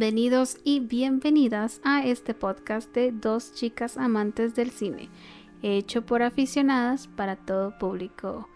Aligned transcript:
Bienvenidos 0.00 0.56
y 0.64 0.80
bienvenidas 0.80 1.82
a 1.84 2.06
este 2.06 2.32
podcast 2.32 2.90
de 2.94 3.12
dos 3.12 3.52
chicas 3.52 3.98
amantes 3.98 4.54
del 4.54 4.70
cine, 4.70 5.10
hecho 5.60 6.06
por 6.06 6.22
aficionadas 6.22 7.06
para 7.06 7.36
todo 7.36 7.76
público. 7.76 8.48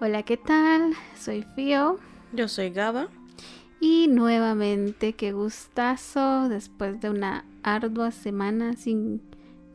Hola, 0.00 0.24
¿qué 0.24 0.36
tal? 0.36 0.94
Soy 1.16 1.46
Fio. 1.54 2.00
Yo 2.32 2.48
soy 2.48 2.70
Gaba. 2.70 3.06
Y 3.78 4.08
nuevamente, 4.08 5.12
qué 5.12 5.30
gustazo 5.30 6.48
después 6.48 7.00
de 7.00 7.10
una 7.10 7.44
ardua 7.62 8.10
semana 8.10 8.72
sin 8.72 9.22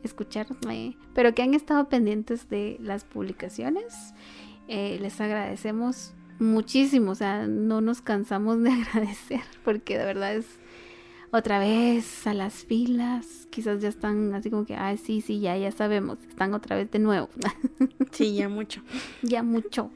escucharme, 0.02 0.98
pero 1.14 1.34
que 1.34 1.40
han 1.40 1.54
estado 1.54 1.88
pendientes 1.88 2.50
de 2.50 2.76
las 2.78 3.04
publicaciones. 3.04 4.12
Eh, 4.68 4.98
les 5.00 5.18
agradecemos 5.18 6.12
muchísimo, 6.38 7.12
o 7.12 7.14
sea, 7.14 7.46
no 7.46 7.80
nos 7.80 8.02
cansamos 8.02 8.62
de 8.62 8.70
agradecer 8.82 9.40
porque 9.64 9.96
de 9.96 10.04
verdad 10.04 10.34
es 10.34 10.59
otra 11.32 11.58
vez 11.58 12.26
a 12.26 12.34
las 12.34 12.64
filas, 12.64 13.46
quizás 13.50 13.80
ya 13.80 13.88
están 13.88 14.34
así 14.34 14.50
como 14.50 14.64
que, 14.64 14.74
ah, 14.74 14.96
sí, 14.96 15.20
sí, 15.20 15.40
ya, 15.40 15.56
ya 15.56 15.70
sabemos, 15.70 16.18
están 16.28 16.54
otra 16.54 16.76
vez 16.76 16.90
de 16.90 16.98
nuevo. 16.98 17.28
Sí, 18.10 18.34
ya 18.34 18.48
mucho. 18.48 18.82
ya 19.22 19.44
mucho. 19.44 19.90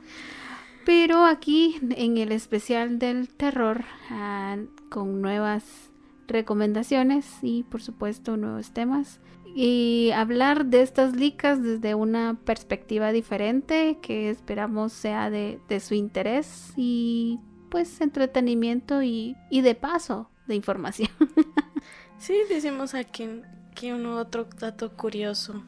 Pero 0.87 1.25
aquí 1.25 1.81
en 1.97 2.17
el 2.17 2.31
especial 2.31 3.01
del 3.01 3.29
terror, 3.29 3.85
ah, 4.11 4.57
con 4.89 5.21
nuevas 5.21 5.91
recomendaciones 6.29 7.27
y 7.43 7.65
por 7.65 7.83
supuesto 7.83 8.37
nuevos 8.37 8.71
temas. 8.73 9.21
Y 9.57 10.11
hablar 10.15 10.67
de 10.67 10.83
estas 10.83 11.15
licas 11.17 11.63
desde 11.63 11.95
una 11.95 12.39
perspectiva 12.45 13.13
diferente 13.13 13.99
que 14.01 14.31
esperamos 14.31 14.93
sea 14.93 15.29
de, 15.31 15.61
su 15.81 15.95
interés 15.95 16.73
y 16.77 17.41
pues 17.69 18.01
entretenimiento 18.01 19.03
y, 19.03 19.37
y 19.51 19.61
de 19.61 19.75
paso 19.75 20.31
de 20.47 20.55
información. 20.55 21.11
sí, 22.19 22.35
decimos 22.49 22.95
aquí 22.95 23.43
que 23.75 23.93
uno 23.93 24.19
otro 24.19 24.49
dato 24.59 24.93
curioso. 24.93 25.63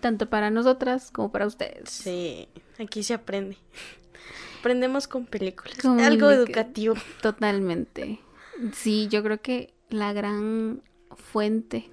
Tanto 0.00 0.28
para 0.28 0.50
nosotras 0.50 1.10
como 1.10 1.32
para 1.32 1.46
ustedes. 1.46 1.90
Sí, 1.90 2.48
aquí 2.78 3.02
se 3.02 3.14
aprende. 3.14 3.56
Aprendemos 4.60 5.08
con 5.08 5.26
películas. 5.26 5.84
Algo 5.84 6.30
educativo. 6.30 6.94
Totalmente. 7.22 8.20
Sí, 8.72 9.08
yo 9.08 9.22
creo 9.22 9.40
que 9.40 9.74
la 9.90 10.12
gran 10.12 10.82
fuente 11.16 11.90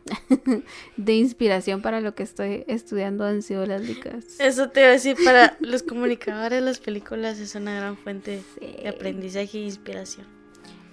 de 0.98 1.14
inspiración 1.14 1.82
para 1.82 2.02
lo 2.02 2.16
que 2.16 2.24
estoy 2.24 2.64
estudiando 2.68 3.26
han 3.26 3.42
sido 3.42 3.66
las 3.66 3.82
licas. 3.82 4.40
Eso 4.40 4.70
te 4.70 4.82
iba 4.82 4.90
a 4.90 4.94
decir, 4.94 5.18
para 5.24 5.58
los 5.60 5.84
comunicadores 5.84 6.64
las 6.64 6.80
películas 6.80 7.40
es 7.40 7.56
una 7.56 7.76
gran 7.76 7.98
fuente 7.98 8.42
de 8.60 8.90
aprendizaje 8.90 9.60
e 9.60 9.62
inspiración. 9.64 10.41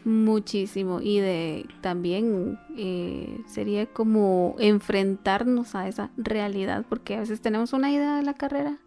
Muchísimo. 0.09 1.03
Y 1.03 1.21
de 1.21 1.67
también 1.83 2.59
eh, 2.79 3.43
sería 3.47 3.85
como 3.85 4.57
enfrentarnos 4.59 5.75
a 5.75 5.87
esa 5.87 6.11
realidad, 6.17 6.87
porque 6.89 7.17
a 7.17 7.21
veces 7.21 7.43
tenemos 7.43 7.75
una 7.75 7.93
idea 7.93 8.17
de 8.17 8.23
la 8.23 8.33
carrera, 8.33 8.79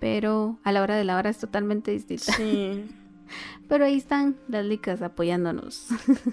pero 0.00 0.58
a 0.64 0.72
la 0.72 0.82
hora 0.82 0.96
de 0.96 1.04
la 1.04 1.16
hora 1.16 1.30
es 1.30 1.38
totalmente 1.38 1.92
distinta. 1.92 2.32
Sí. 2.32 2.84
pero 3.68 3.84
ahí 3.84 3.96
están 3.96 4.38
las 4.48 4.66
licas 4.66 5.02
apoyándonos. 5.02 5.86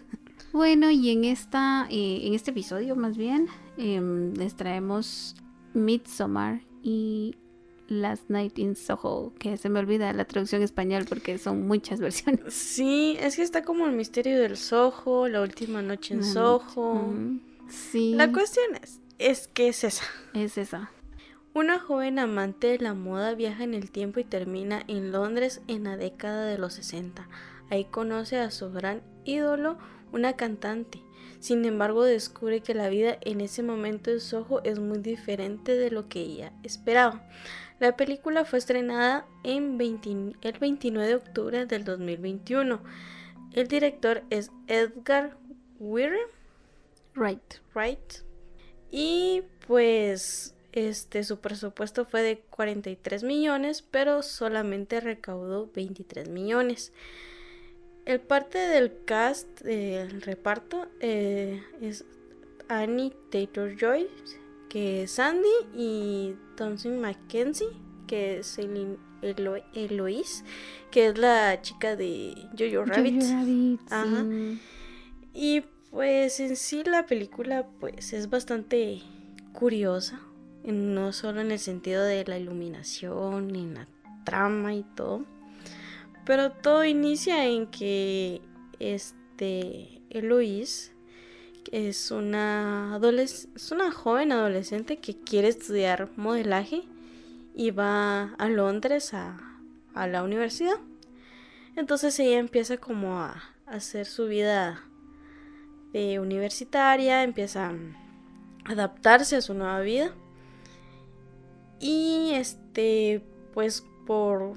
bueno, 0.52 0.90
y 0.90 1.12
en 1.12 1.24
esta, 1.24 1.86
eh, 1.92 2.22
en 2.24 2.34
este 2.34 2.50
episodio 2.50 2.96
más 2.96 3.18
bien, 3.18 3.46
em, 3.78 4.34
les 4.34 4.56
traemos 4.56 5.36
Midsommar 5.76 6.62
y 6.82 7.36
Last 7.88 8.30
Night 8.30 8.58
in 8.60 8.76
Soho, 8.76 9.34
que 9.40 9.58
se 9.58 9.70
me 9.70 9.80
olvida 9.80 10.12
la 10.14 10.26
traducción 10.26 10.62
español 10.62 11.06
porque 11.08 11.38
son 11.38 11.68
muchas 11.68 12.00
versiones. 12.02 12.54
Sí, 12.54 13.18
es 13.20 13.36
que 13.36 13.44
está 13.44 13.64
como 13.64 13.86
el 13.86 13.94
misterio 13.94 14.40
del 14.40 14.58
Soho, 14.58 15.28
la 15.28 15.42
última 15.42 15.82
noche 15.82 16.14
en 16.14 16.24
Soho. 16.24 17.14
sí. 17.70 18.14
La 18.16 18.32
cuestión 18.32 18.76
es, 18.82 19.00
es 19.20 19.48
que 19.48 19.70
es 19.70 19.84
esa. 19.84 20.06
Es 20.34 20.58
esa. 20.58 20.92
Una 21.54 21.80
joven 21.80 22.20
amante 22.20 22.68
de 22.68 22.78
la 22.78 22.94
moda 22.94 23.34
viaja 23.34 23.64
en 23.64 23.74
el 23.74 23.90
tiempo 23.90 24.20
y 24.20 24.24
termina 24.24 24.84
en 24.88 25.12
Londres 25.12 25.62
en 25.68 25.86
la 25.86 25.98
década 25.98 26.46
de 26.46 26.60
los 26.60 26.74
60. 26.74 27.28
Ahí 27.72 27.86
conoce 27.86 28.38
a 28.38 28.52
su 28.52 28.72
gran 28.72 29.02
ídolo, 29.26 29.80
una 30.12 30.34
cantante. 30.34 31.02
Sin 31.40 31.66
embargo, 31.66 32.04
descubre 32.04 32.62
que 32.62 32.74
la 32.74 32.90
vida 32.90 33.18
en 33.22 33.42
ese 33.42 33.64
momento 33.64 34.12
en 34.12 34.20
Soho 34.20 34.62
es 34.64 34.80
muy 34.80 35.00
diferente 35.00 35.76
de 35.76 35.90
lo 35.90 36.08
que 36.08 36.22
ella 36.22 36.54
esperaba. 36.64 37.28
La 37.80 37.96
película 37.96 38.44
fue 38.44 38.60
estrenada 38.60 39.28
en 39.44 39.80
el 40.42 40.60
29 40.60 41.08
de 41.08 41.16
octubre 41.16 41.66
del 41.66 41.84
2021. 41.84 42.82
El 43.54 43.68
director 43.68 44.24
es 44.30 44.52
Edgar 44.68 45.38
Weir. 45.80 46.18
Right. 47.14 47.56
Right. 47.76 48.14
Y 48.92 49.44
pues 49.68 50.56
este 50.72 51.24
su 51.24 51.40
presupuesto 51.40 52.06
fue 52.06 52.22
de 52.22 52.40
43 52.50 53.24
millones, 53.24 53.82
pero 53.82 54.22
solamente 54.24 55.00
recaudó 55.00 55.70
23 55.74 56.30
millones. 56.30 56.94
El 58.06 58.22
parte 58.22 58.58
del 58.58 59.04
cast 59.06 59.62
del 59.62 60.22
reparto 60.22 60.88
eh, 61.00 61.62
es 61.82 62.06
Annie 62.70 63.14
Taylor 63.30 63.76
Joy, 63.76 64.08
que 64.70 65.04
es 65.04 65.12
Sandy, 65.12 65.48
y 65.76 66.36
Thompson 66.56 67.00
Mackenzie, 67.00 67.68
que 68.08 68.40
es 68.40 68.58
el 68.58 68.98
Eloise, 69.74 70.44
que 70.92 71.08
es 71.08 71.18
la 71.18 71.62
chica 71.62 71.96
de 71.96 72.36
Jojo 72.58 72.86
Rabbit. 72.86 73.24
Ajá. 73.90 74.26
Y 75.34 75.64
pues 75.92 76.40
en 76.40 76.56
sí 76.56 76.84
la 76.84 77.06
película 77.06 77.68
pues 77.80 78.14
es 78.14 78.30
bastante 78.30 79.02
curiosa, 79.54 80.22
no 80.64 81.14
solo 81.14 81.42
en 81.42 81.52
el 81.52 81.60
sentido 81.60 82.04
de 82.04 82.26
la 82.26 82.38
iluminación, 82.38 83.56
en 83.56 83.76
la 83.76 83.88
trama 84.24 84.74
y 84.74 84.84
todo, 84.96 85.26
pero 86.26 86.52
todo 86.52 86.84
inicia 86.86 87.46
en 87.46 87.68
que 87.68 88.42
este 88.80 90.02
Eloise 90.10 90.92
es 91.72 92.12
una, 92.12 93.00
es 93.14 93.72
una 93.72 93.92
joven 93.92 94.32
adolescente 94.32 94.98
que 94.98 95.16
quiere 95.16 95.48
estudiar 95.48 96.10
modelaje 96.16 96.84
y 97.56 97.72
va 97.72 98.34
a 98.38 98.48
Londres 98.48 99.14
a, 99.14 99.44
la 99.96 100.22
universidad. 100.22 100.78
Entonces 101.76 102.20
ella 102.20 102.38
empieza 102.38 102.78
como 102.78 103.18
a, 103.20 103.42
hacer 103.66 104.06
su 104.06 104.28
vida 104.28 104.84
de 105.92 106.20
universitaria, 106.20 107.24
empieza 107.24 107.70
a 107.70 107.76
adaptarse 108.66 109.38
a 109.38 109.42
su 109.42 109.56
nueva 109.56 109.82
vida. 109.82 110.14
Y 111.80 112.32
este, 112.34 113.24
pues 113.54 113.84
por 114.06 114.54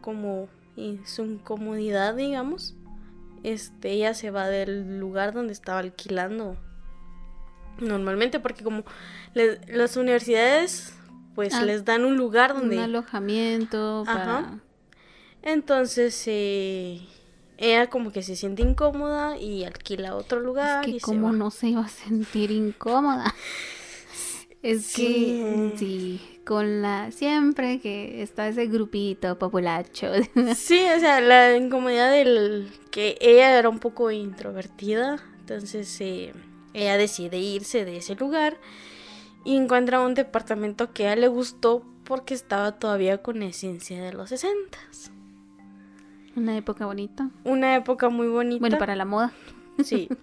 como 0.00 0.48
su 1.04 1.24
incomodidad, 1.24 2.16
digamos, 2.16 2.74
este, 3.42 3.90
ella 3.90 4.14
se 4.14 4.30
va 4.30 4.48
del 4.48 4.98
lugar 4.98 5.32
donde 5.32 5.52
estaba 5.52 5.80
alquilando 5.80 6.56
normalmente, 7.78 8.40
porque 8.40 8.62
como 8.62 8.84
las 9.34 9.96
universidades 9.96 10.94
pues 11.34 11.54
ah, 11.54 11.64
les 11.64 11.84
dan 11.84 12.04
un 12.04 12.16
lugar 12.16 12.54
donde... 12.54 12.76
Un 12.76 12.82
alojamiento. 12.82 14.04
Entonces 15.42 16.22
eh, 16.26 17.00
ella 17.56 17.88
como 17.88 18.12
que 18.12 18.22
se 18.22 18.36
siente 18.36 18.62
incómoda 18.62 19.38
y 19.38 19.64
alquila 19.64 20.16
otro 20.16 20.40
lugar. 20.40 20.86
Es 20.86 20.94
que 20.94 21.00
como 21.00 21.32
no 21.32 21.50
se 21.50 21.68
iba 21.68 21.82
a 21.82 21.88
sentir 21.88 22.50
incómoda. 22.50 23.34
Es 24.62 24.94
que 24.94 25.72
sí, 25.76 26.39
con 26.50 26.82
la 26.82 27.12
siempre 27.12 27.78
que 27.78 28.22
está 28.22 28.48
ese 28.48 28.66
grupito 28.66 29.38
populacho. 29.38 30.08
Sí, 30.56 30.84
o 30.96 30.98
sea, 30.98 31.20
la 31.20 31.56
incomodidad 31.56 32.10
del 32.10 32.72
que 32.90 33.16
ella 33.20 33.56
era 33.56 33.68
un 33.68 33.78
poco 33.78 34.10
introvertida, 34.10 35.22
entonces 35.38 35.96
eh, 36.00 36.32
ella 36.74 36.96
decide 36.96 37.38
irse 37.38 37.84
de 37.84 37.98
ese 37.98 38.16
lugar 38.16 38.56
y 39.44 39.56
encuentra 39.56 40.00
un 40.00 40.14
departamento 40.14 40.92
que 40.92 41.06
a 41.06 41.12
ella 41.12 41.20
le 41.20 41.28
gustó 41.28 41.84
porque 42.02 42.34
estaba 42.34 42.72
todavía 42.80 43.18
con 43.18 43.44
esencia 43.44 44.02
de 44.02 44.12
los 44.12 44.30
60. 44.30 44.76
Una 46.34 46.56
época 46.56 46.84
bonita. 46.84 47.30
Una 47.44 47.76
época 47.76 48.08
muy 48.08 48.26
bonita. 48.26 48.58
Bueno, 48.58 48.78
para 48.78 48.96
la 48.96 49.04
moda. 49.04 49.32
Sí. 49.84 50.08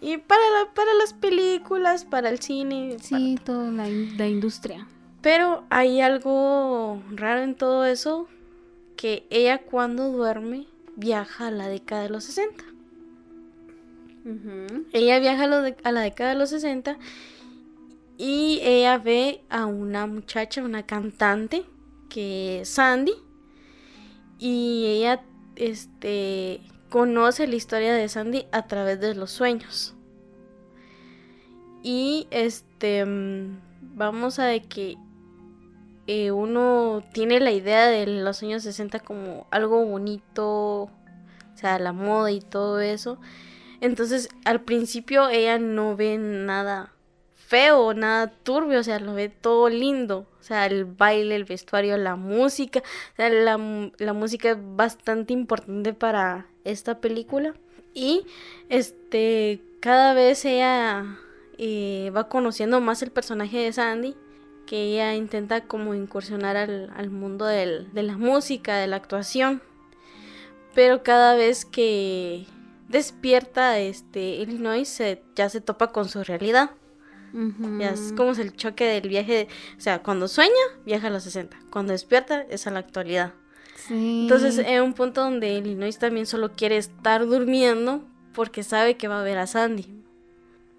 Y 0.00 0.16
para, 0.16 0.42
para 0.74 0.92
las 0.94 1.12
películas, 1.12 2.04
para 2.04 2.30
el 2.30 2.40
cine. 2.40 2.96
Sí, 3.00 3.38
toda 3.44 3.70
la, 3.70 3.86
la 3.86 4.26
industria. 4.26 4.88
Pero 5.20 5.64
hay 5.70 6.00
algo 6.00 7.02
raro 7.10 7.42
en 7.42 7.54
todo 7.54 7.84
eso, 7.84 8.28
que 8.96 9.26
ella 9.30 9.58
cuando 9.58 10.10
duerme 10.10 10.66
viaja 10.96 11.48
a 11.48 11.50
la 11.50 11.68
década 11.68 12.02
de 12.02 12.10
los 12.10 12.24
60. 12.24 12.64
Ella 14.92 15.18
viaja 15.20 15.44
a, 15.44 15.92
la 15.92 16.00
década 16.02 16.30
de 16.30 16.36
los 16.36 16.50
60 16.50 16.98
y 18.18 18.60
ella 18.62 18.98
ve 18.98 19.40
a 19.48 19.64
una 19.64 20.06
muchacha, 20.06 20.62
una 20.62 20.84
cantante, 20.84 21.64
que 22.10 22.60
es 22.60 22.68
Sandy. 22.68 23.14
Y 24.38 24.84
ella 24.86 25.22
este, 25.56 26.60
conoce 26.90 27.46
la 27.46 27.56
historia 27.56 27.94
de 27.94 28.08
Sandy 28.08 28.46
a 28.52 28.66
través 28.66 29.00
de 29.00 29.14
los 29.14 29.30
sueños. 29.30 29.94
Y 31.82 32.26
este, 32.30 33.04
mm, 33.04 33.60
vamos 33.94 34.38
a 34.38 34.44
de 34.44 34.62
que 34.62 34.96
eh, 36.08 36.30
uno 36.30 37.04
tiene 37.12 37.38
la 37.38 37.52
idea 37.52 37.86
de 37.86 38.06
los 38.06 38.42
años 38.42 38.62
60 38.62 39.00
como 39.00 39.46
algo 39.50 39.84
bonito, 39.84 40.84
o 40.84 40.90
sea, 41.54 41.78
la 41.78 41.92
moda 41.92 42.30
y 42.30 42.40
todo 42.40 42.80
eso. 42.80 43.20
Entonces, 43.82 44.30
al 44.46 44.62
principio 44.62 45.28
ella 45.28 45.58
no 45.58 45.96
ve 45.96 46.16
nada 46.16 46.94
feo, 47.34 47.92
nada 47.92 48.32
turbio, 48.42 48.80
o 48.80 48.82
sea, 48.82 48.98
lo 49.00 49.12
ve 49.12 49.28
todo 49.28 49.68
lindo. 49.68 50.26
O 50.40 50.42
sea, 50.42 50.64
el 50.64 50.86
baile, 50.86 51.36
el 51.36 51.44
vestuario, 51.44 51.98
la 51.98 52.16
música. 52.16 52.80
O 53.12 53.16
sea, 53.16 53.28
la, 53.28 53.58
música 54.14 54.52
es 54.52 54.56
bastante 54.58 55.34
importante 55.34 55.92
para 55.92 56.46
esta 56.64 57.02
película. 57.02 57.52
Y 57.92 58.24
este, 58.70 59.60
cada 59.80 60.14
vez 60.14 60.42
ella 60.46 61.18
eh, 61.58 62.10
va 62.16 62.30
conociendo 62.30 62.80
más 62.80 63.02
el 63.02 63.10
personaje 63.10 63.58
de 63.58 63.74
Sandy 63.74 64.16
que 64.68 64.82
ella 64.82 65.14
intenta 65.14 65.62
como 65.62 65.94
incursionar 65.94 66.58
al, 66.58 67.10
mundo 67.10 67.46
de 67.46 67.86
la 67.94 68.18
música, 68.18 68.76
de 68.76 68.86
la 68.86 68.96
actuación. 68.96 69.62
Pero 70.74 71.02
cada 71.02 71.34
vez 71.34 71.64
que 71.64 72.44
despierta, 72.86 73.78
este, 73.78 74.20
Illinois 74.20 75.02
ya 75.34 75.48
se 75.48 75.62
topa 75.62 75.90
con 75.90 76.10
su 76.10 76.22
realidad. 76.22 76.72
Ya 77.78 77.90
es 77.90 78.12
como 78.14 78.32
el 78.32 78.54
choque 78.56 78.84
del 78.84 79.08
viaje. 79.08 79.48
o 79.78 79.80
sea, 79.80 80.02
cuando 80.02 80.28
sueña, 80.28 80.52
viaja 80.84 81.06
a 81.06 81.10
los 81.10 81.22
60. 81.22 81.56
Cuando 81.70 81.92
despierta, 81.92 82.42
es 82.42 82.66
a 82.66 82.70
la 82.70 82.80
actualidad. 82.80 83.32
Entonces, 83.88 84.58
es 84.58 84.80
un 84.82 84.92
punto 84.92 85.22
donde 85.22 85.54
Illinois 85.54 85.98
también 85.98 86.26
solo 86.26 86.52
quiere 86.52 86.76
estar 86.76 87.24
durmiendo 87.24 88.04
porque 88.34 88.62
sabe 88.62 88.98
que 88.98 89.08
va 89.08 89.20
a 89.20 89.24
ver 89.24 89.38
a 89.38 89.46
Sandy. 89.46 89.97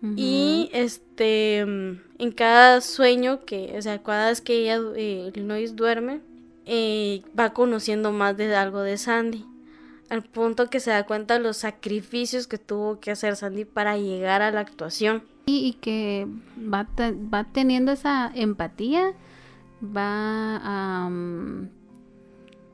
Y 0.01 0.69
este, 0.71 1.59
en 1.59 2.31
cada 2.33 2.79
sueño 2.79 3.43
que, 3.45 3.75
o 3.77 3.81
sea, 3.81 4.01
cada 4.01 4.29
vez 4.29 4.39
que 4.39 4.61
ella, 4.61 4.79
eh, 4.95 5.31
Illinois 5.33 5.75
duerme, 5.75 6.21
eh, 6.65 7.23
va 7.37 7.51
conociendo 7.51 8.11
más 8.11 8.37
de 8.37 8.55
algo 8.55 8.81
de 8.81 8.97
Sandy. 8.97 9.45
Al 10.09 10.23
punto 10.23 10.69
que 10.69 10.79
se 10.79 10.91
da 10.91 11.05
cuenta 11.05 11.35
de 11.35 11.41
los 11.41 11.57
sacrificios 11.57 12.47
que 12.47 12.57
tuvo 12.57 12.99
que 12.99 13.11
hacer 13.11 13.35
Sandy 13.35 13.65
para 13.65 13.97
llegar 13.97 14.41
a 14.41 14.51
la 14.51 14.61
actuación. 14.61 15.23
Y, 15.45 15.73
que 15.81 16.27
va, 16.57 16.87
va 17.33 17.43
teniendo 17.43 17.91
esa 17.91 18.31
empatía, 18.35 19.13
va 19.83 20.59
a... 20.61 21.09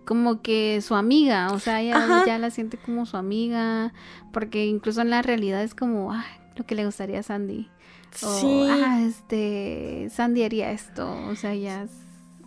como 0.04 0.42
que 0.42 0.82
su 0.82 0.96
amiga, 0.96 1.54
o 1.54 1.60
sea, 1.60 1.82
ella 1.82 2.24
ya 2.26 2.38
la 2.38 2.52
siente 2.52 2.78
como 2.78 3.06
su 3.06 3.16
amiga, 3.16 3.94
porque 4.34 4.66
incluso 4.66 5.02
en 5.02 5.10
la 5.10 5.22
realidad 5.22 5.64
es 5.64 5.74
como, 5.74 6.14
lo 6.56 6.66
que 6.66 6.76
le 6.76 6.86
gustaría 6.86 7.20
a 7.20 7.24
Sandy. 7.24 7.70
sí. 8.14 8.68
Ah, 8.70 9.02
este, 9.06 10.10
Sandy 10.12 10.44
haría 10.44 10.72
esto, 10.72 11.12
o 11.28 11.36
sea, 11.36 11.54
ya 11.56 11.88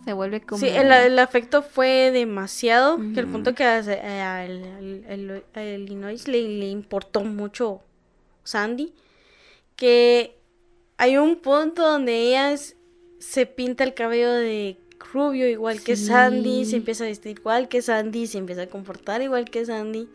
se 0.05 0.13
vuelve 0.13 0.41
como... 0.41 0.59
Sí, 0.59 0.67
el, 0.67 1.19
afecto 1.19 1.61
fue 1.61 2.11
demasiado, 2.11 2.97
que 3.13 3.19
el 3.19 3.27
punto 3.27 3.53
que 3.53 3.63
a, 3.63 4.45
el, 4.45 5.43
Illinois 5.55 6.27
le, 6.27 6.41
le 6.41 6.69
importó 6.69 7.23
mucho 7.23 7.81
Sandy, 8.43 8.93
que 9.75 10.35
hay 10.97 11.17
un 11.17 11.37
punto 11.37 11.87
donde 11.87 12.29
ella 12.29 12.55
se 13.19 13.45
pinta 13.45 13.83
el 13.83 13.93
cabello 13.93 14.31
de 14.31 14.77
rubio 15.13 15.47
igual 15.47 15.81
que 15.81 15.95
Sandy, 15.95 16.65
se 16.65 16.77
empieza 16.77 17.03
a 17.03 17.07
vestir 17.07 17.37
igual 17.37 17.69
que 17.69 17.81
Sandy, 17.81 18.27
se 18.27 18.37
empieza 18.37 18.63
a 18.63 18.67
comportar 18.67 19.21
igual 19.21 19.49
que 19.49 19.65
Sandy. 19.65 20.09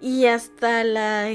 Y 0.00 0.26
hasta 0.26 0.84
la 0.84 1.28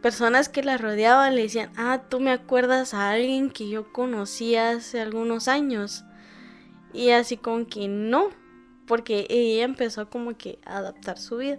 personas 0.00 0.48
que 0.48 0.62
la 0.62 0.78
rodeaban 0.78 1.34
le 1.34 1.42
decían, 1.42 1.70
ah, 1.76 2.02
tú 2.08 2.20
me 2.20 2.30
acuerdas 2.30 2.94
a 2.94 3.10
alguien 3.10 3.50
que 3.50 3.68
yo 3.68 3.92
conocí 3.92 4.54
hace 4.54 5.00
algunos 5.00 5.48
años. 5.48 6.04
Y 6.92 7.10
así 7.10 7.36
como 7.36 7.66
que 7.66 7.88
no, 7.88 8.28
porque 8.86 9.26
ella 9.28 9.64
empezó 9.64 10.08
como 10.08 10.36
que 10.36 10.58
a 10.64 10.78
adaptar 10.78 11.18
su 11.18 11.38
vida. 11.38 11.58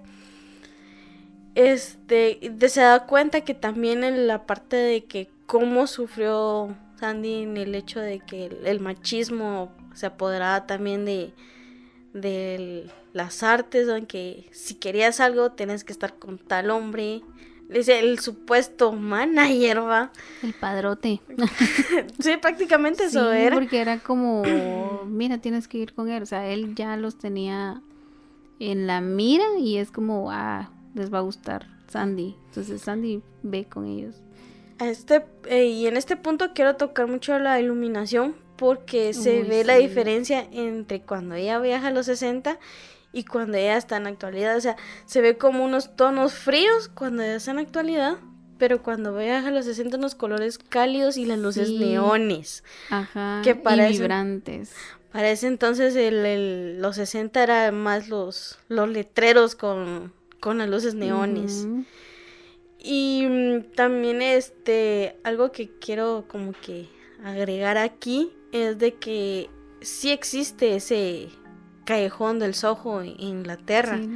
Este, 1.55 2.39
se 2.67 2.81
da 2.81 3.05
cuenta 3.05 3.41
que 3.41 3.53
también 3.53 4.03
en 4.03 4.27
la 4.27 4.45
parte 4.45 4.75
de 4.75 5.05
que 5.05 5.29
cómo 5.45 5.85
sufrió 5.87 6.75
Sandy 6.99 7.43
en 7.43 7.57
el 7.57 7.75
hecho 7.75 7.99
de 7.99 8.19
que 8.19 8.45
el, 8.63 8.79
machismo 8.79 9.71
se 9.93 10.07
apoderaba 10.07 10.65
también 10.65 11.05
de, 11.05 11.33
de 12.13 12.89
las 13.11 13.43
artes, 13.43 13.87
aunque 13.89 14.49
si 14.51 14.75
querías 14.75 15.19
algo 15.19 15.51
tenés 15.51 15.83
que 15.83 15.93
estar 15.93 16.17
con 16.17 16.39
tal 16.39 16.71
hombre 16.71 17.21
Dice 17.73 17.99
el 17.99 18.19
supuesto 18.19 18.91
manager, 18.91 19.81
va. 19.81 20.11
El 20.41 20.53
padrote. 20.53 21.21
sí, 22.19 22.37
prácticamente 22.41 23.05
eso 23.05 23.31
era. 23.31 23.55
Porque 23.55 23.81
era 23.81 23.99
como, 23.99 24.43
mira, 25.07 25.39
tienes 25.39 25.67
que 25.67 25.79
ir 25.79 25.93
con 25.93 26.09
él. 26.09 26.23
O 26.23 26.25
sea, 26.25 26.47
él 26.47 26.75
ya 26.75 26.95
los 26.97 27.17
tenía 27.17 27.81
en 28.59 28.87
la 28.87 29.01
mira 29.01 29.45
y 29.59 29.77
es 29.77 29.91
como, 29.91 30.31
ah, 30.31 30.71
les 30.93 31.13
va 31.13 31.19
a 31.19 31.21
gustar 31.21 31.67
Sandy. 31.87 32.35
Entonces 32.47 32.81
Sandy 32.81 33.21
ve 33.41 33.65
con 33.65 33.85
ellos. 33.85 34.15
Este, 34.79 35.23
eh, 35.45 35.65
y 35.65 35.87
en 35.87 35.97
este 35.97 36.15
punto 36.17 36.53
quiero 36.53 36.75
tocar 36.75 37.07
mucho 37.07 37.37
la 37.39 37.59
iluminación 37.59 38.35
porque 38.57 39.13
se 39.13 39.43
ve 39.43 39.63
la 39.63 39.75
diferencia 39.75 40.47
entre 40.51 41.01
cuando 41.01 41.35
ella 41.35 41.59
viaja 41.59 41.87
a 41.87 41.91
los 41.91 42.05
60 42.05 42.59
y 43.13 43.23
cuando 43.23 43.57
ella 43.57 43.77
está 43.77 43.97
en 43.97 44.07
actualidad. 44.07 44.57
O 44.57 44.61
sea, 44.61 44.75
se 45.05 45.21
ve 45.21 45.37
como 45.37 45.63
unos 45.63 45.95
tonos 45.95 46.33
fríos 46.33 46.89
cuando 46.89 47.23
ella 47.23 47.35
está 47.35 47.51
en 47.51 47.59
actualidad, 47.59 48.17
pero 48.57 48.81
cuando 48.81 49.15
viaja 49.15 49.47
a 49.47 49.51
los 49.51 49.65
60 49.65 49.97
unos 49.97 50.15
colores 50.15 50.57
cálidos 50.57 51.15
y 51.17 51.25
las 51.25 51.37
luces 51.37 51.69
neones. 51.69 52.63
Ajá, 52.89 53.41
que 53.43 53.55
parecen, 53.55 54.01
vibrantes. 54.01 54.73
Parece 55.11 55.47
entonces 55.47 55.95
el, 55.95 56.81
los 56.81 56.95
60 56.95 57.43
era 57.43 57.71
más 57.71 58.09
los, 58.09 58.57
los 58.67 58.89
letreros 58.89 59.55
con, 59.55 60.11
con 60.39 60.57
las 60.57 60.67
luces 60.67 60.95
neones. 60.95 61.67
Y 62.79 63.25
mm, 63.29 63.75
también 63.75 64.23
este, 64.23 65.17
algo 65.23 65.51
que 65.51 65.69
quiero 65.79 66.25
como 66.27 66.53
que 66.53 66.89
agregar 67.23 67.77
aquí 67.77 68.31
es 68.51 68.79
de 68.79 68.95
que 68.95 69.49
sí 69.81 70.11
existe 70.11 70.75
ese 70.75 71.29
callejón 71.85 72.39
del 72.39 72.53
Soho 72.53 73.01
en 73.01 73.15
Inglaterra. 73.19 73.97
Sí, 73.97 74.09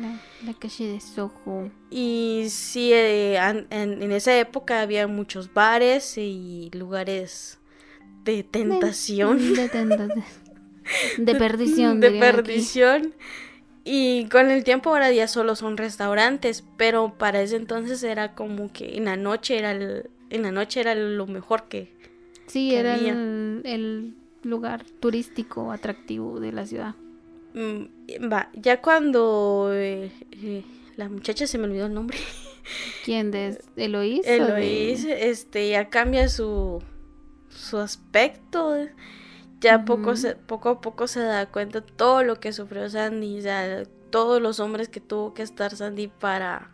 la, 0.46 0.54
calle 0.54 0.88
de 0.94 1.02
Soho. 1.02 1.70
Y 1.90 2.46
sí, 2.50 2.92
eh, 2.94 3.38
en, 3.70 4.12
esa 4.12 4.38
época 4.38 4.82
había 4.82 5.08
muchos 5.08 5.54
bares 5.54 6.18
y 6.18 6.70
lugares 6.74 7.60
de 8.24 8.44
tentación. 8.44 9.54
De, 9.54 9.70
de, 11.18 11.36
perdición. 11.36 12.00
De 12.00 12.12
perdición. 12.12 13.14
Y 13.84 14.28
con 14.30 14.52
el 14.52 14.64
tiempo 14.64 14.90
ahora 14.90 15.12
ya 15.12 15.28
solo 15.28 15.56
son 15.56 15.78
restaurantes, 15.78 16.64
pero 16.76 17.18
para 17.18 17.42
ese 17.42 17.56
entonces 17.56 18.04
era 18.04 18.36
como 18.36 18.72
que 18.72 18.98
en 18.98 19.06
la 19.06 19.16
noche 19.16 19.58
era 19.58 19.72
en 19.72 20.42
la 20.42 20.52
noche 20.52 20.82
era 20.82 20.94
lo 20.94 21.26
mejor 21.26 21.70
que 21.70 21.96
Sí, 22.48 22.74
era 22.76 22.96
el 22.96 24.16
lugar 24.44 24.84
turístico 25.00 25.72
atractivo 25.72 26.40
de 26.40 26.52
la 26.52 26.66
ciudad. 26.66 26.96
Mm, 27.58 28.32
va, 28.32 28.50
ya 28.54 28.82
cuando 28.82 29.72
eh, 29.74 30.12
eh, 30.32 30.64
la 30.96 31.10
muchacha 31.10 31.48
se 31.48 31.58
me 31.58 31.64
olvidó 31.64 31.88
el 31.88 31.94
nombre. 31.96 32.20
¿Quién? 33.04 33.32
¿De 33.32 33.60
Eloís? 33.76 34.22
Eloís, 34.28 35.06
este, 35.06 35.70
ya 35.70 35.90
cambia 35.90 36.30
su, 36.30 36.84
su 37.50 37.80
aspecto. 37.80 38.76
Ya 39.60 39.86
poco, 39.86 40.16
se, 40.16 40.36
poco 40.36 40.70
a 40.70 40.82
poco 40.82 41.08
se 41.08 41.20
da 41.22 41.48
cuenta 41.48 41.82
todo 41.82 42.22
lo 42.22 42.40
que 42.40 42.54
sufrió 42.54 42.88
Sandy, 42.88 43.42
ya, 43.42 43.86
todos 44.12 44.40
los 44.40 44.60
hombres 44.60 44.88
que 44.88 45.00
tuvo 45.00 45.34
que 45.34 45.42
estar 45.42 45.76
Sandy 45.76 46.10
para 46.10 46.70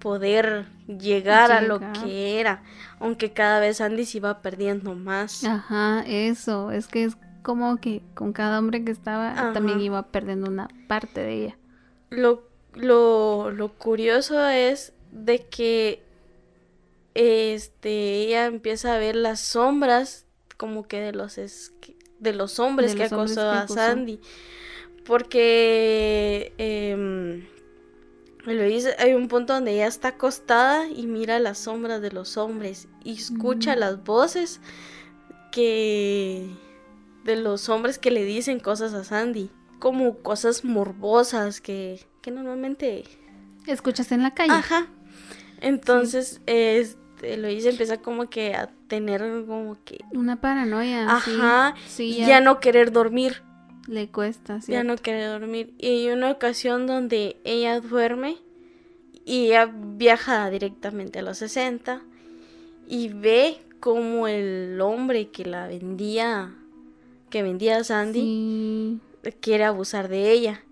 poder 0.00 0.66
llegar, 0.86 1.50
a 1.50 1.62
lo 1.62 1.80
que 1.80 2.38
era, 2.38 2.62
aunque 3.00 3.32
cada 3.32 3.58
vez 3.58 3.78
Sandy 3.78 4.04
se 4.04 4.18
iba 4.18 4.42
perdiendo 4.42 4.94
más. 4.94 5.44
Ajá, 5.44 6.04
eso, 6.06 6.72
es 6.72 6.88
que 6.88 7.04
es 7.04 7.16
como 7.44 7.76
que 7.76 8.00
con 8.14 8.32
cada 8.32 8.58
hombre 8.58 8.84
que 8.84 8.90
estaba 8.90 9.52
también 9.52 9.78
iba 9.82 10.02
perdiendo 10.08 10.48
una 10.48 10.68
parte 10.88 11.20
de 11.20 11.34
ella. 11.34 11.58
Lo, 12.08 12.48
lo, 12.72 13.50
lo 13.50 13.68
curioso 13.74 14.48
es 14.48 14.94
de 15.12 15.46
que 15.46 16.02
este 17.12 18.22
ella 18.22 18.46
empieza 18.46 18.94
a 18.94 18.98
ver 18.98 19.14
las 19.14 19.40
sombras 19.40 20.24
como 20.56 20.88
que 20.88 21.00
de 21.00 21.12
los 21.12 21.36
de 21.36 22.32
los 22.32 22.58
hombres 22.58 22.94
que 22.94 23.04
acosó 23.04 23.50
a 23.50 23.68
Sandy. 23.68 24.20
Porque 25.04 26.54
eh, 26.56 27.46
hay 28.98 29.12
un 29.12 29.28
punto 29.28 29.52
donde 29.52 29.72
ella 29.72 29.86
está 29.86 30.08
acostada 30.08 30.88
y 30.88 31.06
mira 31.06 31.38
las 31.40 31.58
sombras 31.58 32.00
de 32.00 32.10
los 32.10 32.38
hombres 32.38 32.88
y 33.04 33.12
escucha 33.12 33.76
las 33.76 34.02
voces 34.02 34.60
que 35.52 36.48
de 37.24 37.36
los 37.36 37.68
hombres 37.68 37.98
que 37.98 38.10
le 38.10 38.24
dicen 38.24 38.60
cosas 38.60 38.94
a 38.94 39.04
Sandy, 39.04 39.50
como 39.78 40.18
cosas 40.18 40.64
morbosas 40.64 41.60
que, 41.60 42.00
que 42.20 42.30
normalmente 42.30 43.04
escuchas 43.66 44.12
en 44.12 44.22
la 44.22 44.32
calle. 44.32 44.52
Ajá. 44.52 44.86
Entonces, 45.60 46.40
Eloise 46.46 47.70
empieza 47.70 47.98
como 47.98 48.28
que 48.28 48.54
a 48.54 48.70
tener 48.88 49.20
como 49.46 49.76
que... 49.84 50.04
Una 50.12 50.40
paranoia. 50.40 51.06
Ajá. 51.10 51.74
Sí, 51.86 52.16
ya, 52.16 52.40
no 52.40 52.60
querer 52.60 52.92
dormir. 52.92 53.42
Le 53.86 54.08
cuesta, 54.08 54.60
¿sí? 54.60 54.72
Ya 54.72 54.84
no 54.84 54.96
querer 54.96 55.28
dormir. 55.28 55.74
Y 55.78 55.88
hay 55.88 56.10
una 56.10 56.30
ocasión 56.30 56.86
donde 56.86 57.40
ella 57.44 57.80
duerme 57.80 58.38
y 59.24 59.46
ella 59.46 59.70
viaja 59.74 60.48
directamente 60.50 61.18
a 61.18 61.22
los 61.22 61.38
60 61.38 62.02
y 62.86 63.08
ve 63.08 63.58
como 63.80 64.28
el 64.28 64.80
hombre 64.80 65.28
que 65.28 65.44
la 65.44 65.66
vendía, 65.66 66.54
que 67.30 67.42
vendía 67.42 67.78
a 67.78 67.84
Sandy, 67.84 69.00
quiere 69.40 69.64
abusar 69.64 70.08
de 70.08 70.30
ella. 70.30 70.64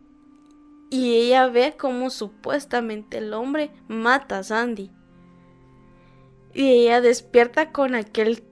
Y 0.90 1.14
ella 1.14 1.46
ve 1.48 1.74
como 1.78 2.10
supuestamente 2.10 3.18
el 3.18 3.32
hombre 3.32 3.70
mata 3.88 4.38
a 4.38 4.42
Sandy. 4.42 4.90
Y 6.52 6.68
ella 6.68 7.00
despierta 7.00 7.72
con 7.72 7.94
aquel 7.94 8.42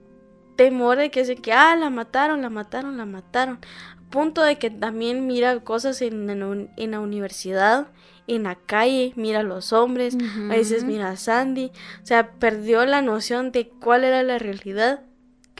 temor 0.55 0.97
de 0.97 1.11
que 1.11 1.23
se 1.23 1.35
que, 1.35 1.53
ah, 1.53 1.75
la 1.75 1.89
mataron, 1.89 2.41
la 2.41 2.49
mataron, 2.49 2.97
la 2.97 3.05
mataron. 3.05 3.59
A 3.95 4.09
punto 4.09 4.41
de 4.41 4.57
que 4.57 4.69
también 4.71 5.27
mira 5.27 5.59
cosas 5.59 6.01
en, 6.01 6.29
en 6.29 6.91
la 6.91 6.99
universidad 6.99 7.87
en 8.35 8.43
la 8.43 8.55
calle, 8.55 9.13
mira 9.15 9.39
a 9.39 9.43
los 9.43 9.73
hombres, 9.73 10.15
a 10.15 10.53
veces 10.53 10.83
mira 10.83 11.09
a 11.09 11.17
Sandy, 11.17 11.71
o 12.01 12.05
sea, 12.05 12.31
perdió 12.33 12.85
la 12.85 13.01
noción 13.01 13.51
de 13.51 13.69
cuál 13.69 14.03
era 14.03 14.23
la 14.23 14.39
realidad. 14.39 15.03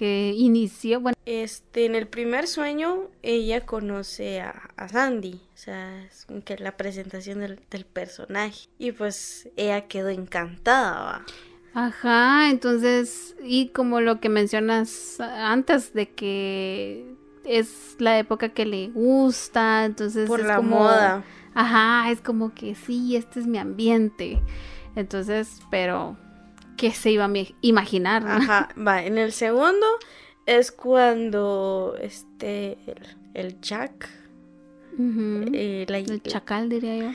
Que 0.02 0.34
inició, 0.36 1.00
bueno. 1.00 1.16
Este, 1.28 1.86
en 1.86 1.94
el 1.94 2.08
primer 2.08 2.48
sueño, 2.48 3.10
ella 3.22 3.68
conoce 3.68 4.42
a, 4.42 4.88
Sandy, 4.90 5.36
o 5.54 5.58
sea, 5.58 6.04
es 6.06 6.26
que 6.44 6.58
la 6.58 6.76
presentación 6.76 7.38
del, 7.40 7.86
personaje, 7.86 8.68
y 8.80 8.94
pues 8.94 9.48
ella 9.58 9.82
quedó 9.82 10.10
encantada, 10.10 11.24
Ajá, 11.76 12.50
entonces, 12.50 13.36
y 13.44 13.68
como 13.68 14.02
lo 14.02 14.20
que 14.20 14.30
mencionas 14.30 15.20
antes 15.20 15.94
de 15.94 16.10
que 16.10 17.06
es 17.46 17.96
la 18.00 18.18
época 18.18 18.50
que 18.50 18.66
le 18.66 18.88
gusta, 18.88 19.86
entonces 19.86 20.28
por 20.28 20.44
la 20.44 20.62
moda 20.62 21.24
ajá, 21.54 22.10
es 22.10 22.22
como 22.22 22.56
que 22.56 22.74
sí, 22.74 23.16
este 23.16 23.40
es 23.40 23.46
mi 23.48 23.60
ambiente. 23.60 24.42
Entonces, 24.96 25.62
pero, 25.70 26.18
¿qué 26.82 26.92
se 26.92 27.12
iba 27.12 27.26
a 27.26 27.34
imaginar? 27.62 28.24
Ajá, 28.26 28.70
va, 28.88 29.04
en 29.04 29.20
el 29.20 29.34
segundo 29.34 29.86
es 30.48 30.72
cuando 30.72 31.96
este, 32.02 32.76
el, 33.36 33.62
Jack, 33.62 34.10
eh, 35.54 35.86
el 35.88 36.24
chacal 36.24 36.70
diría 36.70 36.98
yo, 36.98 37.12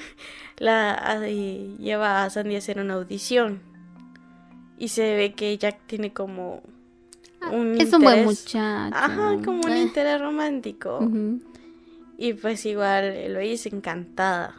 la, 0.58 1.18
lleva 1.26 2.22
a 2.22 2.30
Sandy 2.30 2.54
a 2.54 2.58
hacer 2.58 2.78
una 2.78 2.94
audición. 2.94 3.60
Y 4.78 4.86
se 4.86 5.16
ve 5.16 5.34
que 5.34 5.58
Jack 5.58 5.80
tiene 5.88 6.12
como 6.12 6.62
ah, 7.40 7.50
un 7.50 7.80
es 7.80 7.92
un 7.92 8.02
buen 8.02 8.24
muchacho. 8.24 8.94
Ajá, 8.96 9.36
como 9.44 9.62
un 9.62 9.72
eh. 9.72 9.82
interés 9.82 10.20
romántico. 10.20 11.00
Y 12.18 12.34
pues 12.34 12.64
igual 12.66 13.32
lo 13.32 13.42
hice 13.42 13.74
encantada. 13.74 14.54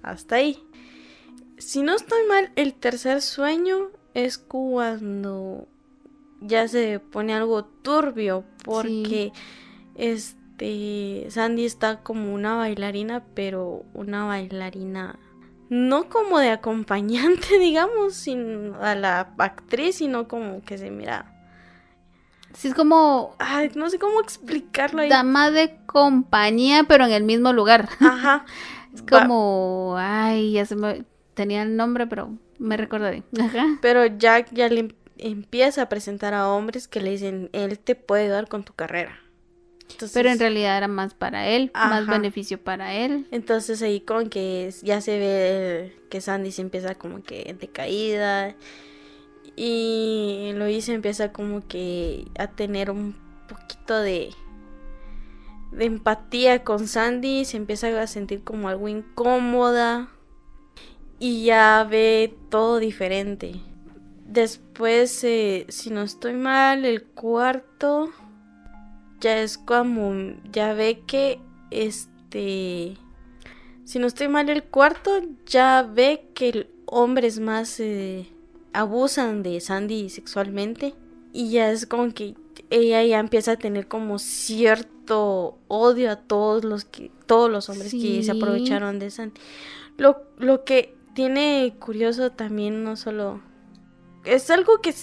Hasta 0.00 0.36
ahí. 0.36 0.62
Si 1.58 1.82
no 1.82 1.96
estoy 1.96 2.24
mal, 2.28 2.52
el 2.54 2.74
tercer 2.74 3.20
sueño 3.20 3.90
es 4.14 4.38
cuando 4.38 5.66
ya 6.40 6.68
se 6.68 6.98
pone 6.98 7.34
algo 7.34 7.64
turbio 7.64 8.44
porque 8.64 9.32
este 9.94 11.26
Sandy 11.30 11.64
está 11.64 12.02
como 12.02 12.34
una 12.34 12.56
bailarina, 12.56 13.24
pero 13.34 13.84
una 13.94 14.24
bailarina 14.24 15.18
no 15.68 16.08
como 16.08 16.38
de 16.38 16.50
acompañante, 16.50 17.58
digamos, 17.60 18.14
sin 18.14 18.74
a 18.80 18.94
la 18.94 19.34
actriz, 19.38 19.96
sino 19.96 20.28
como 20.28 20.62
que 20.62 20.78
se 20.78 20.90
mira 20.90 21.32
Sí, 22.54 22.68
es 22.68 22.74
como. 22.74 23.34
Ay, 23.38 23.70
no 23.74 23.88
sé 23.88 23.98
cómo 23.98 24.20
explicarlo 24.20 25.02
ahí. 25.02 25.08
Dama 25.08 25.50
de 25.50 25.78
compañía, 25.86 26.84
pero 26.84 27.04
en 27.06 27.12
el 27.12 27.24
mismo 27.24 27.52
lugar. 27.52 27.88
Ajá. 28.00 28.44
es 28.94 29.02
como. 29.02 29.94
Ay, 29.98 30.52
ya 30.52 30.66
se 30.66 30.76
me. 30.76 31.04
Tenía 31.34 31.62
el 31.62 31.76
nombre, 31.76 32.06
pero 32.06 32.36
me 32.62 32.76
recordaré. 32.76 33.22
Ajá. 33.38 33.78
Pero 33.82 34.06
Jack 34.06 34.48
ya 34.52 34.68
le 34.68 34.80
em, 34.80 34.88
empieza 35.18 35.82
a 35.82 35.88
presentar 35.88 36.32
a 36.32 36.48
hombres 36.48 36.88
que 36.88 37.00
le 37.00 37.10
dicen: 37.10 37.50
Él 37.52 37.78
te 37.78 37.94
puede 37.94 38.28
dar 38.28 38.48
con 38.48 38.64
tu 38.64 38.72
carrera. 38.72 39.18
Pero 40.14 40.30
en 40.30 40.38
realidad 40.38 40.78
era 40.78 40.88
más 40.88 41.12
para 41.12 41.48
él, 41.48 41.70
más 41.74 42.06
beneficio 42.06 42.58
para 42.62 42.94
él. 42.94 43.26
Entonces 43.30 43.82
ahí 43.82 44.00
con 44.00 44.30
que 44.30 44.72
ya 44.82 45.02
se 45.02 45.18
ve 45.18 46.00
que 46.08 46.22
Sandy 46.22 46.50
se 46.50 46.62
empieza 46.62 46.94
como 46.94 47.22
que 47.22 47.54
de 47.58 47.68
caída 47.68 48.54
y 49.54 50.52
Lois 50.54 50.88
empieza 50.88 51.30
como 51.30 51.66
que 51.66 52.24
a 52.38 52.46
tener 52.46 52.90
un 52.90 53.14
poquito 53.48 53.98
de, 53.98 54.30
de 55.72 55.84
empatía 55.84 56.64
con 56.64 56.88
Sandy, 56.88 57.44
se 57.44 57.58
empieza 57.58 58.00
a 58.00 58.06
sentir 58.06 58.42
como 58.44 58.70
algo 58.70 58.88
incómoda 58.88 60.08
y 61.22 61.44
ya 61.44 61.86
ve 61.88 62.34
todo 62.48 62.80
diferente. 62.80 63.54
Después, 64.26 65.22
eh, 65.22 65.66
si 65.68 65.90
no 65.90 66.02
estoy 66.02 66.32
mal, 66.32 66.84
el 66.84 67.04
cuarto 67.04 68.10
ya 69.20 69.40
es 69.40 69.56
como, 69.56 70.34
ya 70.50 70.74
ve 70.74 71.04
que 71.06 71.38
este, 71.70 72.96
si 73.84 74.00
no 74.00 74.08
estoy 74.08 74.26
mal, 74.26 74.48
el 74.48 74.64
cuarto 74.64 75.12
ya 75.46 75.82
ve 75.88 76.26
que 76.34 76.48
el 76.48 76.70
hombre 76.86 77.28
es 77.28 77.38
más... 77.38 77.78
Eh, 77.78 78.26
abusan 78.72 79.44
de 79.44 79.60
Sandy 79.60 80.08
sexualmente 80.08 80.94
y 81.32 81.50
ya 81.50 81.70
es 81.70 81.86
como 81.86 82.12
que 82.12 82.34
ella 82.70 83.04
ya 83.04 83.20
empieza 83.20 83.52
a 83.52 83.56
tener 83.56 83.86
como 83.86 84.18
cierto 84.18 85.58
odio 85.68 86.10
a 86.10 86.16
todos 86.16 86.64
los 86.64 86.84
que 86.84 87.12
todos 87.26 87.50
los 87.50 87.68
hombres 87.68 87.92
que 87.92 88.22
se 88.24 88.30
aprovecharon 88.32 88.98
de 88.98 89.10
Sandy. 89.10 89.40
Lo, 89.98 90.22
lo 90.38 90.64
que 90.64 90.96
tiene 91.14 91.74
curioso 91.78 92.32
también 92.32 92.84
no 92.84 92.96
solo 92.96 93.40
es 94.24 94.50
algo 94.50 94.80
que 94.80 94.94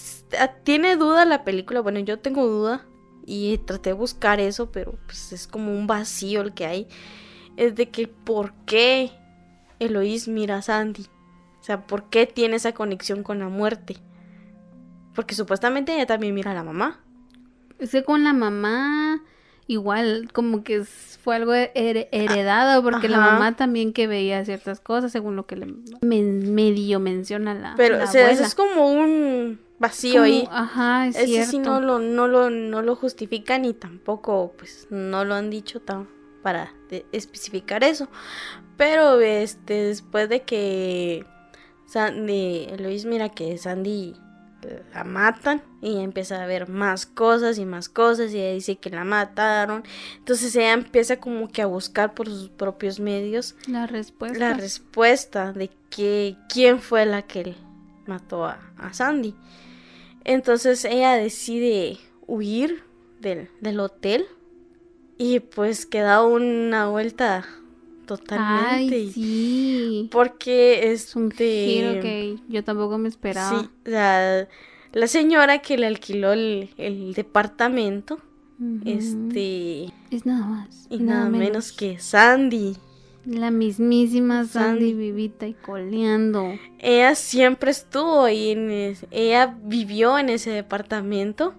tiene 0.64 0.96
duda 0.96 1.24
la 1.24 1.44
película, 1.44 1.80
bueno, 1.80 2.00
yo 2.00 2.18
tengo 2.18 2.46
duda 2.46 2.86
y 3.26 3.58
traté 3.58 3.90
de 3.90 3.94
buscar 3.94 4.40
eso, 4.40 4.72
pero 4.72 4.98
pues 5.06 5.32
es 5.32 5.46
como 5.46 5.72
un 5.72 5.86
vacío 5.86 6.40
el 6.40 6.54
que 6.54 6.66
hay 6.66 6.88
es 7.56 7.74
de 7.74 7.90
que 7.90 8.08
por 8.08 8.54
qué 8.64 9.12
Eloís 9.78 10.26
mira 10.28 10.56
a 10.56 10.62
Sandy 10.62 11.06
o 11.60 11.62
sea, 11.62 11.86
¿por 11.86 12.08
qué 12.08 12.26
tiene 12.26 12.56
esa 12.56 12.72
conexión 12.72 13.22
con 13.22 13.38
la 13.38 13.48
muerte? 13.48 13.96
Porque 15.14 15.34
supuestamente 15.34 15.94
ella 15.94 16.06
también 16.06 16.34
mira 16.34 16.52
a 16.52 16.54
la 16.54 16.64
mamá. 16.64 17.00
Es 17.78 17.94
con 18.04 18.24
la 18.24 18.32
mamá 18.32 19.22
igual 19.70 20.28
como 20.32 20.64
que 20.64 20.82
fue 20.84 21.36
algo 21.36 21.54
heredado 21.54 22.82
porque 22.82 23.08
la 23.08 23.18
mamá 23.18 23.54
también 23.54 23.92
que 23.92 24.06
veía 24.06 24.44
ciertas 24.44 24.80
cosas 24.80 25.12
según 25.12 25.36
lo 25.36 25.46
que 25.46 25.56
le 25.56 25.66
medio 26.00 26.98
menciona 26.98 27.54
la 27.54 27.74
pero 27.76 28.02
o 28.02 28.06
sea, 28.06 28.30
eso 28.30 28.42
es 28.42 28.54
como 28.56 28.90
un 28.90 29.60
vacío 29.78 30.24
ahí. 30.24 30.48
ajá 30.50 31.06
es 31.06 31.16
Ese 31.16 31.44
sí 31.46 31.58
no 31.58 31.80
lo 31.80 32.00
no 32.00 32.26
lo 32.26 32.50
no 32.50 32.82
lo 32.82 32.96
justifican 32.96 33.64
y 33.64 33.72
tampoco 33.72 34.54
pues 34.58 34.88
no 34.90 35.24
lo 35.24 35.34
han 35.34 35.50
dicho 35.50 35.80
tan 35.80 36.08
para 36.42 36.72
especificar 37.12 37.84
eso. 37.84 38.08
Pero 38.76 39.20
este 39.20 39.74
después 39.84 40.28
de 40.28 40.42
que 40.42 41.26
Sandy, 41.86 42.68
Luis 42.78 43.04
mira 43.04 43.28
que 43.28 43.58
Sandy 43.58 44.16
la 44.92 45.04
matan 45.04 45.62
y 45.80 45.98
empieza 45.98 46.42
a 46.42 46.46
ver 46.46 46.68
más 46.68 47.06
cosas 47.06 47.58
y 47.58 47.64
más 47.64 47.88
cosas 47.88 48.32
y 48.32 48.38
ella 48.38 48.54
dice 48.54 48.76
que 48.76 48.90
la 48.90 49.04
mataron. 49.04 49.84
Entonces 50.18 50.54
ella 50.56 50.72
empieza 50.72 51.18
como 51.18 51.48
que 51.48 51.62
a 51.62 51.66
buscar 51.66 52.14
por 52.14 52.28
sus 52.28 52.48
propios 52.50 53.00
medios 53.00 53.56
la 53.66 53.86
respuesta. 53.86 54.38
La 54.38 54.54
respuesta 54.54 55.52
de 55.52 55.70
que 55.90 56.36
quién 56.48 56.80
fue 56.80 57.06
la 57.06 57.22
que 57.22 57.54
mató 58.06 58.44
a, 58.44 58.60
Sandy. 58.92 59.34
Entonces 60.24 60.84
ella 60.84 61.12
decide 61.12 61.98
huir 62.26 62.82
del, 63.20 63.48
del 63.60 63.80
hotel 63.80 64.26
y 65.16 65.40
pues 65.40 65.86
queda 65.86 66.24
una 66.24 66.88
vuelta 66.88 67.44
totalmente. 68.16 68.94
Ay, 68.94 69.12
sí. 69.12 70.08
Porque 70.10 70.92
es 70.92 71.14
un 71.14 71.30
este, 71.30 71.66
giro 71.66 72.00
que 72.00 72.36
yo 72.48 72.64
tampoco 72.64 72.98
me 72.98 73.08
esperaba. 73.08 73.62
Sí, 73.62 73.68
la 74.92 75.06
señora 75.06 75.60
que 75.60 75.78
le 75.78 75.86
alquiló 75.86 76.32
el, 76.32 76.70
departamento, 77.14 78.18
este... 78.84 79.84
Es 80.10 80.26
nada 80.26 80.46
más. 80.46 80.86
Y, 80.90 80.98
nada, 80.98 81.28
menos. 81.28 81.72
que 81.72 81.98
Sandy. 81.98 82.76
La 83.24 83.50
mismísima 83.50 84.44
Sandy, 84.44 84.94
vivita 84.94 85.46
y 85.46 85.54
coleando. 85.54 86.54
Ella 86.78 87.14
siempre 87.14 87.70
estuvo 87.70 88.24
ahí, 88.24 88.50
en 88.50 88.96
ella 89.10 89.56
vivió 89.62 90.18
en 90.18 90.30
ese 90.30 90.50
departamento 90.50 91.54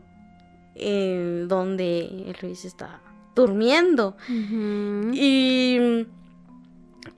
en 0.75 1.47
donde 1.47 2.35
Luis 2.41 2.65
estaba 2.65 3.01
durmiendo. 3.35 4.17
Y 5.13 5.77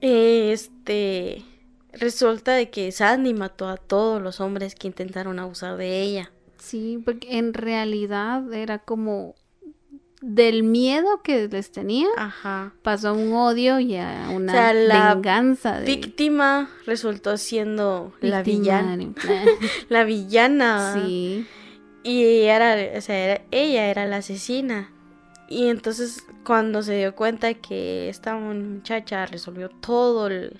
este 0.03 1.43
resulta 1.93 2.53
de 2.53 2.69
que 2.69 2.91
Sandy 2.91 3.33
mató 3.33 3.67
a 3.67 3.77
todos 3.77 4.21
los 4.21 4.39
hombres 4.41 4.75
que 4.75 4.87
intentaron 4.87 5.39
abusar 5.39 5.77
de 5.77 6.01
ella. 6.01 6.31
Sí, 6.57 7.01
porque 7.03 7.37
en 7.37 7.53
realidad 7.53 8.51
era 8.53 8.79
como 8.79 9.35
del 10.21 10.63
miedo 10.63 11.21
que 11.21 11.47
les 11.49 11.71
tenía, 11.71 12.07
Ajá. 12.17 12.73
pasó 12.81 13.09
a 13.09 13.11
un 13.13 13.33
odio 13.33 13.79
y 13.81 13.97
a 13.97 14.29
una 14.33 14.53
O 14.53 14.55
sea, 14.55 14.73
la 14.73 15.13
venganza 15.15 15.79
de 15.81 15.85
Víctima 15.85 16.69
resultó 16.85 17.35
siendo 17.37 18.13
la 18.21 18.41
villana. 18.41 18.97
La 19.89 20.03
villana. 20.05 20.93
Sí, 20.95 21.45
Y 22.03 22.23
ella 22.23 22.55
era, 22.55 22.97
o 22.97 23.01
sea, 23.01 23.17
era- 23.17 23.41
ella 23.51 23.87
era 23.89 24.05
la 24.07 24.17
asesina. 24.17 24.89
Y 25.49 25.67
entonces 25.67 26.25
cuando 26.43 26.81
se 26.81 26.97
dio 26.97 27.15
cuenta 27.15 27.53
que 27.53 28.09
esta 28.09 28.35
muchacha 28.35 29.25
resolvió 29.25 29.69
todo 29.69 30.27
el, 30.27 30.59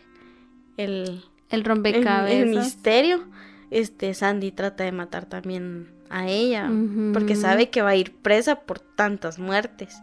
el, 0.78 1.24
el 1.50 1.64
rompecabezas. 1.64 2.32
el 2.32 2.50
misterio, 2.50 3.24
este 3.72 4.14
Sandy 4.14 4.52
trata 4.52 4.84
de 4.84 4.92
matar 4.92 5.26
también 5.26 5.90
a 6.10 6.28
ella. 6.28 6.70
Porque 7.12 7.36
sabe 7.36 7.70
que 7.70 7.82
va 7.82 7.90
a 7.90 7.96
ir 7.96 8.16
presa 8.16 8.62
por 8.62 8.80
tantas 8.80 9.40
muertes. 9.40 10.02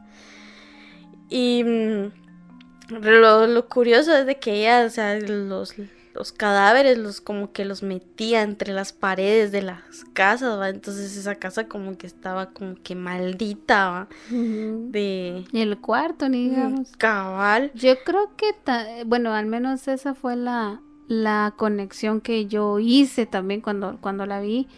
Y 1.28 1.62
mm, 1.64 2.12
lo, 3.00 3.46
lo 3.46 3.68
curioso 3.68 4.16
es 4.16 4.26
de 4.26 4.38
que 4.38 4.60
ella, 4.60 4.84
o 4.84 4.90
sea, 4.90 5.18
los, 5.20 5.74
los 6.20 6.32
cadáveres 6.32 6.98
los 6.98 7.22
como 7.22 7.50
que 7.52 7.64
los 7.64 7.82
metía 7.82 8.42
entre 8.42 8.74
las 8.74 8.92
paredes 8.92 9.52
de 9.52 9.62
las 9.62 10.04
casas, 10.12 10.58
¿va? 10.58 10.68
Entonces 10.68 11.16
esa 11.16 11.36
casa 11.36 11.66
como 11.66 11.96
que 11.96 12.06
estaba 12.06 12.50
como 12.50 12.74
que 12.82 12.94
maldita, 12.94 13.88
¿va? 13.90 14.08
De 14.30 15.44
Y 15.50 15.60
el 15.60 15.78
cuarto, 15.78 16.28
ni 16.28 16.50
digamos. 16.50 16.92
cabal. 16.98 17.70
Yo 17.74 17.94
creo 18.04 18.36
que, 18.36 18.52
ta- 18.64 18.86
bueno, 19.06 19.32
al 19.32 19.46
menos 19.46 19.88
esa 19.88 20.14
fue 20.14 20.36
la, 20.36 20.82
la 21.08 21.54
conexión 21.56 22.20
que 22.20 22.44
yo 22.46 22.78
hice 22.78 23.24
también 23.24 23.62
cuando, 23.62 23.96
cuando 24.02 24.26
la 24.26 24.40
vi, 24.40 24.68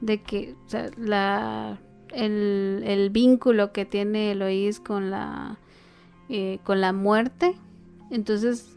de 0.00 0.22
que 0.22 0.54
o 0.66 0.70
sea, 0.70 0.90
la, 0.96 1.78
el, 2.14 2.82
el 2.86 3.10
vínculo 3.10 3.72
que 3.72 3.84
tiene 3.84 4.32
Eloís 4.32 4.80
con 4.80 5.10
la, 5.10 5.58
eh, 6.30 6.58
con 6.64 6.80
la 6.80 6.94
muerte. 6.94 7.54
Entonces, 8.10 8.75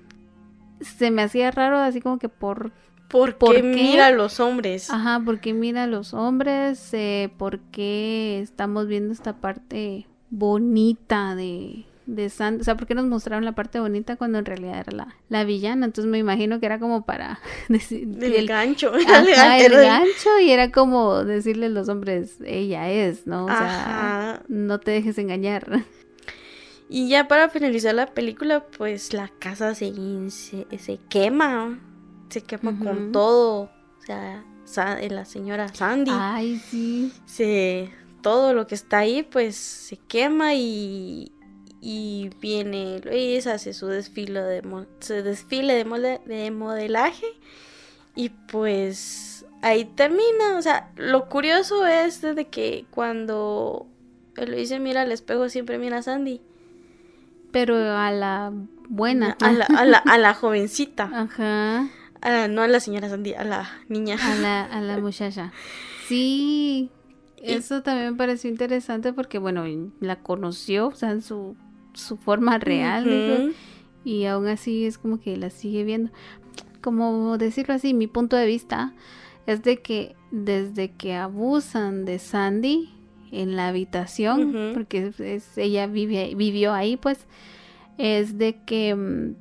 se 0.82 1.12
me 1.12 1.22
hacía 1.22 1.52
raro, 1.52 1.78
así 1.78 2.02
como 2.02 2.20
que 2.20 2.30
por 2.30 2.72
Porque 3.10 3.34
¿Por 3.38 3.56
qué? 3.56 3.62
mira 3.64 4.08
a 4.08 4.12
los 4.12 4.40
hombres. 4.40 4.90
Ajá, 4.92 5.22
porque 5.26 5.54
mira 5.54 5.84
a 5.84 5.88
los 5.88 6.14
hombres, 6.14 6.90
eh, 6.94 7.32
porque 7.38 8.40
estamos 8.42 8.88
viendo 8.88 9.12
esta 9.14 9.34
parte 9.38 10.06
bonita 10.30 11.36
de, 11.36 11.86
de 12.06 12.30
Sandy, 12.30 12.62
o 12.62 12.64
sea, 12.64 12.78
porque 12.78 12.94
nos 12.96 13.06
mostraron 13.06 13.46
la 13.46 13.54
parte 13.54 13.80
bonita 13.80 14.16
cuando 14.16 14.38
en 14.38 14.46
realidad 14.46 14.80
era 14.80 14.92
la, 14.96 15.16
la 15.28 15.44
villana, 15.44 15.86
entonces 15.88 16.10
me 16.12 16.18
imagino 16.20 16.60
que 16.60 16.68
era 16.68 16.80
como 16.80 17.04
para 17.06 17.40
decir 17.68 18.08
El, 18.22 18.34
el, 18.36 18.48
gancho. 18.48 18.92
ajá, 19.08 19.58
el 19.60 19.72
gancho 19.74 20.40
y 20.42 20.52
era 20.52 20.72
como 20.72 21.24
decirle 21.26 21.66
a 21.66 21.70
los 21.70 21.90
hombres, 21.90 22.38
ella 22.46 22.90
es, 22.92 23.26
¿no? 23.26 23.46
O 23.46 23.48
sea, 23.48 24.32
Ajá. 24.34 24.44
no 24.48 24.80
te 24.80 24.92
dejes 24.92 25.18
engañar. 25.18 25.84
Y 26.92 27.08
ya 27.08 27.28
para 27.28 27.50
finalizar 27.50 27.94
la 27.94 28.08
película, 28.08 28.66
pues 28.66 29.14
la 29.14 29.28
casa 29.28 29.76
se, 29.76 29.94
se, 30.32 30.66
se 30.80 31.00
quema, 31.08 31.80
se 32.30 32.42
quema 32.42 32.80
con 32.80 33.12
todo, 33.12 33.70
o 34.00 34.02
sea, 34.04 34.44
eh, 35.00 35.10
la 35.12 35.26
señora 35.26 35.68
Sandy, 35.74 36.12
Ay, 36.12 36.58
sí. 36.58 37.14
se, 37.28 37.92
todo 38.24 38.56
lo 38.56 38.66
que 38.66 38.74
está 38.74 39.00
ahí, 39.00 39.22
pues 39.22 39.56
se 39.56 39.98
quema 39.98 40.56
y, 40.56 41.32
y 41.80 42.32
viene 42.42 43.02
Luis, 43.04 43.46
hace 43.46 43.74
su 43.74 43.86
desfile 43.86 44.42
de, 44.42 44.86
su 45.00 45.14
desfile 45.14 45.76
de, 45.76 46.52
modelaje 46.52 47.28
y 48.16 48.30
pues 48.30 49.46
ahí 49.62 49.86
termina, 49.86 50.58
o 50.58 50.62
sea, 50.64 50.92
lo 50.96 51.30
curioso 51.30 51.86
es 51.86 52.22
de 52.22 52.48
que 52.48 52.86
cuando 52.90 53.86
Luis 54.36 54.70
se 54.70 54.80
mira 54.80 55.02
al 55.02 55.12
espejo 55.12 55.50
siempre 55.50 55.78
mira 55.78 56.00
a 56.00 56.02
Sandy. 56.04 56.42
Pero 57.52 57.76
a 57.98 58.12
la 58.12 58.52
buena. 58.88 59.36
A 59.42 59.52
la, 59.52 59.66
a 59.66 59.86
la, 59.86 59.98
a 59.98 60.18
la 60.18 60.34
jovencita. 60.34 61.04
Ajá. 61.14 61.88
A 62.22 62.30
la- 62.30 62.48
no 62.48 62.62
a 62.62 62.68
la 62.68 62.80
señora 62.80 63.10
Sandy, 63.10 63.34
a 63.34 63.44
la 63.44 63.70
niña. 63.88 64.18
A 64.22 64.36
la, 64.36 64.64
a 64.66 64.82
la 64.82 64.98
muchacha. 65.02 65.52
Sí, 66.08 66.90
Y- 67.42 67.52
eso 67.54 67.82
también 67.84 68.12
me 68.12 68.18
pareció 68.18 68.50
interesante 68.50 69.14
porque, 69.14 69.38
bueno, 69.40 69.64
la 70.00 70.18
conoció, 70.18 70.88
o 70.88 70.96
sea, 70.96 71.12
en 71.12 71.22
su, 71.22 71.56
su 71.94 72.18
forma 72.18 72.58
real, 72.58 73.04
digo, 73.06 73.52
y 74.04 74.26
aún 74.26 74.48
así 74.48 74.86
es 74.86 74.98
como 74.98 75.20
que 75.20 75.38
la 75.38 75.50
sigue 75.50 75.84
viendo. 75.84 76.12
Como 76.82 77.38
decirlo 77.38 77.74
así, 77.74 77.94
mi 77.94 78.08
punto 78.08 78.36
de 78.36 78.46
vista 78.46 78.94
es 79.46 79.64
de 79.64 79.82
que 79.82 80.16
desde 80.32 80.92
que 80.92 81.16
abusan 81.16 82.06
de 82.06 82.20
Sandy 82.20 82.94
en 83.32 83.56
la 83.56 83.68
habitación, 83.70 84.56
Ujú. 84.56 84.74
porque 84.74 85.12
es- 85.20 85.58
ella 85.58 85.88
vive, 85.88 86.34
vivió 86.36 86.74
ahí, 86.74 86.98
pues, 86.98 87.20
es 87.98 88.38
de 88.38 88.60
que 88.66 88.96
mm, 88.96 89.36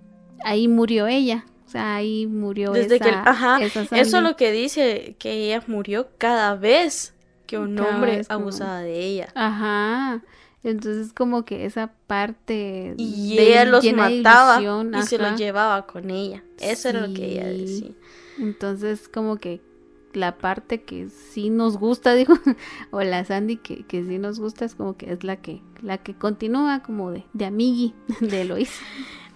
ahí 0.44 0.68
murió 0.68 1.06
ella. 1.06 1.44
O 1.66 1.70
sea, 1.70 1.96
ahí 1.96 2.26
murió 2.26 2.72
Desde 2.72 2.96
esa, 2.96 3.04
que, 3.04 3.10
ajá, 3.10 3.58
esa 3.62 3.82
eso 3.82 4.16
es 4.18 4.22
lo 4.22 4.36
que 4.36 4.52
dice, 4.52 5.16
que 5.18 5.32
ella 5.32 5.62
murió 5.66 6.08
cada 6.16 6.54
vez 6.56 7.14
que 7.46 7.58
un 7.58 7.76
Cada 7.76 7.94
hombre 7.94 8.24
como- 8.24 8.40
abusaba 8.40 8.80
de 8.80 8.98
ella. 9.04 9.28
Ajá. 9.34 10.22
Entonces 10.64 11.12
como 11.12 11.44
que 11.44 11.66
esa 11.66 11.92
parte 12.06 12.94
Y 12.96 13.36
de- 13.36 13.50
ella 13.50 13.64
los 13.66 13.84
mataba 13.92 14.54
ilusión, 14.60 14.94
y 14.94 15.02
se 15.02 15.16
ajá. 15.16 15.30
los 15.30 15.38
llevaba 15.40 15.86
con 15.86 16.10
ella. 16.10 16.42
Eso 16.58 16.88
era 16.88 17.06
lo 17.06 17.14
que 17.14 17.24
ella 17.32 17.44
Sí. 17.52 17.58
decía. 17.60 17.90
Entonces 18.38 19.08
como 19.08 19.36
que 19.36 19.60
la 20.14 20.38
parte 20.38 20.82
que 20.82 21.08
sí 21.10 21.50
nos 21.50 21.76
gusta, 21.78 22.14
digo, 22.14 22.34
o 22.90 23.02
la 23.02 23.24
Sandy 23.24 23.56
que, 23.56 23.84
que 23.84 24.04
sí 24.04 24.18
nos 24.18 24.40
gusta 24.40 24.64
es 24.64 24.74
como 24.74 24.96
que 24.96 25.12
es 25.12 25.24
la 25.24 25.36
que 25.36 25.62
la 25.82 25.98
que 25.98 26.14
continúa 26.14 26.82
como 26.82 27.10
de, 27.12 27.24
de 27.32 27.44
amigui 27.46 27.94
de 28.20 28.40
Eloís. 28.42 28.70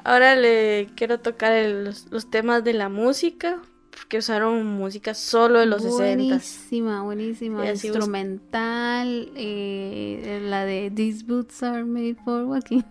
Ahora 0.05 0.35
le 0.35 0.89
quiero 0.97 1.21
tocar 1.21 1.53
el- 1.53 1.85
los, 1.85 2.11
los 2.11 2.29
temas 2.31 2.65
de 2.65 2.73
la 2.73 2.89
música, 2.89 3.61
porque 3.91 4.19
usaron 4.19 4.67
música 4.67 5.15
solo 5.15 5.61
de 5.61 5.67
los 5.67 5.83
60. 5.83 6.03
Buenísima, 6.25 7.03
buenísima. 7.03 7.63
Sí, 7.63 7.69
así 7.69 7.89
bus- 7.89 7.97
Instrumental, 7.99 9.31
eh, 9.37 10.41
la 10.45 10.65
de 10.65 10.91
These 10.91 11.25
Boots 11.25 11.63
Are 11.63 11.85
Made 11.85 12.17
for 12.25 12.45
Walking. 12.45 12.83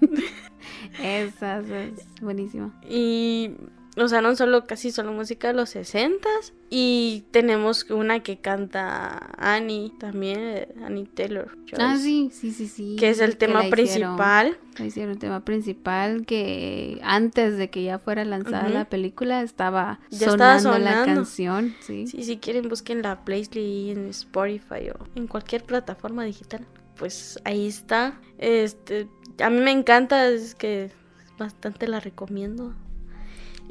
esa 1.04 1.60
es 1.60 2.08
buenísima. 2.22 2.74
Y 2.88 3.52
usaron 3.98 4.36
solo, 4.38 4.66
casi 4.66 4.92
solo 4.92 5.12
música 5.12 5.50
de 5.50 5.54
los 5.54 5.70
60 5.72 6.28
Y 6.70 7.26
tenemos 7.32 7.90
una 7.90 8.22
que 8.22 8.38
canta 8.38 9.32
Annie 9.38 9.92
también, 10.00 10.40
eh, 10.40 10.68
Annie 10.86 11.06
Taylor. 11.14 11.58
Ah, 11.78 11.96
Joyce, 11.98 12.02
sí, 12.04 12.30
sí, 12.32 12.52
sí, 12.54 12.68
sí. 12.68 12.96
Que 12.98 13.10
es 13.10 13.20
el 13.20 13.32
que 13.32 13.36
tema 13.48 13.60
la 13.64 13.66
hicieron- 13.68 14.16
principal. 14.16 14.58
la 14.80 14.86
hicieron 14.86 15.12
el 15.12 15.20
tema 15.20 15.44
principal 15.44 16.26
que 16.26 17.00
antes 17.04 17.58
de 17.58 17.70
que 17.70 17.84
ya 17.84 18.00
fuera 18.00 18.24
lanzada 18.24 18.64
Ujú. 18.66 18.74
la 18.74 18.86
película 18.86 19.42
estaba 19.42 20.00
Ya 20.10 20.28
estaba 20.28 20.60
sonando 20.60 20.86
la 20.86 20.92
sonando. 20.92 21.16
canción, 21.16 21.76
sí. 21.82 22.08
Sí, 22.08 22.24
si 22.24 22.38
quieren 22.38 22.70
busquen 22.70 23.02
la 23.02 23.26
playlist 23.26 23.56
en 23.58 24.08
Spotify 24.10 24.90
o 24.98 25.04
en 25.16 25.28
cualquier 25.28 25.64
plataforma 25.66 26.24
digital. 26.24 26.66
Pues 26.98 27.40
ahí 27.44 27.68
está. 27.68 28.20
Este, 28.38 29.08
a 29.44 29.50
mí 29.50 29.60
me 29.60 29.72
encanta, 29.72 30.28
es 30.30 30.56
que 30.56 30.92
bastante 31.38 31.88
la 31.88 32.00
recomiendo. 32.00 32.74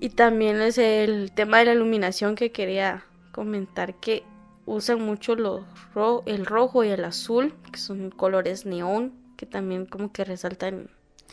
Y 0.00 0.08
también 0.10 0.60
es 0.60 0.78
el 0.78 1.30
tema 1.32 1.58
de 1.58 1.66
la 1.66 1.74
iluminación 1.74 2.34
que 2.34 2.50
quería 2.52 3.04
comentar 3.32 3.94
que 4.00 4.22
usan 4.66 5.00
mucho 5.02 5.34
los 5.36 5.62
ro- 5.94 6.22
el 6.26 6.46
rojo 6.46 6.84
y 6.84 6.88
el 6.88 7.04
azul, 7.04 7.52
que 7.70 7.78
son 7.78 8.10
colores 8.10 8.64
neón, 8.66 9.12
que 9.36 9.46
también 9.46 9.86
como 9.86 10.10
que 10.12 10.24
resaltan 10.24 10.88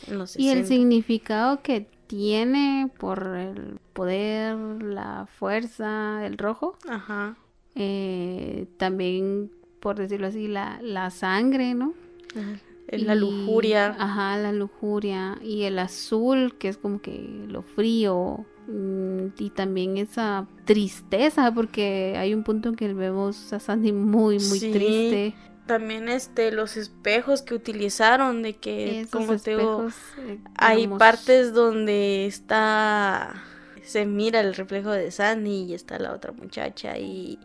en 0.08 0.17
los 0.17 0.38
Y 0.38 0.49
el 0.49 0.60
60. 0.65 0.67
significado 0.67 1.62
que 1.62 1.88
tiene 2.08 2.91
por 2.99 3.36
el 3.38 3.80
poder, 3.93 4.56
la 4.84 5.27
fuerza, 5.39 6.25
el 6.25 6.38
rojo, 6.38 6.77
Ajá. 6.89 7.36
eh, 7.75 8.67
también, 8.77 9.51
por 9.80 9.95
decirlo 9.97 10.27
así, 10.27 10.47
la, 10.47 10.80
la 10.82 11.10
sangre, 11.10 11.73
¿no? 11.73 11.93
ajá. 12.36 12.60
La 12.89 13.15
Y- 13.15 13.19
lujuria. 13.19 13.95
Ajá, 13.99 14.38
la 14.38 14.53
lujuria. 14.53 15.38
Y 15.43 15.63
el 15.63 15.77
azul, 15.77 16.56
que 16.58 16.69
es 16.69 16.77
como 16.77 17.01
que 17.01 17.19
lo 17.49 17.62
frío. 17.62 18.45
Mm, 18.67 19.27
Y 19.39 19.49
también 19.51 19.97
esa 19.97 20.47
tristeza, 20.65 21.51
porque 21.53 22.15
hay 22.17 22.34
un 22.34 22.43
punto 22.43 22.69
en 22.69 22.75
que 22.75 22.93
vemos 22.93 23.51
a 23.53 23.60
Sandy 23.60 23.91
muy, 23.91 24.36
muy 24.39 24.60
Sí. 24.60 24.71
triste. 24.71 25.36
También 25.65 26.08
este 26.08 26.51
los 26.53 26.77
espejos 26.77 27.41
que 27.41 27.53
utilizaron 27.53 28.41
de 28.41 28.53
que 28.56 29.01
Esos 29.01 29.12
como 29.12 29.38
te 29.38 29.51
digo, 29.51 29.88
eh, 30.25 30.39
hay 30.56 30.88
partes 30.88 31.53
donde 31.53 32.25
está 32.25 33.43
se 33.84 34.06
mira 34.06 34.39
el 34.41 34.53
reflejo 34.53 34.91
de 34.91 35.12
Sandy 35.12 35.63
y 35.63 35.73
está 35.73 35.97
la 35.99 36.13
otra 36.13 36.32
muchacha 36.34 36.97
y, 36.97 37.38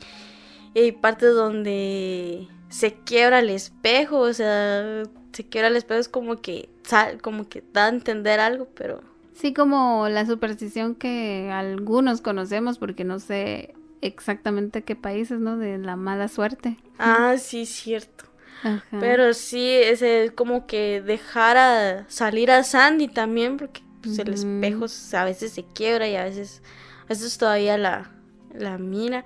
y 0.74 0.78
hay 0.80 0.92
partes 0.92 1.35
donde 1.35 2.46
se 2.68 2.94
quiebra 2.94 3.40
el 3.40 3.50
espejo, 3.50 4.18
o 4.20 4.32
sea, 4.32 5.02
se 5.32 5.48
quiebra 5.48 5.68
el 5.68 5.76
espejo 5.76 6.00
es 6.00 6.08
como 6.08 6.40
que 6.40 6.68
sal- 6.85 7.20
como 7.20 7.48
que 7.48 7.62
da 7.72 7.87
a 7.87 7.88
entender 7.88 8.38
algo, 8.40 8.68
pero 8.74 9.02
Sí, 9.35 9.53
como 9.55 10.09
la 10.09 10.27
superstición 10.27 10.95
que 10.95 11.51
algunos 11.53 12.21
conocemos, 12.21 12.79
porque 12.79 13.05
no 13.05 13.18
sé 13.18 13.75
exactamente 14.01 14.83
qué 14.83 14.97
países, 14.97 15.40
¿no? 15.40 15.57
De 15.57 15.79
la 15.79 15.97
mala 15.97 16.29
suerte. 16.29 16.77
Ah, 16.99 17.37
sí, 17.38 17.66
cierto. 17.66 18.25
Pero 19.01 19.35
sí, 19.35 19.68
es 19.68 20.05
como 20.33 20.66
que 20.66 21.03
dejar 21.03 21.57
a 21.57 22.05
salir 22.09 22.51
a 22.51 22.62
Sandy 22.62 23.09
también, 23.09 23.57
porque 23.57 23.83
pues, 24.03 24.18
el 24.21 24.33
espejo 24.33 24.87
a 25.16 25.25
veces 25.25 25.53
se 25.53 25.64
quiebra 25.64 26.09
y 26.09 26.14
a 26.14 26.25
veces, 26.25 26.62
a 27.05 27.09
veces 27.09 27.38
todavía 27.38 27.77
la, 27.77 28.12
la 28.55 28.79
mira. 28.79 29.25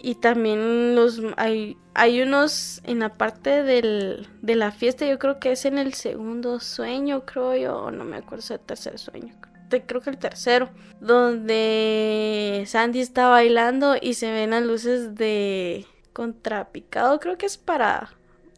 Y 0.00 0.14
también 0.14 0.94
los 0.94 1.20
hay, 1.36 1.76
hay 1.94 2.22
unos 2.22 2.80
en 2.84 3.00
la 3.00 3.14
parte 3.14 3.64
del, 3.64 4.28
de 4.42 4.54
la 4.54 4.70
fiesta, 4.70 5.04
yo 5.06 5.18
creo 5.18 5.40
que 5.40 5.52
es 5.52 5.64
en 5.64 5.76
el 5.76 5.94
segundo 5.94 6.60
sueño, 6.60 7.26
creo 7.26 7.56
yo, 7.56 7.90
no 7.90 8.04
me 8.04 8.18
acuerdo 8.18 8.42
si 8.42 8.54
es 8.54 8.60
el 8.60 8.66
tercer 8.66 8.98
sueño, 8.98 9.34
creo 9.68 10.00
que 10.00 10.10
el 10.10 10.18
tercero, 10.18 10.70
donde 11.00 12.64
Sandy 12.66 13.00
está 13.00 13.28
bailando 13.28 13.96
y 14.00 14.14
se 14.14 14.30
ven 14.30 14.50
las 14.50 14.62
luces 14.62 15.16
de 15.16 15.84
contrapicado, 16.12 17.18
creo 17.18 17.36
que 17.36 17.46
es 17.46 17.58
para 17.58 18.10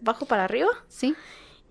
bajo 0.03 0.27
para 0.27 0.45
arriba. 0.45 0.71
Sí. 0.89 1.15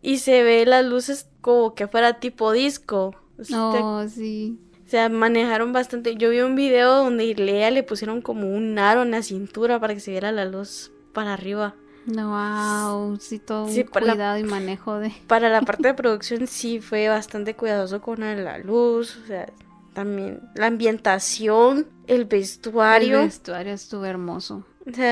Y 0.01 0.19
se 0.19 0.43
ve 0.43 0.65
las 0.65 0.85
luces 0.85 1.27
como 1.41 1.75
que 1.75 1.87
fuera 1.87 2.19
tipo 2.19 2.51
disco. 2.51 3.15
Oh, 3.53 4.05
sí. 4.07 4.59
O 4.89 4.91
sea, 4.91 5.07
manejaron 5.07 5.71
bastante. 5.71 6.15
Yo 6.15 6.31
vi 6.31 6.39
un 6.39 6.55
video 6.55 7.03
donde 7.03 7.35
Lea 7.35 7.69
le 7.69 7.83
pusieron 7.83 8.23
como 8.23 8.49
un 8.49 8.79
aro 8.79 9.03
en 9.03 9.11
la 9.11 9.21
cintura 9.21 9.79
para 9.79 9.93
que 9.93 9.99
se 9.99 10.09
viera 10.09 10.31
la 10.31 10.45
luz 10.45 10.91
para 11.13 11.33
arriba. 11.33 11.75
No, 12.07 12.29
wow, 12.31 13.15
sí, 13.17 13.37
todo 13.37 13.65
un 13.65 13.83
cuidado 13.83 14.39
y 14.39 14.43
manejo 14.43 14.97
de... 14.97 15.13
Para 15.27 15.47
la 15.49 15.61
parte 15.61 15.89
de 15.89 15.93
producción 15.93 16.47
sí 16.47 16.79
fue 16.79 17.07
bastante 17.07 17.55
cuidadoso 17.55 18.01
con 18.01 18.21
la 18.21 18.57
luz, 18.57 19.15
o 19.23 19.27
sea, 19.27 19.53
también 19.93 20.41
la 20.55 20.65
ambientación, 20.65 21.85
el 22.07 22.25
vestuario. 22.25 23.19
El 23.19 23.25
vestuario 23.25 23.73
estuvo 23.73 24.05
hermoso. 24.05 24.65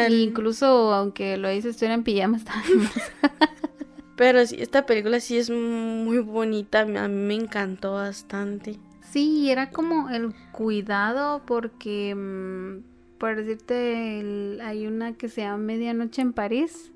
Incluso 0.09 0.91
aunque 0.91 1.37
lo 1.37 1.51
hice 1.51 1.69
estuviera 1.69 1.93
en 1.93 2.03
pijama, 2.03 2.37
estaba. 2.37 2.63
Pero 4.15 4.43
sí, 4.43 4.55
esta 4.59 4.87
película 4.87 5.19
sí 5.19 5.37
es 5.37 5.51
muy 5.51 6.17
bonita, 6.17 6.79
a 6.79 6.85
mí 6.85 7.15
me 7.15 7.35
encantó 7.35 7.93
bastante. 7.93 8.79
Sí, 9.11 9.49
era 9.49 9.69
como 9.71 10.09
el 10.09 10.33
cuidado 10.51 11.41
porque, 11.45 12.13
mm, 12.15 13.17
por 13.17 13.35
decirte, 13.35 14.59
hay 14.61 14.87
una 14.87 15.13
que 15.13 15.29
se 15.29 15.41
llama 15.41 15.57
Medianoche 15.57 16.21
en 16.21 16.33
París, 16.33 16.91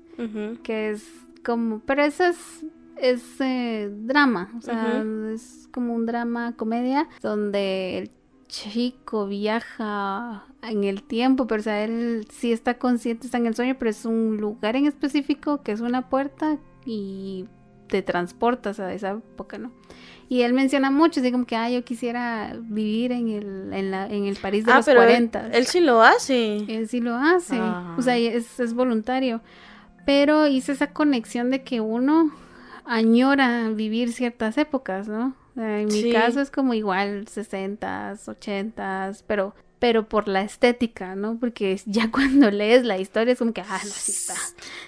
que 0.62 0.90
es 0.90 1.04
como, 1.44 1.80
pero 1.80 2.04
eso 2.04 2.24
es, 2.24 2.64
es 2.96 3.40
eh, 3.40 3.90
drama, 3.92 4.52
o 4.56 4.60
sea, 4.60 5.04
es 5.32 5.68
como 5.72 5.94
un 5.94 6.06
drama 6.06 6.54
comedia 6.56 7.08
donde 7.20 7.98
el 7.98 8.10
chico 8.46 9.26
viaja 9.26 10.44
en 10.62 10.84
el 10.84 11.02
tiempo, 11.02 11.46
pero 11.46 11.60
o 11.60 11.64
sea, 11.64 11.82
él 11.82 12.28
sí 12.30 12.52
está 12.52 12.78
consciente, 12.78 13.26
está 13.26 13.38
en 13.38 13.46
el 13.46 13.56
sueño, 13.56 13.76
pero 13.78 13.90
es 13.90 14.04
un 14.04 14.36
lugar 14.36 14.76
en 14.76 14.86
específico 14.86 15.62
que 15.62 15.72
es 15.72 15.80
una 15.80 16.08
puerta 16.08 16.58
y 16.84 17.46
te 17.88 18.02
transportas 18.02 18.78
a 18.78 18.92
esa 18.92 19.12
época, 19.12 19.58
¿no? 19.58 19.72
Y 20.32 20.44
él 20.44 20.54
menciona 20.54 20.90
mucho, 20.90 21.20
así 21.20 21.30
como 21.30 21.44
que, 21.44 21.56
ah, 21.56 21.68
yo 21.68 21.84
quisiera 21.84 22.56
vivir 22.58 23.12
en 23.12 23.28
el, 23.28 23.70
en 23.74 23.90
la, 23.90 24.06
en 24.06 24.24
el 24.24 24.36
París 24.36 24.64
de 24.64 24.72
ah, 24.72 24.76
los 24.76 24.86
pero 24.86 25.00
40. 25.00 25.48
Él, 25.48 25.66
sí 25.66 25.80
lo 25.80 26.00
hace. 26.00 26.56
Él 26.74 26.88
sí 26.88 27.02
lo 27.02 27.14
hace. 27.16 27.60
O 27.98 28.00
sea, 28.00 28.16
es, 28.16 28.58
es 28.58 28.72
voluntario. 28.72 29.42
Pero 30.06 30.46
hice 30.46 30.72
esa 30.72 30.94
conexión 30.94 31.50
de 31.50 31.62
que 31.62 31.82
uno 31.82 32.32
añora 32.86 33.68
vivir 33.68 34.14
ciertas 34.14 34.56
épocas, 34.56 35.06
¿no? 35.06 35.36
En 35.54 35.88
mi 35.88 36.10
caso 36.10 36.40
es 36.40 36.50
como 36.50 36.72
igual 36.72 37.26
60s, 37.26 38.24
80s, 38.24 39.24
pero 39.26 39.54
pero 39.82 40.08
por 40.08 40.28
la 40.28 40.42
estética, 40.42 41.16
¿no? 41.16 41.40
Porque 41.40 41.76
ya 41.86 42.08
cuando 42.12 42.52
lees 42.52 42.84
la 42.84 42.98
historia 42.98 43.32
es 43.32 43.38
como 43.40 43.52
que, 43.52 43.62
ah, 43.62 43.80
no, 43.82 43.90
así 43.90 44.12
está. 44.12 44.34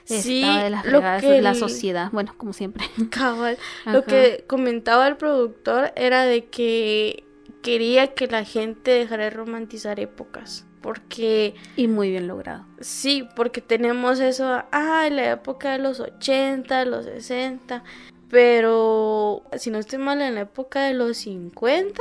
Sí, 0.04 0.42
de 0.42 0.70
la 0.70 0.82
fregada, 0.82 1.18
es 1.18 1.42
la 1.42 1.54
sociedad, 1.56 2.10
bueno, 2.12 2.32
como 2.36 2.52
siempre. 2.52 2.84
Cabal. 3.10 3.58
Lo 3.86 4.04
que 4.04 4.44
comentaba 4.46 5.08
el 5.08 5.16
productor 5.16 5.90
era 5.96 6.22
de 6.22 6.44
que 6.44 7.24
quería 7.60 8.14
que 8.14 8.28
la 8.28 8.44
gente 8.44 8.92
dejara 8.92 9.24
de 9.24 9.30
romantizar 9.30 9.98
épocas. 9.98 10.64
Porque... 10.80 11.56
Y 11.74 11.88
muy 11.88 12.10
bien 12.10 12.28
logrado. 12.28 12.64
Sí, 12.78 13.28
porque 13.34 13.60
tenemos 13.60 14.20
eso, 14.20 14.62
ah, 14.70 15.08
la 15.10 15.32
época 15.32 15.72
de 15.72 15.78
los 15.78 15.98
80, 15.98 16.84
los 16.84 17.06
60, 17.06 17.82
pero 18.28 19.42
si 19.56 19.72
no 19.72 19.78
estoy 19.80 19.98
mal, 19.98 20.22
en 20.22 20.36
la 20.36 20.42
época 20.42 20.84
de 20.84 20.94
los 20.94 21.16
50 21.16 22.00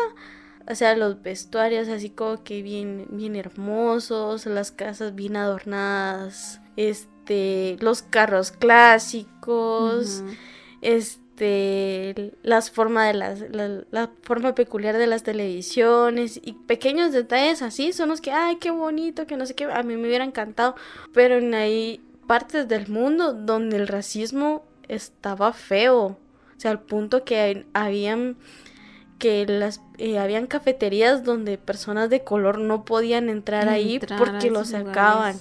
o 0.69 0.76
sea, 0.76 0.95
los 0.95 1.21
vestuarios 1.21 1.89
así 1.89 2.10
como 2.10 2.43
que 2.43 2.62
bien, 2.62 3.08
bien 3.12 3.36
hermosos, 3.36 4.45
las 4.45 4.71
casas 4.71 5.13
bien 5.15 5.36
adornadas, 5.36 6.62
este, 6.78 7.78
los 7.80 8.02
carros 8.02 8.52
clásicos, 8.52 10.23
este, 10.82 12.34
las 12.43 12.71
formas 12.71 13.08
de 13.08 13.13
las, 13.13 13.43
la, 13.91 14.10
forma 14.21 14.56
peculiar 14.56 14.97
de 14.97 15.08
las 15.08 15.23
televisiones 15.23 16.39
y 16.41 16.54
pequeños 16.54 17.12
detalles 17.12 17.62
así 17.62 17.91
son 17.91 18.10
los 18.10 18.21
que, 18.21 18.32
ay, 18.32 18.58
qué 18.58 18.71
bonito, 18.71 19.28
que 19.28 19.36
no 19.36 19.45
sé 19.45 19.56
qué, 19.56 19.65
a 19.65 19.84
mí 19.84 19.97
me 19.97 20.08
hubiera 20.08 20.23
encantado, 20.23 20.76
pero 21.13 21.39
en 21.39 21.54
hay 21.54 22.02
partes 22.26 22.69
del 22.69 22.88
mundo 22.88 23.34
donde 23.34 23.76
el 23.76 23.88
racismo 23.88 24.63
estaba 24.88 25.52
feo, 25.52 26.17
o 26.56 26.60
sea, 26.60 26.71
al 26.71 26.82
punto 26.82 27.26
que 27.26 27.65
habían 27.73 28.38
que 29.19 29.45
las 29.45 29.82
eh, 29.97 30.19
habían 30.19 30.47
cafeterías 30.47 31.23
donde 31.23 31.58
personas 31.58 32.10
de 32.10 32.23
color 32.23 32.60
no 32.60 32.86
podían 32.86 33.30
entrar, 33.30 33.69
ahí 33.69 33.99
porque 34.17 34.52
los 34.52 34.69
sacaban. 34.69 35.36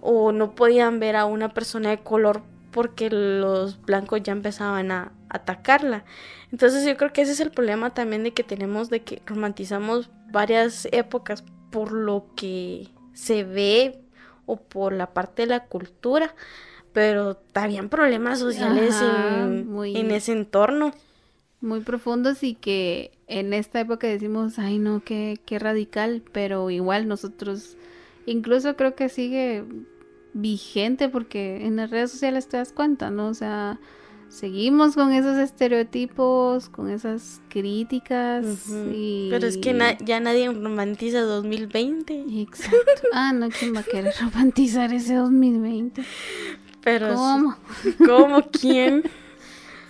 o 0.00 0.32
no 0.32 0.54
podían 0.54 1.00
ver 1.00 1.16
a 1.16 1.24
una 1.24 1.52
persona 1.54 1.90
de 1.90 1.98
color 1.98 2.42
porque 2.70 3.10
los 3.10 3.80
blancos 3.82 4.22
ya 4.22 4.32
empezaban 4.32 4.90
a 4.90 5.12
atacarla. 5.28 6.04
Entonces 6.52 6.86
yo 6.86 6.96
creo 6.96 7.12
que 7.12 7.22
ese 7.22 7.32
es 7.32 7.40
el 7.40 7.50
problema 7.50 7.90
también 7.90 8.24
de 8.24 8.32
que 8.32 8.44
tenemos 8.44 8.90
de 8.90 9.02
que 9.02 9.22
romantizamos 9.26 10.10
varias 10.30 10.86
épocas 10.92 11.44
por 11.70 11.92
lo 11.92 12.26
que 12.36 12.88
se 13.12 13.44
ve 13.44 14.00
o 14.46 14.56
por 14.56 14.92
la 14.92 15.12
parte 15.12 15.42
de 15.42 15.48
la 15.48 15.64
cultura, 15.64 16.34
pero 16.92 17.40
habían 17.54 17.88
problemas 17.88 18.38
sociales 18.38 18.94
en 19.02 20.10
ese 20.10 20.32
entorno 20.32 20.92
muy 21.60 21.80
profundos 21.80 22.42
y 22.42 22.54
que 22.54 23.10
en 23.26 23.52
esta 23.52 23.80
época 23.80 24.06
decimos, 24.06 24.58
ay 24.58 24.78
no, 24.78 25.02
qué, 25.04 25.38
qué 25.44 25.58
radical, 25.58 26.22
pero 26.32 26.70
igual 26.70 27.08
nosotros, 27.08 27.76
incluso 28.26 28.76
creo 28.76 28.94
que 28.94 29.08
sigue 29.08 29.64
vigente 30.34 31.08
porque 31.08 31.64
en 31.66 31.76
las 31.76 31.90
redes 31.90 32.10
sociales 32.10 32.48
te 32.48 32.56
das 32.56 32.72
cuenta, 32.72 33.10
¿no? 33.10 33.28
O 33.28 33.34
sea, 33.34 33.80
seguimos 34.28 34.94
con 34.94 35.12
esos 35.12 35.36
estereotipos, 35.36 36.68
con 36.68 36.90
esas 36.90 37.40
críticas. 37.48 38.68
y... 38.92 39.28
Pero 39.30 39.46
es 39.46 39.56
que 39.58 39.96
ya 40.04 40.20
nadie 40.20 40.52
romantiza 40.52 41.20
2020. 41.22 42.24
Exacto. 42.40 42.78
Ah, 43.12 43.32
no, 43.32 43.48
¿quién 43.48 43.74
va 43.74 43.80
a 43.80 43.84
querer 43.84 44.14
romantizar 44.20 44.92
ese 44.92 45.14
2020? 45.14 46.04
Pero 46.82 47.14
¿Cómo? 47.14 47.56
¿Cómo? 48.06 48.42
¿Quién? 48.50 49.02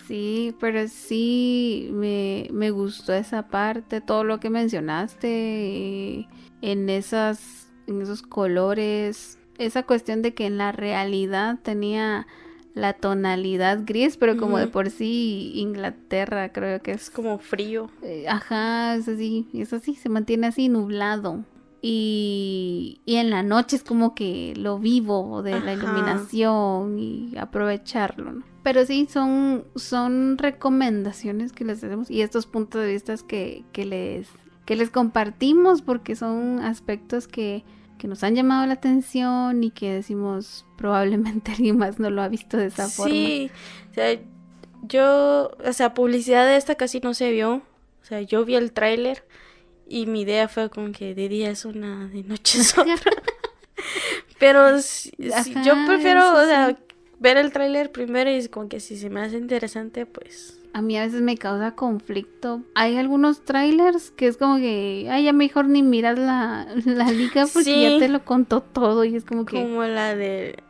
Sí, 0.09 0.55
pero 0.59 0.88
sí 0.88 1.90
me, 1.92 2.71
gustó 2.71 3.12
esa 3.12 3.49
parte, 3.49 4.01
todo 4.01 4.25
lo 4.25 4.40
que 4.40 4.49
mencionaste, 4.49 6.27
en 6.62 6.88
esas, 6.88 7.71
en 7.87 8.01
esos 8.01 8.23
colores, 8.23 9.38
esa 9.59 9.83
cuestión 9.83 10.23
de 10.23 10.33
que 10.33 10.47
en 10.47 10.57
la 10.57 10.73
realidad 10.73 11.59
tenía 11.62 12.27
la 12.73 12.94
tonalidad 12.94 13.81
gris, 13.85 14.16
pero 14.16 14.38
como 14.38 14.57
de 14.57 14.68
por 14.68 14.88
sí 14.88 15.53
Inglaterra 15.57 16.55
creo 16.55 16.81
que 16.81 16.92
es 16.92 17.11
como 17.11 17.38
frío. 17.38 17.90
Eh, 18.01 18.25
ajá, 18.29 18.94
es 18.94 19.09
así, 19.09 19.47
es 19.53 19.75
así, 19.75 19.94
se 19.94 20.09
mantiene 20.09 20.47
así 20.47 20.71
nublado. 20.71 21.44
Y, 21.83 23.03
y 23.05 23.16
en 23.16 23.29
la 23.29 23.42
noche 23.42 23.77
es 23.77 23.85
como 23.85 24.14
que 24.14 24.55
lo 24.57 24.79
vivo 24.79 25.42
de 25.42 25.61
la 25.61 25.75
iluminación 25.75 26.99
y 26.99 27.37
aprovecharlo, 27.37 28.33
¿no? 28.33 28.58
Pero 28.69 28.85
sí, 28.85 29.09
son, 29.11 29.65
son 29.77 30.37
recomendaciones 30.37 31.53
que 31.53 31.65
les 31.65 31.83
hacemos 31.83 32.11
y 32.11 32.21
estos 32.21 32.45
puntos 32.45 32.83
de 32.83 32.93
vista 32.93 33.15
que, 33.27 33.65
que, 33.73 33.87
les, 33.87 34.29
que 34.67 34.77
les 34.77 34.91
compartimos 34.91 35.81
porque 35.81 36.15
son 36.15 36.59
aspectos 36.59 37.29
que, 37.29 37.65
que 37.97 38.09
nos 38.09 38.23
han 38.25 38.35
llamado 38.35 38.67
la 38.67 38.75
atención 38.75 39.65
y 39.65 39.71
que 39.71 39.91
decimos 39.91 40.67
probablemente 40.77 41.53
alguien 41.57 41.79
más 41.79 41.99
no 41.99 42.11
lo 42.11 42.21
ha 42.21 42.29
visto 42.29 42.59
de 42.59 42.67
esa 42.67 42.91
forma. 42.91 43.11
Sí, 43.11 43.51
o 43.91 43.95
sea, 43.95 44.21
yo, 44.83 45.51
o 45.67 45.73
sea, 45.73 45.95
publicidad 45.95 46.45
de 46.45 46.57
esta 46.57 46.75
casi 46.75 47.01
no 47.01 47.15
se 47.15 47.33
vio. 47.33 47.63
O 48.03 48.05
sea, 48.05 48.21
yo 48.21 48.45
vi 48.45 48.57
el 48.57 48.73
tráiler 48.73 49.25
y 49.89 50.05
mi 50.05 50.21
idea 50.21 50.47
fue 50.47 50.69
como 50.69 50.93
que 50.93 51.15
de 51.15 51.31
día 51.31 51.49
es 51.49 51.65
una, 51.65 52.07
de 52.09 52.23
noche 52.23 52.61
es 52.61 52.77
otra. 52.77 52.95
Pero 54.39 54.77
yo 54.77 55.75
prefiero, 55.87 56.35
o 56.39 56.45
sea, 56.45 56.77
ver 57.21 57.37
el 57.37 57.53
tráiler 57.53 57.93
primero 57.93 58.31
y 58.31 58.35
es 58.35 58.49
como 58.49 58.69
que 58.69 58.81
si 58.81 58.97
se 58.97 59.11
me 59.11 59.21
hace 59.21 59.37
interesante, 59.39 60.07
pues 60.07 60.59
a 60.73 60.83
mí 60.83 60.97
a 60.97 61.05
veces 61.05 61.23
me 61.23 61.37
causa 61.37 61.75
conflicto. 61.75 62.63
Hay 62.75 62.97
algunos 62.97 63.45
trailers 63.45 64.11
que 64.11 64.29
es 64.29 64.37
como 64.37 64.57
que, 64.57 65.09
ay, 65.11 65.25
ya 65.25 65.33
mejor 65.33 65.69
ni 65.69 65.83
miras 65.83 66.19
la, 66.19 66.69
la 66.85 67.11
liga 67.11 67.47
porque 67.53 67.83
ya 67.83 67.99
te 67.99 68.09
lo 68.09 68.25
contó 68.25 68.61
todo 68.61 69.05
y 69.05 69.17
es 69.17 69.25
como 69.25 69.45
que... 69.45 69.61
Como 69.63 69.83
la 69.83 70.15
de... 70.15 70.63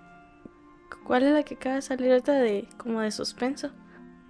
¿Cuál 1.04 1.24
es 1.24 1.32
la 1.32 1.42
que 1.42 1.54
acaba 1.54 1.76
de 1.76 1.82
salir 1.82 2.10
ahorita 2.10 2.32
de 2.32 2.68
como 2.76 3.00
de 3.00 3.10
suspenso? 3.10 3.70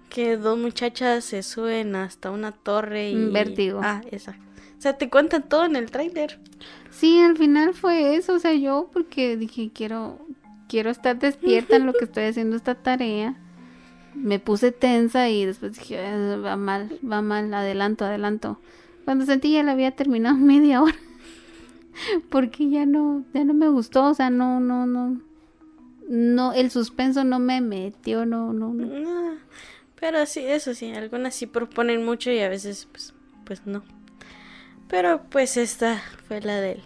Que 0.09 0.37
dos 0.37 0.57
muchachas 0.57 1.25
se 1.25 1.43
suben 1.43 1.95
hasta 1.95 2.31
una 2.31 2.51
torre 2.51 3.11
y... 3.11 3.29
Vértigo. 3.31 3.81
Ah, 3.83 4.01
esa. 4.11 4.37
O 4.77 4.81
sea, 4.81 4.97
te 4.97 5.09
cuentan 5.09 5.47
todo 5.47 5.65
en 5.65 5.75
el 5.75 5.91
tráiler. 5.91 6.39
Sí, 6.89 7.19
al 7.21 7.37
final 7.37 7.73
fue 7.73 8.15
eso, 8.15 8.33
o 8.33 8.39
sea, 8.39 8.53
yo 8.53 8.89
porque 8.93 9.35
dije, 9.35 9.71
quiero 9.73 10.25
quiero 10.69 10.89
estar 10.91 11.19
despierta 11.19 11.75
en 11.75 11.85
lo 11.85 11.93
que 11.93 12.05
estoy 12.05 12.23
haciendo 12.25 12.55
esta 12.55 12.75
tarea. 12.75 13.35
Me 14.13 14.39
puse 14.39 14.71
tensa 14.71 15.27
y 15.29 15.45
después 15.45 15.77
dije, 15.77 15.99
ah, 15.99 16.37
va 16.37 16.55
mal, 16.55 16.97
va 17.03 17.21
mal, 17.21 17.53
adelanto, 17.53 18.05
adelanto. 18.05 18.59
Cuando 19.03 19.25
sentí 19.25 19.51
ya 19.51 19.63
la 19.63 19.73
había 19.73 19.91
terminado 19.91 20.35
media 20.37 20.81
hora. 20.81 20.95
Porque 22.29 22.69
ya 22.69 22.85
no, 22.85 23.25
ya 23.33 23.43
no 23.43 23.53
me 23.53 23.67
gustó, 23.67 24.05
o 24.05 24.13
sea, 24.13 24.29
no, 24.29 24.61
no, 24.61 24.85
no. 24.85 25.19
No, 26.07 26.53
el 26.53 26.71
suspenso 26.71 27.23
no 27.23 27.39
me 27.39 27.61
metió, 27.61 28.25
no, 28.25 28.51
no, 28.51 28.73
pero 29.99 30.25
sí, 30.25 30.39
eso 30.39 30.73
sí, 30.73 30.91
algunas 30.91 31.35
sí 31.35 31.45
proponen 31.45 32.03
mucho 32.05 32.31
y 32.31 32.39
a 32.39 32.49
veces, 32.49 32.87
pues, 32.91 33.13
pues 33.43 33.65
no. 33.65 33.83
Pero 34.87 35.23
pues 35.29 35.57
esta 35.57 36.01
fue 36.27 36.41
la 36.41 36.61
del... 36.61 36.81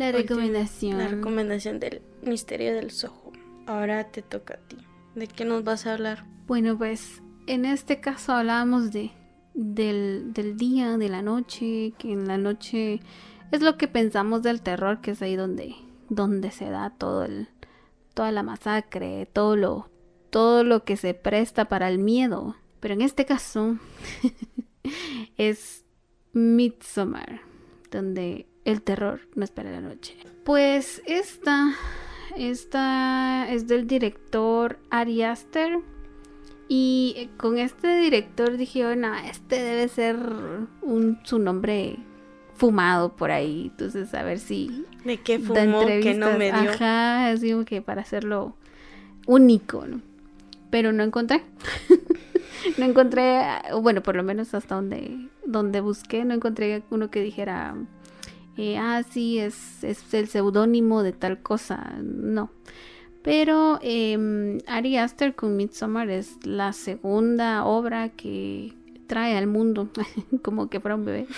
La 0.00 0.12
recomendación. 0.12 0.96
La 0.96 1.08
recomendación 1.08 1.78
del 1.78 2.00
Misterio 2.22 2.74
del 2.74 2.90
Soho. 2.90 3.32
Ahora 3.66 4.04
te 4.04 4.22
toca 4.22 4.54
a 4.54 4.56
ti. 4.56 4.78
¿De 5.14 5.26
qué 5.26 5.44
nos 5.44 5.62
vas 5.62 5.86
a 5.86 5.92
hablar? 5.92 6.24
Bueno, 6.46 6.78
pues 6.78 7.20
en 7.46 7.66
este 7.66 8.00
caso 8.00 8.32
hablábamos 8.32 8.92
de 8.92 9.10
del, 9.52 10.32
del 10.32 10.56
día, 10.56 10.96
de 10.96 11.10
la 11.10 11.20
noche, 11.20 11.92
que 11.98 12.12
en 12.12 12.26
la 12.26 12.38
noche 12.38 13.00
es 13.52 13.60
lo 13.60 13.76
que 13.76 13.88
pensamos 13.88 14.40
del 14.40 14.62
terror, 14.62 15.02
que 15.02 15.10
es 15.10 15.20
ahí 15.20 15.36
donde, 15.36 15.74
donde 16.08 16.50
se 16.50 16.70
da 16.70 16.88
todo 16.96 17.26
el, 17.26 17.48
toda 18.14 18.32
la 18.32 18.42
masacre, 18.42 19.28
todo 19.30 19.54
lo, 19.54 19.90
todo 20.30 20.64
lo 20.64 20.82
que 20.82 20.96
se 20.96 21.12
presta 21.12 21.68
para 21.68 21.90
el 21.90 21.98
miedo. 21.98 22.56
Pero 22.80 22.94
en 22.94 23.02
este 23.02 23.26
caso 23.26 23.76
es 25.36 25.84
Midsommar, 26.32 27.42
donde 27.90 28.49
el 28.64 28.82
terror 28.82 29.20
no 29.34 29.44
espera 29.44 29.70
la 29.70 29.80
noche. 29.80 30.16
Pues 30.44 31.02
esta, 31.06 31.72
esta 32.36 33.50
es 33.50 33.66
del 33.66 33.86
director 33.86 34.78
Ari 34.90 35.22
Aster. 35.22 35.80
Y 36.72 37.30
con 37.36 37.58
este 37.58 37.98
director 37.98 38.56
dije, 38.56 38.84
bueno, 38.84 39.12
este 39.28 39.60
debe 39.60 39.88
ser 39.88 40.16
un, 40.82 41.18
su 41.24 41.40
nombre 41.40 41.98
fumado 42.54 43.16
por 43.16 43.32
ahí. 43.32 43.70
Entonces, 43.72 44.14
a 44.14 44.22
ver 44.22 44.38
si. 44.38 44.84
¿De 45.04 45.16
qué 45.16 45.40
fumó 45.40 45.84
que 45.86 46.14
no 46.14 46.38
me 46.38 46.52
dio? 46.52 46.70
Ajá, 46.70 47.30
así 47.30 47.50
como 47.50 47.64
que 47.64 47.82
para 47.82 48.02
hacerlo 48.02 48.54
único, 49.26 49.86
¿no? 49.86 50.00
Pero 50.70 50.92
no 50.92 51.02
encontré. 51.02 51.42
no 52.78 52.84
encontré, 52.84 53.42
bueno, 53.82 54.02
por 54.02 54.14
lo 54.14 54.22
menos 54.22 54.54
hasta 54.54 54.76
donde, 54.76 55.28
donde 55.44 55.80
busqué, 55.80 56.24
no 56.24 56.34
encontré 56.34 56.82
uno 56.90 57.10
que 57.10 57.20
dijera, 57.20 57.74
eh, 58.56 58.78
ah, 58.78 59.02
sí, 59.08 59.38
es, 59.38 59.82
es 59.84 60.12
el 60.14 60.28
seudónimo 60.28 61.02
de 61.02 61.12
tal 61.12 61.40
cosa. 61.40 61.94
No. 62.02 62.50
Pero 63.22 63.78
eh, 63.82 64.58
Ari 64.66 64.96
Aster 64.96 65.34
con 65.34 65.56
Midsommar 65.56 66.08
es 66.08 66.44
la 66.44 66.72
segunda 66.72 67.64
obra 67.64 68.08
que 68.08 68.72
trae 69.06 69.36
al 69.36 69.46
mundo, 69.46 69.90
como 70.42 70.70
que 70.70 70.80
fuera 70.80 70.94
un 70.94 71.04
bebé. 71.04 71.26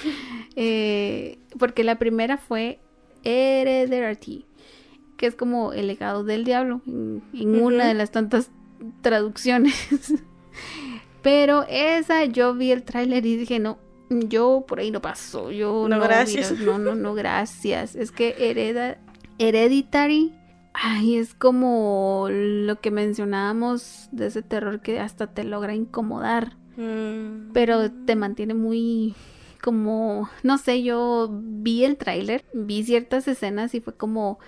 Eh, 0.55 1.39
porque 1.59 1.83
la 1.83 1.99
primera 1.99 2.37
fue 2.37 2.79
Heredity, 3.25 4.45
que 5.17 5.25
es 5.25 5.35
como 5.35 5.73
el 5.73 5.87
legado 5.87 6.25
del 6.25 6.45
diablo, 6.45 6.83
en, 6.87 7.23
una 7.33 7.87
de 7.87 7.95
las 7.95 8.11
tantas 8.11 8.51
traducciones. 9.01 9.75
Pero 11.23 11.65
esa 11.71 12.27
yo 12.27 12.53
vi 12.53 12.71
el 12.71 12.83
tráiler 12.83 13.25
y 13.25 13.39
dije, 13.39 13.61
no, 13.61 13.79
yo 14.29 14.65
por 14.67 14.81
ahí 14.81 14.91
no 14.91 15.01
paso. 15.01 15.51
Yo 15.51 15.87
no, 15.89 16.01
gracias. 16.01 16.59
no, 16.59 16.79
no, 16.79 16.95
no, 16.95 17.15
gracias. 17.15 17.95
Es 17.97 18.13
que 18.13 18.35
hereda, 18.39 18.99
Hereditary, 19.39 20.33
ay, 20.75 21.17
es 21.17 21.35
como 21.35 22.29
lo 22.31 22.81
que 22.81 22.91
mencionábamos 22.91 24.09
de 24.13 24.27
ese 24.27 24.43
terror 24.43 24.81
que 24.81 25.01
hasta 25.01 25.29
te 25.29 25.45
logra 25.45 25.75
incomodar. 25.75 26.57
Mm. 26.77 27.53
Pero 27.53 27.91
te 27.91 28.17
mantiene 28.17 28.55
muy 28.55 29.15
como, 29.63 30.29
no 30.43 30.59
sé, 30.59 30.83
yo 30.83 31.31
vi 31.31 31.85
el 31.85 31.97
tráiler, 31.97 32.45
vi 32.53 32.83
ciertas 32.83 33.29
escenas 33.29 33.75
y 33.75 33.81
fue 33.81 33.97
como 33.97 34.39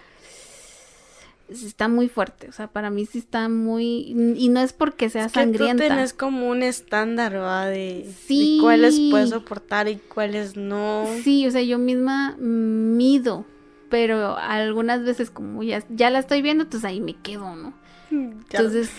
está 1.62 1.88
muy 1.88 2.08
fuerte, 2.08 2.48
o 2.48 2.52
sea, 2.52 2.66
para 2.68 2.90
mí 2.90 3.06
sí 3.06 3.18
está 3.18 3.48
muy 3.48 4.14
y 4.36 4.48
no 4.48 4.60
es 4.60 4.72
porque 4.72 5.08
sea 5.10 5.26
es 5.26 5.32
que 5.32 5.40
sangrienta. 5.40 5.82
Tú 5.84 5.88
tenés 5.88 6.12
como 6.12 6.48
un 6.48 6.62
estándar, 6.62 7.36
¿va? 7.36 7.66
De, 7.66 8.10
sí. 8.26 8.56
de 8.56 8.62
cuáles 8.62 9.00
puedes 9.10 9.30
soportar 9.30 9.88
y 9.88 9.96
cuáles 9.96 10.56
no. 10.56 11.06
Sí, 11.22 11.46
o 11.46 11.50
sea, 11.50 11.62
yo 11.62 11.78
misma 11.78 12.36
mido, 12.38 13.46
pero 13.90 14.36
algunas 14.36 15.04
veces 15.04 15.30
como 15.30 15.62
ya, 15.62 15.84
ya 15.90 16.10
la 16.10 16.18
estoy 16.18 16.42
viendo, 16.42 16.64
entonces 16.64 16.88
ahí 16.88 17.00
me 17.00 17.14
quedo, 17.14 17.54
¿no? 17.54 17.74
Mm, 18.10 18.40
Entonces, 18.50 18.90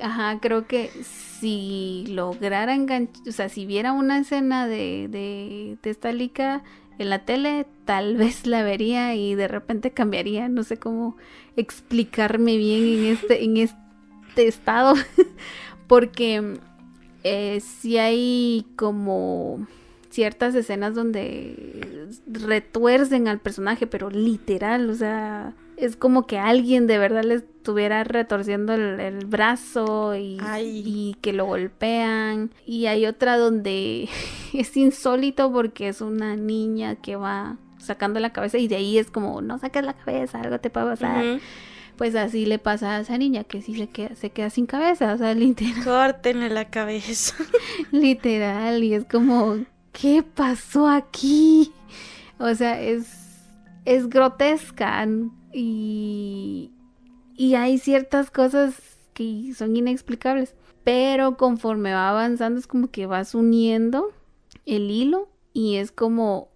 ajá, 0.00 0.38
creo 0.40 0.66
que 0.66 0.90
si 1.40 2.04
lograra 2.08 2.74
enganchar, 2.74 3.28
o 3.28 3.32
sea, 3.32 3.48
si 3.48 3.66
viera 3.66 3.92
una 3.92 4.18
escena 4.20 4.66
de, 4.66 5.08
de, 5.10 5.78
de 5.82 5.90
esta 5.90 6.12
lica 6.12 6.62
en 6.98 7.10
la 7.10 7.24
tele, 7.24 7.66
tal 7.84 8.16
vez 8.16 8.46
la 8.46 8.62
vería 8.62 9.14
y 9.14 9.34
de 9.34 9.48
repente 9.48 9.90
cambiaría, 9.92 10.48
no 10.48 10.62
sé 10.62 10.78
cómo 10.78 11.16
explicarme 11.56 12.56
bien 12.56 12.84
en 12.84 13.04
este, 13.12 13.44
en 13.44 13.56
este 13.56 14.46
estado, 14.46 14.94
porque 15.86 16.58
eh, 17.24 17.60
si 17.60 17.98
hay 17.98 18.66
como 18.76 19.66
ciertas 20.16 20.54
escenas 20.54 20.94
donde 20.94 22.08
retuercen 22.26 23.28
al 23.28 23.38
personaje, 23.38 23.86
pero 23.86 24.08
literal, 24.08 24.88
o 24.88 24.94
sea, 24.94 25.52
es 25.76 25.94
como 25.94 26.26
que 26.26 26.38
alguien 26.38 26.86
de 26.86 26.96
verdad 26.96 27.22
le 27.22 27.34
estuviera 27.34 28.02
retorciendo 28.02 28.72
el, 28.72 29.26
brazo 29.26 30.16
y, 30.16 30.38
y, 30.58 31.18
que 31.20 31.34
lo 31.34 31.44
golpean. 31.44 32.50
Y 32.64 32.86
hay 32.86 33.04
otra 33.04 33.36
donde 33.36 34.08
es 34.54 34.74
insólito 34.78 35.52
porque 35.52 35.88
es 35.88 36.00
una 36.00 36.34
niña 36.34 36.96
que 36.96 37.16
va 37.16 37.58
sacando 37.78 38.18
la 38.18 38.32
cabeza 38.32 38.56
y 38.56 38.68
de 38.68 38.76
ahí 38.76 38.96
es 38.96 39.10
como, 39.10 39.42
no 39.42 39.58
saques 39.58 39.84
la 39.84 39.92
cabeza, 39.92 40.40
algo 40.40 40.58
te 40.58 40.70
puede 40.70 40.86
pasar. 40.86 41.40
Pues 41.98 42.14
así 42.14 42.46
le 42.46 42.58
pasa 42.58 42.96
a 42.96 43.00
esa 43.00 43.18
niña 43.18 43.44
que 43.44 43.60
sí 43.60 43.74
se 43.74 43.88
queda, 43.88 44.14
se 44.16 44.30
queda 44.30 44.48
sin 44.48 44.64
cabeza, 44.64 45.12
o 45.12 45.18
sea, 45.18 45.34
literal. 45.34 45.84
Córtenle 45.84 46.48
la 46.48 46.70
cabeza. 46.70 47.34
literal, 47.92 48.82
y 48.82 48.94
es 48.94 49.04
como, 49.04 49.58
¿qué 49.98 50.22
pasó 50.22 50.88
aquí? 50.88 51.72
O 52.38 52.54
sea, 52.54 52.80
es, 52.80 53.08
es 53.84 54.08
grotesca 54.08 55.06
y, 55.52 56.70
y 57.34 57.54
hay 57.54 57.78
ciertas 57.78 58.30
cosas 58.30 58.74
que 59.14 59.52
son 59.56 59.74
inexplicables. 59.74 60.54
Pero 60.84 61.36
conforme 61.36 61.92
va 61.92 62.10
avanzando 62.10 62.60
es 62.60 62.66
como 62.66 62.90
que 62.90 63.06
vas 63.06 63.34
uniendo 63.34 64.12
el 64.66 64.90
hilo 64.90 65.28
y 65.52 65.76
es 65.76 65.90
como, 65.90 66.48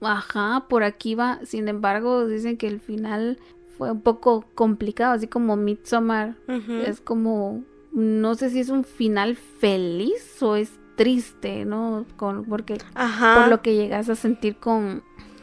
ajá, 0.00 0.66
por 0.68 0.84
aquí 0.84 1.14
va. 1.14 1.40
Sin 1.44 1.68
embargo, 1.68 2.26
dicen 2.26 2.56
que 2.56 2.68
el 2.68 2.80
final 2.80 3.38
fue 3.76 3.90
un 3.90 4.00
poco 4.00 4.44
complicado, 4.54 5.12
así 5.12 5.26
como 5.26 5.56
Midsommar. 5.56 6.36
Es 6.86 7.00
como, 7.00 7.64
no 7.92 8.36
sé 8.36 8.50
si 8.50 8.60
es 8.60 8.68
un 8.70 8.84
final 8.84 9.34
feliz 9.34 10.40
o 10.42 10.56
es 10.56 10.78
triste, 10.96 11.64
¿no? 11.64 12.04
Con, 12.16 12.44
porque 12.44 12.78
por 13.34 13.48
lo 13.48 13.62
que 13.62 13.74
llegas 13.74 14.08
a 14.08 14.14
sentir 14.14 14.56
con, 14.56 15.02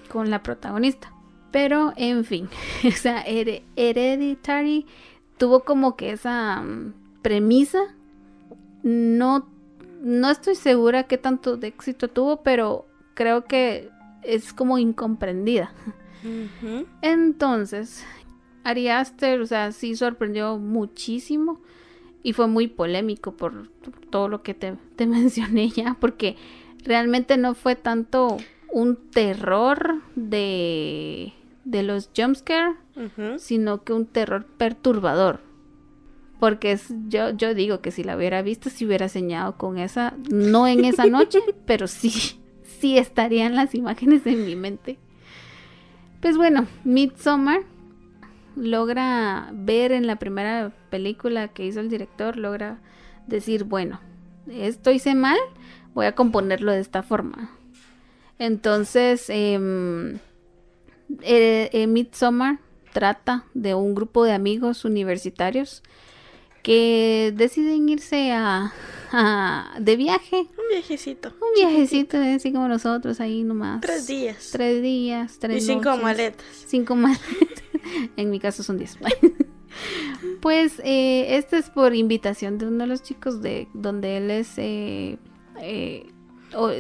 con 0.10 0.30
la 0.30 0.44
protagonista. 0.44 1.12
Pero, 1.52 1.94
en 1.98 2.24
fin, 2.24 2.50
o 2.88 2.92
sea, 2.92 3.24
Hereditary 3.26 4.86
tuvo 5.38 5.62
como 5.62 5.96
que 5.96 6.12
esa 6.12 6.62
mm, 6.62 6.94
premisa. 7.22 7.80
No, 8.84 9.48
no 10.02 10.30
estoy 10.30 10.56
segura 10.56 11.04
qué 11.04 11.18
tanto 11.18 11.58
de 11.58 11.68
éxito 11.68 12.08
tuvo, 12.08 12.42
pero 12.42 12.88
creo 13.14 13.46
que 13.46 13.90
es 14.24 14.54
como 14.54 14.78
incomprendida. 14.78 15.74
Entonces, 17.02 18.06
Ari 18.64 18.90
Aster, 18.90 19.42
o 19.42 19.46
sea, 19.46 19.72
sí 19.72 19.96
sorprendió 19.96 20.58
muchísimo 20.58 21.62
y 22.24 22.34
fue 22.34 22.48
muy 22.48 22.68
polémico 22.68 23.34
por, 23.34 23.70
todo 24.10 24.28
lo 24.28 24.44
que 24.44 24.54
te, 24.54 24.76
mencioné 25.06 25.70
ya, 25.70 25.98
porque 26.00 26.36
realmente 26.84 27.38
no 27.38 27.54
fue 27.56 27.76
tanto 27.76 28.38
un 28.72 28.96
terror 28.96 30.02
de, 30.16 31.34
de 31.66 31.84
los 31.84 32.10
jumpscare, 32.16 32.76
sino 33.38 33.84
que 33.84 33.94
un 33.94 34.06
terror 34.06 34.46
perturbador. 34.46 35.42
Porque 36.40 36.72
es, 36.72 36.94
yo, 37.08 37.30
yo 37.32 37.54
digo 37.54 37.82
que 37.82 37.92
si 37.92 38.04
la 38.04 38.18
hubiera 38.18 38.42
visto, 38.42 38.70
si 38.70 38.86
hubiera 38.86 39.10
soñado 39.10 39.58
con 39.58 39.78
esa, 39.78 40.16
no 40.32 40.68
en 40.68 40.86
esa 40.86 41.06
noche, 41.06 41.40
pero 41.66 41.88
sí, 41.88 42.40
sí 42.64 42.98
estarían 42.98 43.56
las 43.56 43.76
imágenes 43.76 44.26
en 44.26 44.46
mi 44.46 44.56
mente. 44.56 44.98
Pues 46.20 46.38
bueno, 46.38 46.68
Midsommar 46.84 47.64
logra 48.56 49.50
ver 49.54 49.92
en 49.92 50.08
la 50.08 50.18
primera 50.18 50.72
película 50.90 51.50
que 51.50 51.66
hizo 51.66 51.80
el 51.80 51.90
director, 51.90 52.38
logra 52.38 52.80
decir, 53.28 53.64
bueno, 53.64 54.00
esto 54.50 54.92
hice 54.92 55.16
mal, 55.16 55.38
voy 55.94 56.06
a 56.06 56.16
componerlo 56.16 56.72
de 56.72 56.80
esta 56.80 57.04
forma. 57.04 57.52
Entonces, 58.40 59.30
eh, 59.30 60.20
eh, 61.22 61.88
Midsommar 61.88 62.60
trata 62.94 63.46
de 63.54 63.76
un 63.76 63.96
grupo 63.96 64.24
de 64.24 64.34
amigos 64.34 64.86
universitarios 64.86 65.84
que 66.64 67.34
deciden 67.36 67.90
irse 67.90 68.32
a, 68.32 68.74
de 69.80 69.96
viaje. 69.96 70.38
Un 70.38 70.70
viajecito. 70.70 71.30
Un 71.42 71.54
viajecito, 71.56 72.18
así 72.18 72.52
como 72.54 72.68
nosotros 72.68 73.20
ahí 73.20 73.44
nomás. 73.44 73.82
Tres 73.82 74.08
días. 74.08 74.50
Tres 74.52 74.82
días, 74.82 75.38
tres 75.40 75.64
Y 75.64 75.68
cinco 75.68 75.98
maletas. 75.98 76.46
Cinco 76.66 76.96
maletas. 76.96 77.64
en 78.16 78.30
mi 78.30 78.40
caso 78.40 78.64
son 78.64 78.78
diez. 78.78 78.98
pues 80.42 80.80
eh, 80.84 81.38
este 81.38 81.58
es 81.58 81.70
por 81.70 81.96
invitación 81.96 82.58
de 82.58 82.68
uno 82.68 82.80
de 82.80 82.88
los 82.88 83.04
chicos 83.04 83.42
de 83.42 83.68
donde 83.74 84.18
él 84.18 84.32
es 84.32 84.58
eh, 84.58 85.18
eh, 85.62 86.12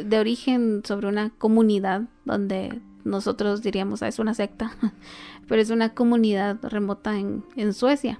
de 0.05 0.19
origen 0.19 0.81
sobre 0.85 1.07
una 1.07 1.29
comunidad 1.31 2.03
donde 2.25 2.81
nosotros 3.03 3.61
diríamos, 3.61 4.03
ah, 4.03 4.07
es 4.07 4.19
una 4.19 4.33
secta, 4.33 4.75
pero 5.47 5.61
es 5.61 5.69
una 5.69 5.93
comunidad 5.93 6.57
remota 6.61 7.17
en, 7.17 7.43
en 7.55 7.73
Suecia. 7.73 8.19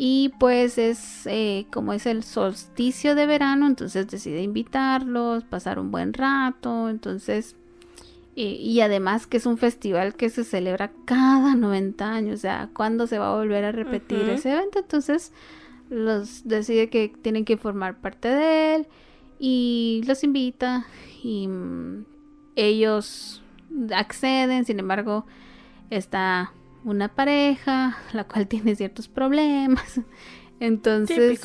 Y 0.00 0.32
pues 0.38 0.78
es 0.78 1.26
eh, 1.26 1.66
como 1.72 1.92
es 1.92 2.06
el 2.06 2.22
solsticio 2.22 3.16
de 3.16 3.26
verano, 3.26 3.66
entonces 3.66 4.06
decide 4.06 4.42
invitarlos, 4.42 5.42
pasar 5.44 5.78
un 5.78 5.90
buen 5.90 6.14
rato, 6.14 6.88
entonces... 6.88 7.56
y 8.36 8.80
además 8.80 9.26
que 9.26 9.38
es 9.38 9.46
un 9.46 9.58
festival 9.58 10.14
que 10.14 10.30
se 10.30 10.44
celebra 10.44 10.92
cada 11.04 11.56
90 11.56 12.12
años, 12.12 12.34
o 12.36 12.40
sea, 12.40 12.70
¿cuándo 12.72 13.08
se 13.08 13.18
va 13.18 13.32
a 13.32 13.36
volver 13.36 13.64
a 13.64 13.72
repetir 13.72 14.28
ese 14.28 14.52
evento? 14.52 14.78
Entonces 14.78 15.32
los 15.90 16.46
decide 16.46 16.88
que 16.88 17.12
tienen 17.22 17.44
que 17.44 17.56
formar 17.56 18.00
parte 18.00 18.28
de 18.28 18.74
él 18.76 18.86
y 19.38 20.02
los 20.06 20.22
invita 20.24 20.86
y 21.22 21.48
mm, 21.48 22.04
ellos 22.56 23.42
acceden, 23.94 24.64
sin 24.64 24.78
embargo 24.78 25.26
está 25.90 26.52
una 26.84 27.08
pareja, 27.08 27.98
la 28.12 28.24
cual 28.24 28.46
tiene 28.48 28.74
ciertos 28.76 29.08
problemas. 29.08 30.00
Entonces, 30.60 31.40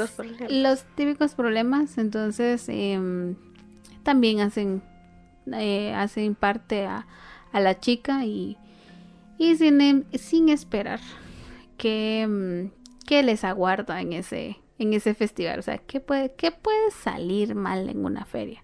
los 0.49 0.83
típicos 0.95 1.35
problemas, 1.35 1.97
entonces 1.97 2.67
em, 2.67 3.35
también 4.01 4.39
hacen, 4.39 4.81
eh, 5.53 5.93
hacen 5.93 6.33
parte 6.33 6.85
a, 6.85 7.05
la 7.53 7.79
chica 7.79 8.25
y, 8.25 8.57
y 9.37 9.55
sin, 9.55 9.79
em, 9.81 10.03
sin 10.13 10.49
esperar 10.49 10.99
que, 11.77 12.21
em, 12.21 12.71
que, 13.05 13.21
les 13.21 13.43
aguarda 13.43 14.01
en 14.01 14.13
ese, 14.13 14.57
en 14.79 14.93
ese 14.93 15.13
festival. 15.13 15.59
O 15.59 15.61
sea, 15.61 15.77
¿qué 15.77 15.99
puede, 15.99 16.33
¿qué 16.33 16.49
puede 16.51 16.89
salir 16.89 17.53
mal 17.53 17.89
en 17.89 18.03
una 18.03 18.25
feria? 18.25 18.63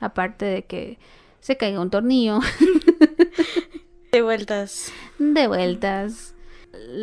Aparte 0.00 0.44
de 0.44 0.64
que 0.66 0.98
se 1.40 1.56
caiga 1.56 1.80
un 1.80 1.88
tornillo. 1.88 2.40
De 4.12 4.22
vueltas. 4.22 4.92
De 5.18 5.46
vueltas. 5.46 6.34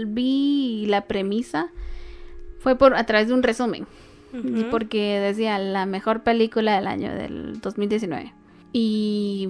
Vi 0.07 0.85
la 0.87 1.07
premisa. 1.07 1.71
Fue 2.59 2.75
por 2.75 2.95
a 2.95 3.05
través 3.05 3.27
de 3.27 3.33
un 3.33 3.43
resumen. 3.43 3.87
Porque 4.69 5.19
decía 5.19 5.57
la 5.59 5.85
mejor 5.85 6.23
película 6.23 6.75
del 6.75 6.87
año 6.87 7.13
del 7.13 7.61
2019. 7.61 8.33
Y 8.73 9.47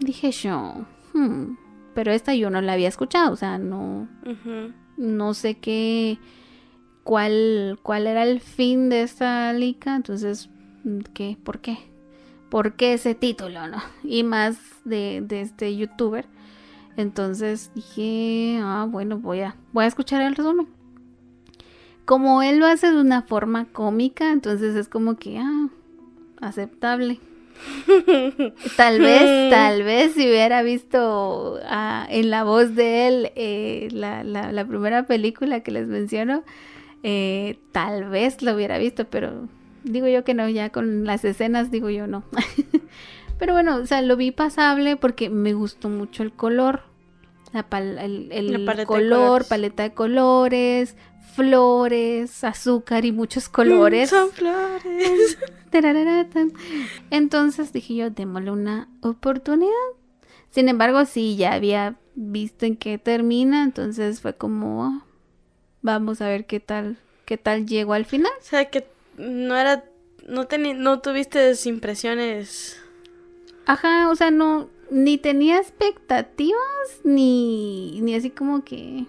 dije 0.00 0.30
yo, 0.30 0.86
hmm, 1.12 1.56
pero 1.94 2.12
esta 2.12 2.34
yo 2.34 2.48
no 2.48 2.62
la 2.62 2.72
había 2.72 2.88
escuchado, 2.88 3.32
o 3.32 3.36
sea, 3.36 3.58
no, 3.58 4.08
no 4.96 5.34
sé 5.34 5.58
qué, 5.58 6.18
cuál, 7.04 7.78
cuál 7.82 8.06
era 8.06 8.22
el 8.22 8.40
fin 8.40 8.88
de 8.88 9.02
esta 9.02 9.52
lica, 9.52 9.94
entonces, 9.94 10.48
¿qué? 11.12 11.36
¿Por 11.42 11.60
qué? 11.60 11.76
¿Por 12.48 12.74
qué 12.76 12.94
ese 12.94 13.14
título, 13.14 13.66
no? 13.68 13.82
Y 14.02 14.22
más 14.22 14.58
de, 14.84 15.22
de 15.22 15.42
este 15.42 15.76
youtuber 15.76 16.26
entonces 16.96 17.70
dije, 17.74 18.58
ah, 18.62 18.86
bueno, 18.88 19.18
voy 19.18 19.40
a, 19.40 19.56
voy 19.72 19.84
a 19.84 19.88
escuchar 19.88 20.22
el 20.22 20.34
resumen. 20.34 20.68
Como 22.04 22.42
él 22.42 22.58
lo 22.58 22.66
hace 22.66 22.90
de 22.90 23.00
una 23.00 23.22
forma 23.22 23.66
cómica, 23.66 24.32
entonces 24.32 24.76
es 24.76 24.88
como 24.88 25.16
que, 25.16 25.38
ah, 25.38 25.68
aceptable. 26.40 27.20
tal 28.76 29.00
vez, 29.00 29.50
tal 29.50 29.82
vez 29.84 30.14
si 30.14 30.28
hubiera 30.28 30.62
visto 30.62 31.60
ah, 31.64 32.06
en 32.10 32.30
la 32.30 32.44
voz 32.44 32.74
de 32.74 33.06
él 33.06 33.32
eh, 33.36 33.88
la, 33.92 34.24
la, 34.24 34.64
primera 34.66 35.06
película 35.06 35.60
que 35.60 35.70
les 35.70 35.86
menciono, 35.86 36.42
eh, 37.02 37.58
tal 37.70 38.08
vez 38.08 38.42
lo 38.42 38.54
hubiera 38.54 38.78
visto, 38.78 39.04
pero 39.04 39.48
digo 39.84 40.08
yo 40.08 40.24
que 40.24 40.34
no, 40.34 40.48
ya 40.48 40.70
con 40.70 41.04
las 41.04 41.24
escenas 41.24 41.70
digo 41.70 41.88
yo 41.88 42.06
no. 42.06 42.24
Pero 43.42 43.54
bueno, 43.54 43.78
o 43.78 43.86
sea, 43.86 44.00
lo 44.02 44.16
vi 44.16 44.30
pasable 44.30 44.96
porque 44.96 45.28
me 45.28 45.52
gustó 45.52 45.88
mucho 45.88 46.22
el 46.22 46.32
color. 46.32 46.84
La 47.52 47.66
el, 48.00 48.86
color, 48.86 49.48
paleta 49.48 49.82
de 49.82 49.92
colores, 49.92 50.94
flores, 51.34 52.44
azúcar 52.44 53.04
y 53.04 53.10
muchos 53.10 53.48
colores. 53.48 54.10
Son 54.10 54.30
flores. 54.30 55.38
Entonces 57.10 57.72
dije 57.72 57.96
yo, 57.96 58.10
démosle 58.10 58.52
una 58.52 58.88
oportunidad. 59.00 59.72
Sin 60.50 60.68
embargo, 60.68 61.04
sí, 61.04 61.34
ya 61.34 61.54
había 61.54 61.96
visto 62.14 62.64
en 62.64 62.76
qué 62.76 62.96
termina, 62.98 63.64
entonces 63.64 64.20
fue 64.20 64.36
como, 64.36 64.84
ah, 64.84 65.04
vamos 65.80 66.20
a 66.20 66.28
ver 66.28 66.46
qué 66.46 66.60
tal, 66.60 66.96
qué 67.24 67.38
tal 67.38 67.66
llegó 67.66 67.94
al 67.94 68.04
final. 68.04 68.30
O 68.38 68.44
sea, 68.44 68.66
que 68.66 68.86
no 69.16 69.56
era, 69.56 69.82
no, 70.28 70.46
no 70.76 71.00
tuviste 71.00 71.52
impresiones 71.64 72.78
Ajá, 73.66 74.10
o 74.10 74.16
sea, 74.16 74.30
no, 74.30 74.68
ni 74.90 75.18
tenía 75.18 75.58
expectativas, 75.58 77.00
ni, 77.04 78.00
ni 78.02 78.14
así 78.14 78.30
como 78.30 78.64
que 78.64 79.06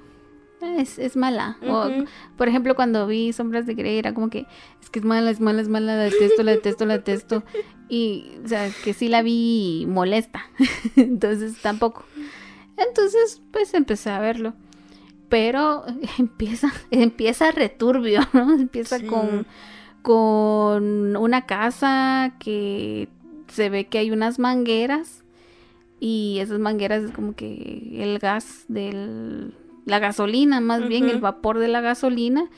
ah, 0.62 0.76
es, 0.78 0.98
es 0.98 1.16
mala. 1.16 1.58
o, 1.68 1.89
por 2.38 2.48
ejemplo, 2.48 2.76
cuando 2.76 3.06
vi 3.08 3.34
Sombras 3.34 3.66
de 3.66 3.74
Grey, 3.74 3.98
era 3.98 4.13
como 4.13 4.30
que 4.30 4.46
es 4.82 4.89
que 4.89 5.00
es 5.00 5.06
mala, 5.06 5.30
es 5.30 5.39
mala, 5.39 5.62
es 5.62 5.70
mala, 5.70 5.98
la 5.98 6.04
detesto, 6.04 6.44
la 6.44 6.52
detesto, 6.52 6.86
la 6.86 6.98
detesto. 6.98 7.44
Y, 7.89 8.32
o 8.44 8.48
sea, 8.48 8.70
que 8.84 8.94
sí 8.94 9.08
la 9.08 9.22
vi 9.22 9.86
molesta. 9.88 10.46
Entonces, 10.96 11.62
tampoco. 11.62 12.06
Entonces, 12.78 13.42
pues 13.52 13.74
empecé 13.74 14.10
a 14.10 14.20
verlo. 14.20 14.54
Pero 15.30 15.84
empieza, 16.18 16.72
empieza 16.92 17.52
returbio, 17.52 18.22
¿no? 18.34 18.54
Empieza 18.54 19.06
con, 19.06 19.46
con 20.02 21.16
una 21.18 21.46
casa 21.46 22.36
que 22.39 23.10
se 23.54 23.70
ve 23.70 23.86
que 23.86 24.00
hay 24.00 24.12
unas 24.12 24.39
mangueras 24.39 25.24
y 26.00 26.39
esas 26.39 26.60
mangueras 26.60 27.04
es 27.04 27.12
como 27.12 27.36
que 27.36 28.02
el 28.02 28.20
gas 28.20 28.66
de 28.68 29.52
la 29.86 30.00
gasolina, 30.00 30.60
más 30.60 30.88
bien 30.88 31.08
el 31.08 31.20
vapor 31.20 31.60
de 31.60 31.68
la 31.68 31.82
gasolina 31.82 32.50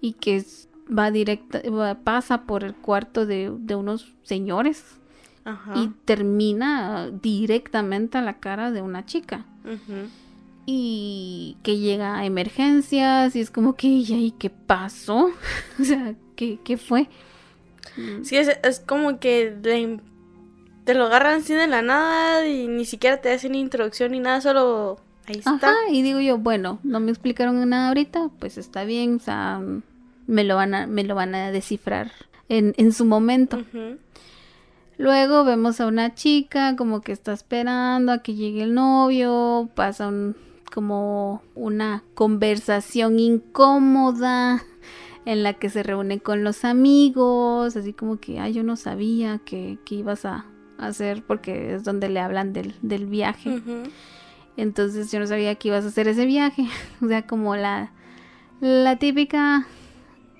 y 0.00 0.14
que 0.14 0.44
va 0.90 1.10
directa, 1.10 1.62
pasa 2.02 2.42
por 2.42 2.64
el 2.64 2.74
cuarto 2.74 3.26
de, 3.26 3.50
unos 3.50 4.14
señores 4.22 4.98
y 5.74 5.88
termina 6.04 7.10
directamente 7.10 8.18
a 8.18 8.22
la 8.22 8.38
cara 8.38 8.70
de 8.70 8.82
una 8.82 9.06
chica. 9.06 9.46
Y 10.66 11.56
que 11.62 11.78
llega 11.78 12.18
a 12.18 12.26
emergencias 12.26 13.34
y 13.36 13.40
es 13.40 13.50
como 13.50 13.74
que, 13.74 13.88
¿y 13.88 14.34
qué 14.38 14.50
pasó? 14.50 15.30
o 15.80 15.84
sea, 15.84 16.14
¿qué, 16.36 16.58
¿qué, 16.64 16.76
fue? 16.76 17.08
Sí, 18.22 18.36
es, 18.36 18.50
es 18.62 18.80
como 18.80 19.18
que 19.18 19.56
te 20.88 20.94
lo 20.94 21.04
agarran 21.04 21.42
sin 21.42 21.58
de 21.58 21.66
la 21.66 21.82
nada 21.82 22.48
y 22.48 22.66
ni 22.66 22.86
siquiera 22.86 23.20
te 23.20 23.30
hacen 23.30 23.54
introducción 23.54 24.12
ni 24.12 24.20
nada, 24.20 24.40
solo 24.40 24.98
ahí 25.26 25.36
está. 25.36 25.50
Ajá, 25.56 25.74
y 25.90 26.00
digo 26.00 26.18
yo, 26.18 26.38
bueno, 26.38 26.78
no 26.82 26.98
me 26.98 27.10
explicaron 27.10 27.68
nada 27.68 27.88
ahorita, 27.88 28.30
pues 28.38 28.56
está 28.56 28.84
bien, 28.84 29.16
o 29.16 29.18
sea, 29.18 29.60
me 30.26 30.44
lo 30.44 30.56
van 30.56 30.74
a, 30.74 30.86
me 30.86 31.04
lo 31.04 31.14
van 31.14 31.34
a 31.34 31.50
descifrar 31.50 32.10
en, 32.48 32.72
en 32.78 32.94
su 32.94 33.04
momento. 33.04 33.62
Luego 34.96 35.44
vemos 35.44 35.78
a 35.82 35.86
una 35.88 36.14
chica 36.14 36.74
como 36.74 37.02
que 37.02 37.12
está 37.12 37.34
esperando 37.34 38.10
a 38.10 38.22
que 38.22 38.34
llegue 38.34 38.62
el 38.62 38.72
novio, 38.72 39.68
pasa 39.74 40.08
un, 40.08 40.36
como 40.72 41.42
una 41.54 42.02
conversación 42.14 43.18
incómoda 43.18 44.64
en 45.26 45.42
la 45.42 45.52
que 45.52 45.68
se 45.68 45.82
reúne 45.82 46.20
con 46.20 46.44
los 46.44 46.64
amigos, 46.64 47.76
así 47.76 47.92
como 47.92 48.18
que, 48.18 48.40
ay, 48.40 48.54
yo 48.54 48.62
no 48.62 48.76
sabía 48.76 49.38
que, 49.44 49.76
que 49.84 49.96
ibas 49.96 50.24
a, 50.24 50.46
hacer 50.78 51.22
porque 51.22 51.74
es 51.74 51.84
donde 51.84 52.08
le 52.08 52.20
hablan 52.20 52.52
del, 52.52 52.74
del 52.82 53.06
viaje. 53.06 53.60
Entonces 54.56 55.10
yo 55.12 55.20
no 55.20 55.26
sabía 55.26 55.54
que 55.54 55.68
ibas 55.68 55.84
a 55.84 55.88
hacer 55.88 56.08
ese 56.08 56.26
viaje. 56.26 56.66
o 57.02 57.08
sea, 57.08 57.26
como 57.26 57.56
la, 57.56 57.92
la 58.60 58.96
típica 58.96 59.66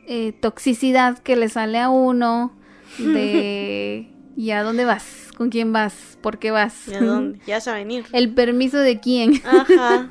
eh, 0.07 0.33
toxicidad 0.33 1.19
que 1.19 1.37
le 1.37 1.49
sale 1.49 1.79
a 1.79 1.91
uno 1.91 2.53
de 2.99 4.11
¿y 4.37 4.51
a 4.53 4.63
dónde 4.63 4.85
vas? 4.85 5.29
¿Con 5.37 5.51
quién 5.51 5.73
vas? 5.73 6.19
¿Por 6.21 6.39
qué 6.39 6.51
vas? 6.51 6.89
¿Y 6.89 6.95
a 6.95 7.01
dónde? 7.01 7.41
Ya 7.47 7.57
vas 7.57 7.69
a 7.69 7.75
venir. 7.75 8.07
El 8.13 8.33
permiso 8.33 8.79
de 8.79 9.01
quién. 9.01 9.41
Ajá. 9.45 10.09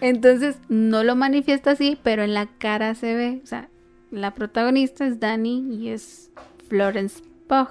Entonces 0.00 0.56
no 0.68 1.04
lo 1.04 1.16
manifiesta 1.16 1.72
así, 1.72 1.98
pero 2.02 2.22
en 2.22 2.34
la 2.34 2.46
cara 2.46 2.94
se 2.94 3.14
ve. 3.14 3.40
O 3.42 3.46
sea, 3.46 3.68
la 4.10 4.34
protagonista 4.34 5.06
es 5.06 5.20
Dani 5.20 5.66
y 5.74 5.88
es 5.88 6.30
Florence 6.68 7.22
Pugh. 7.48 7.68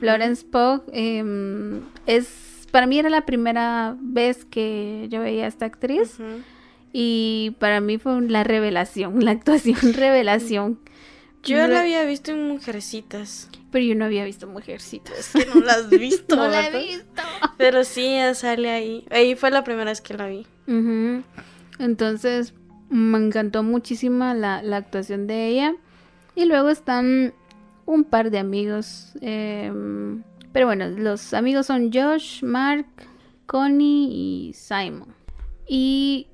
Florence 0.00 0.44
Pugh 0.44 0.82
em, 0.92 1.80
es, 2.06 2.66
para 2.70 2.86
mí 2.86 2.98
era 2.98 3.08
la 3.10 3.24
primera 3.26 3.96
vez 4.00 4.44
que 4.44 5.06
yo 5.10 5.20
veía 5.20 5.44
a 5.44 5.48
esta 5.48 5.64
actriz 5.66 6.16
y 6.92 7.54
para 7.58 7.80
mí 7.80 7.98
fue 7.98 8.20
la 8.22 8.44
revelación, 8.44 9.24
la 9.24 9.30
actuación 9.32 9.78
revelación. 9.94 10.78
Yo 11.44 11.56
Re- 11.58 11.68
la 11.68 11.80
había 11.80 12.04
visto 12.04 12.32
en 12.32 12.48
Mujercitas. 12.48 13.48
Pero 13.70 13.84
yo 13.84 13.94
no 13.94 14.06
había 14.06 14.24
visto 14.24 14.46
Mujercitas. 14.48 15.34
Es 15.34 15.44
que 15.44 15.50
no 15.54 15.60
la 15.64 15.74
has 15.74 15.88
visto, 15.90 16.36
no 16.36 16.48
la 16.48 16.66
he 16.68 16.78
visto. 16.86 17.22
Pero 17.56 17.84
sí, 17.84 18.04
ella 18.06 18.34
sale 18.34 18.70
ahí. 18.70 19.04
Ahí 19.10 19.34
fue 19.36 19.50
la 19.50 19.62
primera 19.62 19.90
vez 19.90 20.00
que 20.00 20.14
la 20.14 20.26
vi. 20.26 20.46
Entonces 21.78 22.54
me 22.90 23.18
encantó 23.18 23.62
muchísimo 23.62 24.24
la, 24.34 24.62
la 24.62 24.76
actuación 24.78 25.26
de 25.26 25.48
ella. 25.48 25.74
Y 26.34 26.44
luego 26.46 26.70
están 26.70 27.34
un 27.88 28.04
par 28.04 28.30
de 28.30 28.38
amigos. 28.38 29.12
em, 29.20 30.22
pero 30.52 30.66
bueno, 30.66 30.88
los 30.88 31.34
amigos 31.34 31.66
son 31.66 31.90
Josh, 31.92 32.42
Mark, 32.42 32.86
Connie 33.46 34.08
y 34.50 34.52
Simon. 34.54 35.14
Y 35.66 36.26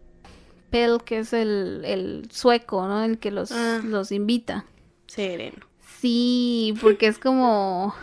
Pell, 0.70 0.98
que 1.04 1.18
es 1.20 1.32
el, 1.32 1.82
el 1.84 2.28
sueco, 2.30 2.86
¿no? 2.86 3.02
El 3.04 3.18
que 3.18 3.30
los, 3.30 3.52
Ah. 3.52 3.80
los 3.84 4.10
invita. 4.12 4.64
Sereno. 5.06 5.58
Sí, 6.00 6.74
porque 6.80 7.06
es 7.06 7.18
como. 7.18 7.94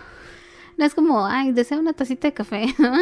No 0.78 0.86
es 0.86 0.96
como, 0.96 1.26
ay, 1.26 1.52
desea 1.52 1.78
una 1.80 1.94
tacita 1.94 2.28
de 2.30 2.34
café, 2.34 2.66
¿no? 2.80 2.94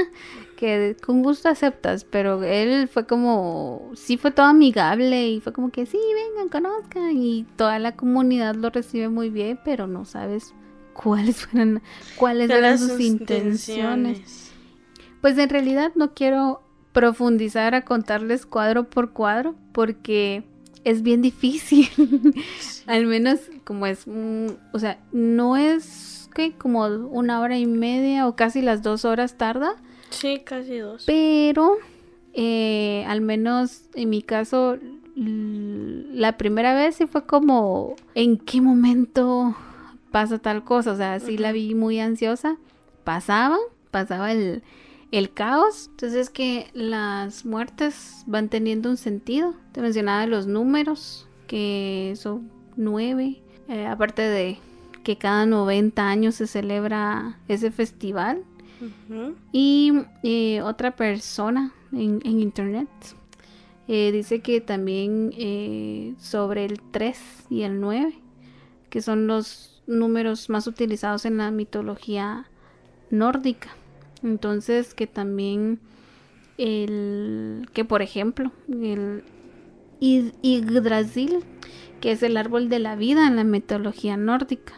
Que 0.60 0.98
con 1.02 1.24
gusto 1.24 1.48
aceptas, 1.48 2.04
pero 2.04 2.44
él 2.44 2.90
fue 2.90 3.08
como, 3.08 3.92
sí 3.96 4.18
fue 4.18 4.32
todo 4.32 4.48
amigable 4.48 5.30
y 5.30 5.40
fue 5.40 5.54
como 5.54 5.72
que 5.72 5.86
sí, 5.86 5.98
vengan, 6.14 6.50
conozcan 6.50 7.16
y 7.16 7.46
toda 7.56 7.80
la 7.80 7.96
comunidad 7.96 8.56
lo 8.56 8.70
recibe 8.70 9.08
muy 9.08 9.30
bien, 9.30 9.58
pero 9.64 9.88
no 9.88 10.04
sabes 10.04 10.54
cuáles 10.92 11.46
fueron, 11.46 11.82
cuáles 12.18 12.50
eran 12.50 12.78
sus, 12.78 13.00
intenciones. 13.00 14.52
Pues 15.22 15.38
en 15.38 15.48
realidad 15.48 15.94
no 15.96 16.14
quiero 16.14 16.62
profundizar 16.92 17.74
a 17.74 17.86
contarles 17.86 18.46
cuadro 18.46 18.90
por 18.90 19.14
cuadro 19.14 19.56
porque 19.72 20.44
es 20.84 21.04
bien 21.04 21.22
difícil. 21.22 21.88
Al 22.86 23.06
menos 23.06 23.40
como 23.64 23.86
es, 23.86 24.06
mm, 24.08 24.48
o 24.74 24.80
sea, 24.80 25.00
no 25.14 25.56
es 25.56 26.30
que 26.36 26.52
como 26.52 26.86
una 26.86 27.40
hora 27.40 27.58
y 27.58 27.66
media 27.66 28.28
o 28.28 28.36
casi 28.36 28.62
las 28.62 28.82
dos 28.82 29.06
horas 29.06 29.38
tarda, 29.38 29.78
Sí, 30.10 30.42
casi 30.44 30.78
dos. 30.78 31.04
pero 31.06 31.78
eh, 32.34 33.06
al 33.08 33.22
menos 33.22 33.84
en 33.96 34.10
mi 34.10 34.22
caso 34.22 34.78
la 35.16 36.38
primera 36.38 36.74
vez 36.74 36.96
sí 36.96 37.08
fue 37.08 37.26
como 37.26 37.96
en 38.16 38.38
qué 38.38 38.62
momento 38.62 39.56
pasa 40.12 40.40
tal 40.40 40.64
cosa, 40.64 40.94
o 40.94 40.96
sea, 40.96 41.20
sí 41.20 41.38
la 41.38 41.52
vi 41.52 41.76
muy 41.76 42.00
ansiosa, 42.00 42.58
pasaba, 43.04 43.58
pasaba 43.92 44.32
el, 44.32 44.64
el 45.12 45.34
caos, 45.34 45.88
entonces 45.92 46.30
que 46.30 46.70
las 46.74 47.46
muertes 47.46 48.24
van 48.28 48.50
teniendo 48.50 48.90
un 48.90 48.98
sentido, 48.98 49.56
te 49.72 49.82
mencionaba 49.82 50.26
los 50.26 50.48
números, 50.48 51.28
que 51.48 52.14
son 52.16 52.50
nueve, 52.76 53.42
eh, 53.68 53.86
aparte 53.86 54.22
de 54.22 54.58
que 55.04 55.18
cada 55.18 55.46
90 55.46 56.08
años 56.08 56.36
se 56.36 56.48
celebra 56.48 57.40
ese 57.48 57.72
festival, 57.72 58.44
Y 59.52 59.94
eh, 60.24 60.62
otra 60.62 60.96
persona 60.96 61.74
en, 61.92 62.22
internet 62.26 62.90
eh, 63.88 64.12
dice 64.12 64.42
que 64.42 64.62
también 64.62 65.34
eh, 65.38 66.14
sobre 66.18 66.66
el 66.66 66.80
3 66.92 67.46
y 67.50 67.64
el 67.64 67.80
9, 67.80 68.14
que 68.90 69.02
son 69.02 69.28
los 69.28 69.82
números 69.88 70.50
más 70.50 70.68
utilizados 70.68 71.26
en 71.26 71.38
la 71.38 71.52
mitología 71.52 72.48
nórdica. 73.10 73.70
Entonces 74.24 74.94
que 74.94 75.08
también 75.08 75.80
el 76.58 77.70
que 77.74 77.86
por 77.86 78.02
ejemplo 78.02 78.52
el 78.70 79.24
Yggdrasil, 80.02 81.44
que 82.02 82.12
es 82.12 82.24
el 82.24 82.38
árbol 82.38 82.70
de 82.70 82.80
la 82.80 82.96
vida 82.96 83.28
en 83.28 83.36
la 83.36 83.44
mitología 83.44 84.18
nórdica, 84.18 84.74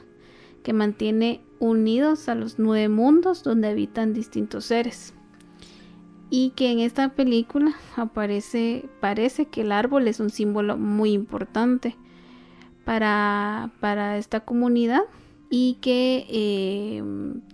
que 0.63 0.73
mantiene 0.73 1.41
unidos 1.59 2.27
a 2.29 2.35
los 2.35 2.59
nueve 2.59 2.89
mundos 2.89 3.43
donde 3.43 3.69
habitan 3.69 4.13
distintos 4.13 4.65
seres. 4.65 5.13
Y 6.29 6.51
que 6.51 6.71
en 6.71 6.79
esta 6.79 7.09
película 7.09 7.73
aparece, 7.95 8.89
parece 8.99 9.45
que 9.45 9.61
el 9.61 9.71
árbol 9.71 10.07
es 10.07 10.19
un 10.19 10.29
símbolo 10.29 10.77
muy 10.77 11.11
importante 11.11 11.97
para, 12.85 13.71
para 13.79 14.17
esta 14.17 14.39
comunidad 14.39 15.01
y 15.49 15.77
que, 15.81 16.25
eh, 16.29 17.03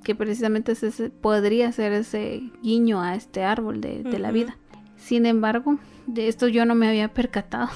que 0.03 0.13
precisamente 0.13 0.73
podría 1.21 1.71
ser 1.71 1.93
ese 1.93 2.51
guiño 2.61 3.01
a 3.01 3.15
este 3.15 3.43
árbol 3.43 3.81
de, 3.81 4.03
de 4.03 4.19
la 4.19 4.31
vida. 4.31 4.57
Sin 4.95 5.25
embargo, 5.25 5.79
de 6.05 6.27
esto 6.27 6.47
yo 6.47 6.65
no 6.65 6.75
me 6.75 6.87
había 6.87 7.13
percatado 7.13 7.69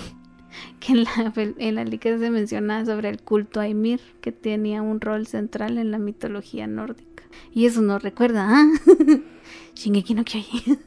que 0.79 0.93
en 0.93 1.03
la, 1.03 1.33
en 1.35 1.75
la 1.75 1.83
liga 1.83 2.17
se 2.17 2.29
menciona 2.29 2.85
sobre 2.85 3.09
el 3.09 3.21
culto 3.21 3.59
a 3.59 3.67
Ymir, 3.67 3.99
que 4.21 4.31
tenía 4.31 4.81
un 4.81 5.01
rol 5.01 5.27
central 5.27 5.77
en 5.77 5.91
la 5.91 5.97
mitología 5.97 6.67
nórdica. 6.67 7.23
Y 7.53 7.65
eso 7.65 7.81
nos 7.81 8.01
recuerda, 8.01 8.47
¿ah? 8.49 8.65
Shingeki 9.75 10.13
no 10.13 10.23
Kyojin. 10.23 10.79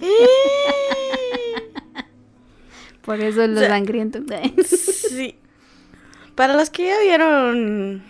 Por 3.02 3.20
eso 3.20 3.46
los 3.46 3.60
sea, 3.60 3.68
sangrientos. 3.68 4.24
Sí. 4.66 5.36
Para 6.34 6.56
los 6.56 6.70
que 6.70 6.86
ya 6.86 7.00
vieron 7.00 8.02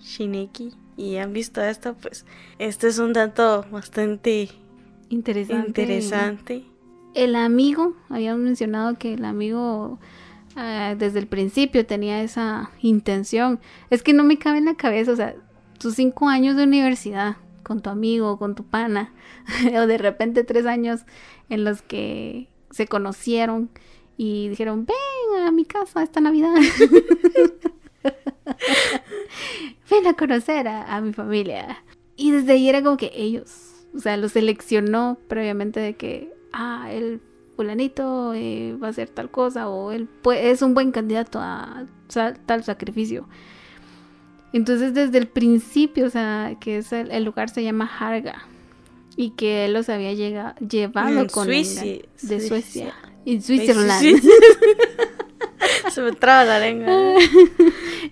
Shineki 0.00 0.72
y 0.96 1.16
han 1.16 1.32
visto 1.32 1.60
esto, 1.62 1.94
pues 2.00 2.24
este 2.58 2.86
es 2.88 2.98
un 2.98 3.12
dato 3.12 3.66
bastante 3.70 4.48
Interesante. 5.10 5.82
interesante. 5.82 6.64
El 7.18 7.34
amigo, 7.34 7.96
habíamos 8.08 8.44
mencionado 8.44 8.96
que 8.96 9.14
el 9.14 9.24
amigo 9.24 9.98
ah, 10.54 10.94
desde 10.96 11.18
el 11.18 11.26
principio 11.26 11.84
tenía 11.84 12.22
esa 12.22 12.70
intención. 12.80 13.58
Es 13.90 14.04
que 14.04 14.12
no 14.12 14.22
me 14.22 14.38
cabe 14.38 14.58
en 14.58 14.66
la 14.66 14.76
cabeza, 14.76 15.10
o 15.10 15.16
sea, 15.16 15.34
tus 15.80 15.96
cinco 15.96 16.28
años 16.28 16.54
de 16.54 16.62
universidad 16.62 17.38
con 17.64 17.82
tu 17.82 17.90
amigo, 17.90 18.38
con 18.38 18.54
tu 18.54 18.62
pana, 18.62 19.12
o 19.76 19.88
de 19.88 19.98
repente 19.98 20.44
tres 20.44 20.64
años 20.64 21.00
en 21.48 21.64
los 21.64 21.82
que 21.82 22.50
se 22.70 22.86
conocieron 22.86 23.68
y 24.16 24.48
dijeron, 24.48 24.86
ven 24.86 25.42
a 25.42 25.50
mi 25.50 25.64
casa 25.64 26.04
esta 26.04 26.20
Navidad. 26.20 26.54
ven 29.90 30.06
a 30.06 30.14
conocer 30.14 30.68
a, 30.68 30.94
a 30.94 31.00
mi 31.00 31.12
familia. 31.12 31.82
Y 32.14 32.30
desde 32.30 32.52
ahí 32.52 32.68
era 32.68 32.80
como 32.80 32.96
que 32.96 33.10
ellos, 33.12 33.88
o 33.92 33.98
sea, 33.98 34.16
lo 34.16 34.28
seleccionó 34.28 35.18
previamente 35.26 35.80
de 35.80 35.96
que, 35.96 36.37
ah, 36.52 36.88
el 36.92 37.20
fulanito 37.56 38.34
eh, 38.34 38.76
va 38.82 38.88
a 38.88 38.90
hacer 38.90 39.08
tal 39.08 39.30
cosa 39.30 39.68
o 39.68 39.90
él 39.92 40.08
es 40.36 40.62
un 40.62 40.74
buen 40.74 40.92
candidato 40.92 41.38
a 41.40 41.86
tal 42.46 42.64
sacrificio. 42.64 43.28
Entonces 44.52 44.94
desde 44.94 45.18
el 45.18 45.26
principio, 45.28 46.06
o 46.06 46.10
sea, 46.10 46.56
que 46.60 46.78
es 46.78 46.92
el, 46.92 47.10
el 47.10 47.24
lugar 47.24 47.50
se 47.50 47.62
llama 47.62 47.90
Harga 47.98 48.46
y 49.16 49.30
que 49.30 49.64
él 49.66 49.72
los 49.74 49.88
había 49.88 50.12
llega- 50.14 50.54
llevado 50.56 51.20
En 51.20 51.26
con 51.28 51.46
Suiza- 51.48 51.82
de 51.82 52.40
Suiza. 52.40 52.48
Suecia 52.48 52.94
sí, 53.98 54.16
sí. 54.20 54.30
Se 55.90 56.00
me 56.02 56.12
traba 56.12 56.44
la 56.44 56.60
lengua. 56.60 57.14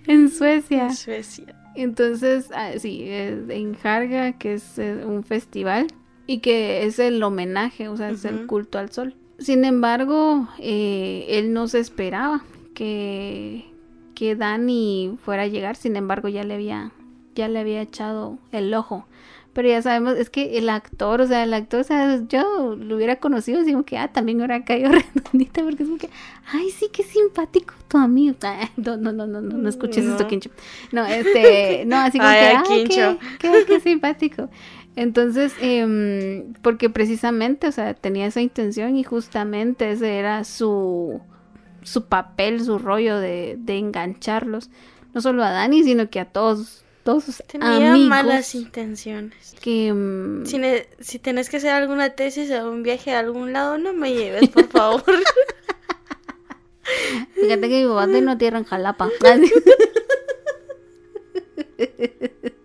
en 0.07 0.29
Suecia. 0.29 0.91
Suecia. 0.93 1.55
Entonces, 1.75 2.49
ah, 2.53 2.71
sí, 2.77 3.01
eh, 3.03 3.43
en 3.49 3.77
Harga, 3.81 4.33
que 4.33 4.53
es 4.55 4.77
eh, 4.79 5.03
un 5.05 5.23
festival 5.23 5.87
y 6.27 6.39
que 6.39 6.85
es 6.85 6.99
el 6.99 7.23
homenaje, 7.23 7.87
o 7.87 7.97
sea, 7.97 8.09
es 8.09 8.25
el 8.25 8.45
culto 8.45 8.77
al 8.77 8.91
sol. 8.91 9.15
Sin 9.39 9.65
embargo, 9.65 10.47
eh, 10.59 11.25
él 11.29 11.53
no 11.53 11.67
se 11.67 11.79
esperaba 11.79 12.43
que, 12.73 13.65
que 14.13 14.35
Dani 14.35 15.17
fuera 15.23 15.43
a 15.43 15.47
llegar, 15.47 15.75
sin 15.75 15.95
embargo, 15.95 16.27
ya 16.27 16.43
le 16.43 16.55
había, 16.55 16.91
ya 17.33 17.47
le 17.47 17.59
había 17.59 17.81
echado 17.81 18.37
el 18.51 18.73
ojo. 18.73 19.07
Pero 19.53 19.69
ya 19.69 19.81
sabemos, 19.81 20.15
es 20.17 20.29
que 20.29 20.59
el 20.59 20.69
actor, 20.69 21.19
o 21.19 21.25
sea, 21.25 21.41
el 21.41 21.51
actor, 21.51 21.79
o 21.79 21.83
sea, 21.83 22.21
yo 22.27 22.75
lo 22.75 22.95
hubiera 22.95 23.15
conocido, 23.15 23.61
así 23.61 23.71
como 23.71 23.85
que, 23.85 23.97
ah, 23.97 24.07
también 24.09 24.37
hubiera 24.37 24.63
caído 24.63 24.91
redondita, 25.15 25.63
porque 25.63 25.81
es 25.81 25.89
como 25.89 25.97
que, 25.97 26.11
ay, 26.51 26.69
sí, 26.69 26.89
qué 26.93 27.01
simpático 27.01 27.73
tu 27.87 27.97
amigo. 27.97 28.35
Ah, 28.43 28.69
no, 28.77 28.97
no, 28.97 29.11
no, 29.11 29.25
no, 29.25 29.41
no, 29.41 29.57
no 29.57 29.67
escuches 29.67 30.05
No. 30.05 30.11
esto, 30.11 30.27
Quincho. 30.27 30.51
No, 30.91 31.05
este, 31.07 31.85
no, 31.87 31.95
así 31.97 32.19
como 32.19 32.29
Ay, 32.29 32.39
que, 32.39 32.45
ay, 32.45 32.55
ah, 33.01 33.17
qué, 33.39 33.65
qué 33.67 33.79
simpático. 33.79 34.47
Entonces, 34.97 35.53
em, 35.61 36.53
porque 36.63 36.89
precisamente, 36.89 37.67
o 37.67 37.71
sea, 37.71 37.93
tenía 37.93 38.25
esa 38.25 38.41
intención 38.41 38.97
y 38.97 39.03
justamente 39.03 39.91
ese 39.91 40.17
era 40.17 40.43
su, 40.43 41.21
su 41.83 42.05
papel, 42.05 42.65
su 42.65 42.79
rollo 42.79 43.19
de, 43.19 43.57
de 43.59 43.77
engancharlos, 43.77 44.71
no 45.13 45.21
solo 45.21 45.43
a 45.43 45.51
Dani, 45.51 45.83
sino 45.83 46.09
que 46.09 46.19
a 46.19 46.25
todos, 46.25 46.83
todos 47.03 47.25
sus 47.25 47.43
Tenía 47.45 47.91
amigos. 47.91 48.09
malas 48.09 48.55
intenciones. 48.55 49.53
Que, 49.61 49.93
mm, 49.93 50.47
Si, 50.47 50.59
si 50.99 51.19
tenés 51.19 51.51
que 51.51 51.57
hacer 51.57 51.73
alguna 51.73 52.09
tesis 52.09 52.49
o 52.49 52.71
un 52.71 52.81
viaje 52.81 53.13
a 53.13 53.19
algún 53.19 53.53
lado, 53.53 53.77
no 53.77 53.93
me 53.93 54.15
lleves, 54.15 54.49
por 54.49 54.67
favor. 54.67 55.03
fíjate 57.35 57.69
que 57.69 57.83
mi 57.83 57.87
papá 57.87 58.05
tiene 58.05 58.21
una 58.23 58.37
tierra 58.39 58.57
en 58.57 58.63
Jalapa. 58.63 59.09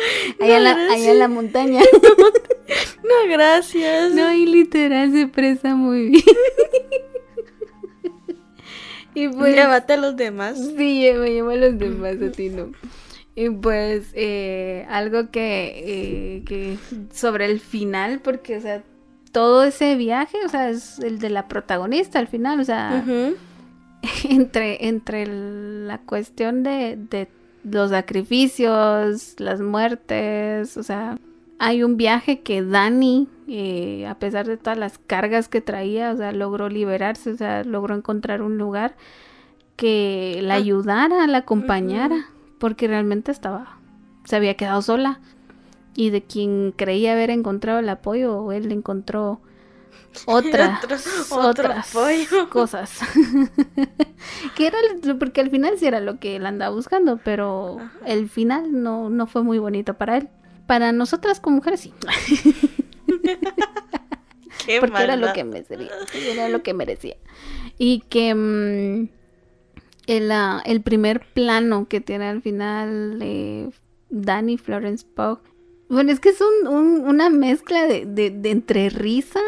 allá, 0.40 0.56
en 0.56 0.64
la, 0.64 0.72
allá 0.72 1.12
en 1.12 1.18
la 1.18 1.28
montaña. 1.28 1.80
no, 3.02 3.30
gracias. 3.30 4.12
No, 4.12 4.32
y 4.32 4.46
literal 4.46 5.12
se 5.12 5.26
presta 5.26 5.74
muy 5.74 6.10
bien. 6.10 6.24
y 9.14 9.28
pues. 9.28 9.54
Llévate 9.54 9.94
a 9.94 9.96
los 9.96 10.16
demás. 10.16 10.58
Sí, 10.58 11.10
me 11.14 11.30
llamo 11.30 11.50
a 11.50 11.56
los 11.56 11.78
demás, 11.78 12.16
a 12.22 12.32
ti 12.32 12.48
no. 12.48 12.72
Y 13.34 13.48
pues 13.50 14.08
eh, 14.14 14.86
algo 14.90 15.30
que, 15.30 15.82
eh, 15.84 16.42
que 16.44 16.76
sobre 17.12 17.46
el 17.46 17.60
final, 17.60 18.20
porque, 18.20 18.56
o 18.56 18.60
sea, 18.60 18.82
todo 19.32 19.64
ese 19.64 19.94
viaje, 19.94 20.38
o 20.44 20.48
sea, 20.48 20.70
es 20.70 20.98
el 20.98 21.20
de 21.20 21.30
la 21.30 21.48
protagonista 21.48 22.18
al 22.18 22.26
final, 22.26 22.60
o 22.60 22.64
sea, 22.64 23.04
entre, 24.28 24.88
entre 24.88 25.26
la 25.26 25.98
cuestión 25.98 26.62
de, 26.62 26.96
de 26.96 27.28
los 27.64 27.90
sacrificios, 27.90 29.34
las 29.38 29.60
muertes, 29.60 30.76
o 30.76 30.82
sea, 30.82 31.18
hay 31.58 31.82
un 31.82 31.96
viaje 31.96 32.40
que 32.40 32.62
Dani, 32.62 33.28
eh, 33.48 34.06
a 34.06 34.14
pesar 34.18 34.46
de 34.46 34.56
todas 34.56 34.78
las 34.78 34.98
cargas 34.98 35.48
que 35.48 35.60
traía, 35.60 36.12
o 36.12 36.16
sea, 36.16 36.32
logró 36.32 36.68
liberarse, 36.68 37.30
o 37.32 37.36
sea, 37.36 37.64
logró 37.64 37.94
encontrar 37.94 38.40
un 38.42 38.56
lugar 38.58 38.96
que 39.76 40.40
la 40.42 40.54
Ah. 40.54 40.58
ayudara, 40.58 41.26
la 41.26 41.38
acompañara, 41.38 42.26
porque 42.58 42.88
realmente 42.88 43.30
estaba, 43.32 43.78
se 44.24 44.36
había 44.36 44.54
quedado 44.56 44.80
sola. 44.82 45.20
Y 45.94 46.10
de 46.10 46.22
quien 46.22 46.72
creía 46.76 47.12
haber 47.12 47.30
encontrado 47.30 47.78
el 47.80 47.88
apoyo, 47.88 48.52
él 48.52 48.70
encontró 48.72 49.40
otras, 50.26 50.82
Otro- 50.84 50.96
otro 51.48 51.48
otras 51.48 51.90
apoyo. 51.94 52.48
cosas. 52.48 53.00
que 54.60 54.66
era, 54.68 54.78
porque 55.18 55.40
al 55.40 55.50
final 55.50 55.78
sí 55.78 55.86
era 55.86 56.00
lo 56.00 56.18
que 56.18 56.36
él 56.36 56.46
andaba 56.46 56.74
buscando, 56.74 57.18
pero 57.24 57.78
Ajá. 57.80 57.92
el 58.06 58.28
final 58.28 58.82
no, 58.82 59.08
no 59.10 59.26
fue 59.26 59.42
muy 59.42 59.58
bonito 59.58 59.94
para 59.94 60.18
él. 60.18 60.28
Para 60.66 60.92
nosotras 60.92 61.40
como 61.40 61.56
mujeres 61.56 61.80
sí, 61.80 61.92
Qué 64.66 64.78
porque 64.80 65.02
era 65.02 65.16
lo 65.16 65.32
que 65.32 65.44
merecía, 65.44 65.88
era 66.14 66.48
lo 66.48 66.62
que 66.62 66.74
merecía. 66.74 67.16
Y 67.78 68.00
que 68.08 68.34
mm, 68.34 69.08
el, 70.06 70.30
ah, 70.32 70.62
el 70.66 70.82
primer 70.82 71.20
plano 71.32 71.88
que 71.88 72.00
tiene 72.00 72.26
al 72.28 72.42
final 72.42 73.18
eh, 73.22 73.70
Danny 74.10 74.58
Florence 74.58 75.06
Pugh, 75.14 75.40
bueno, 75.88 76.12
es 76.12 76.20
que 76.20 76.28
es 76.28 76.40
un- 76.40 76.68
un- 76.68 77.08
una 77.08 77.30
mezcla 77.30 77.86
de, 77.86 78.04
de- 78.06 78.30
de 78.30 78.50
entre 78.50 78.90
risa 78.90 79.40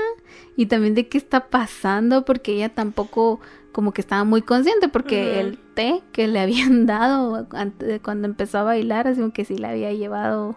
y 0.56 0.66
también 0.66 0.94
de 0.94 1.06
qué 1.08 1.18
está 1.18 1.48
pasando, 1.50 2.24
porque 2.24 2.52
ella 2.54 2.70
tampoco 2.70 3.38
como 3.72 3.92
que 3.92 4.00
estaba 4.00 4.24
muy 4.24 4.42
consciente, 4.42 4.88
porque 4.88 5.40
el 5.40 5.58
té 5.58 6.02
que 6.12 6.28
le 6.28 6.40
habían 6.40 6.86
dado 6.86 7.46
antes 7.52 7.88
de 7.88 8.00
cuando 8.00 8.28
empezó 8.28 8.58
a 8.58 8.62
bailar, 8.62 9.08
así 9.08 9.20
como 9.20 9.32
que 9.32 9.44
sí 9.44 9.56
la 9.56 9.70
había 9.70 9.92
llevado 9.92 10.56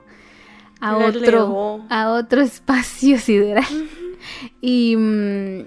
a 0.82 0.97
otro, 0.97 1.24
elevó. 1.24 1.86
a 1.89 2.11
otro 2.11 2.41
espacio 2.43 3.18
sideral. 3.18 3.66
Y, 4.61 4.95
mm, 4.97 5.66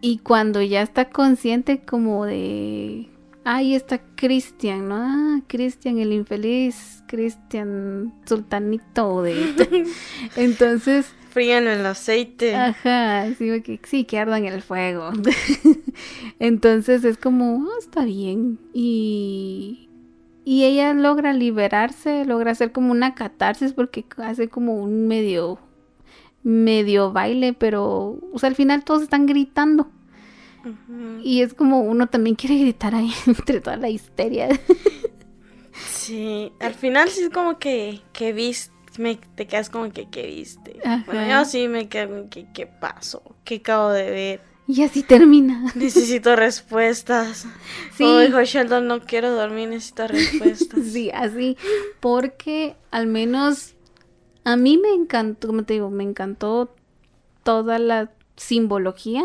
y 0.00 0.18
cuando 0.18 0.62
ya 0.62 0.82
está 0.82 1.10
consciente 1.10 1.84
como 1.84 2.26
de... 2.26 3.08
Ahí 3.44 3.76
está 3.76 4.00
Cristian, 4.16 4.88
¿no? 4.88 4.96
Ah, 4.96 5.40
Cristian 5.46 5.98
el 5.98 6.12
infeliz, 6.12 7.04
Cristian 7.06 8.12
sultanito 8.24 9.22
de... 9.22 9.86
Entonces, 10.36 11.14
Frían 11.36 11.66
el 11.66 11.84
aceite. 11.84 12.54
ajá, 12.54 13.26
sí, 13.36 13.60
que, 13.60 13.78
sí, 13.84 14.04
que 14.04 14.18
arda 14.18 14.38
en 14.38 14.46
el 14.46 14.62
fuego. 14.62 15.10
Entonces 16.38 17.04
es 17.04 17.18
como, 17.18 17.62
"Ah, 17.68 17.74
está 17.78 18.06
bien. 18.06 18.58
Y, 18.72 19.90
y 20.46 20.64
ella 20.64 20.94
logra 20.94 21.34
liberarse, 21.34 22.24
logra 22.24 22.52
hacer 22.52 22.72
como 22.72 22.90
una 22.90 23.14
catarsis 23.14 23.74
porque 23.74 24.06
hace 24.16 24.48
como 24.48 24.76
un 24.82 25.06
medio 25.08 25.58
medio 26.42 27.12
baile, 27.12 27.52
pero 27.52 28.18
o 28.32 28.38
sea, 28.38 28.48
al 28.48 28.54
final 28.54 28.82
todos 28.82 29.02
están 29.02 29.26
gritando 29.26 29.90
y 31.22 31.42
es 31.42 31.52
como 31.52 31.80
uno 31.80 32.06
también 32.06 32.34
quiere 32.34 32.56
gritar 32.58 32.94
ahí 32.94 33.10
entre 33.26 33.60
toda 33.60 33.76
la 33.76 33.90
histeria. 33.90 34.48
Sí, 35.90 36.50
al 36.60 36.72
final 36.72 37.10
sí 37.10 37.24
es 37.24 37.30
como 37.30 37.58
que, 37.58 38.00
que 38.14 38.32
viste, 38.32 38.72
me, 38.98 39.16
te 39.16 39.46
quedas 39.46 39.70
como 39.70 39.92
que, 39.92 40.08
¿qué 40.08 40.26
viste? 40.26 40.78
Ajá. 40.84 41.04
Bueno, 41.06 41.28
yo 41.28 41.44
sí 41.44 41.68
me 41.68 41.88
quedo 41.88 42.08
como 42.08 42.30
que, 42.30 42.46
¿qué 42.52 42.66
pasó? 42.66 43.22
¿Qué 43.44 43.56
acabo 43.56 43.90
de 43.90 44.10
ver? 44.10 44.40
Y 44.68 44.82
así 44.82 45.02
termina. 45.02 45.70
Necesito 45.74 46.34
respuestas. 46.34 47.46
Sí. 47.94 48.04
Como 48.04 48.18
dijo 48.18 48.42
Sheldon, 48.42 48.86
no 48.86 49.00
quiero 49.00 49.32
dormir, 49.32 49.68
necesito 49.68 50.08
respuestas. 50.08 50.84
Sí, 50.86 51.10
así, 51.10 51.56
porque 52.00 52.76
al 52.90 53.06
menos 53.06 53.74
a 54.44 54.56
mí 54.56 54.78
me 54.78 54.92
encantó, 54.92 55.48
como 55.48 55.64
te 55.64 55.74
digo, 55.74 55.90
me 55.90 56.04
encantó 56.04 56.74
toda 57.42 57.78
la 57.78 58.10
simbología 58.36 59.24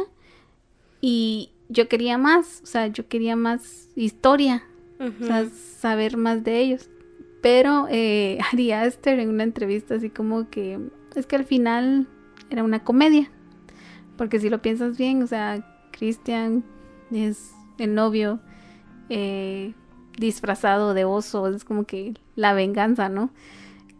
y 1.00 1.52
yo 1.70 1.88
quería 1.88 2.18
más, 2.18 2.62
o 2.64 2.66
sea, 2.66 2.88
yo 2.88 3.08
quería 3.08 3.36
más 3.36 3.88
historia, 3.96 4.64
o 5.00 5.26
sea, 5.26 5.48
saber 5.80 6.18
más 6.18 6.44
de 6.44 6.60
ellos. 6.60 6.90
Pero 7.42 7.88
eh, 7.90 8.38
Ari 8.54 8.72
Aster 8.72 9.20
en 9.20 9.30
una 9.30 9.44
entrevista 9.44 9.96
así 9.96 10.10
como 10.10 10.50
que 10.50 10.80
es 11.16 11.26
que 11.26 11.36
al 11.36 11.46
final 11.46 12.08
era 12.50 12.64
una 12.64 12.84
comedia, 12.84 13.30
porque 14.18 14.40
si 14.40 14.50
lo 14.50 14.62
piensas 14.62 14.98
bien, 14.98 15.24
o 15.24 15.28
sea, 15.28 15.66
Christian 15.92 16.64
es 17.12 17.52
el 17.78 17.94
novio 17.96 18.40
eh, 19.10 19.74
disfrazado 20.18 20.94
de 20.94 21.06
oso, 21.06 21.48
es 21.48 21.64
como 21.66 21.86
que 21.86 22.14
la 22.36 22.54
venganza, 22.54 23.10
¿no? 23.10 23.32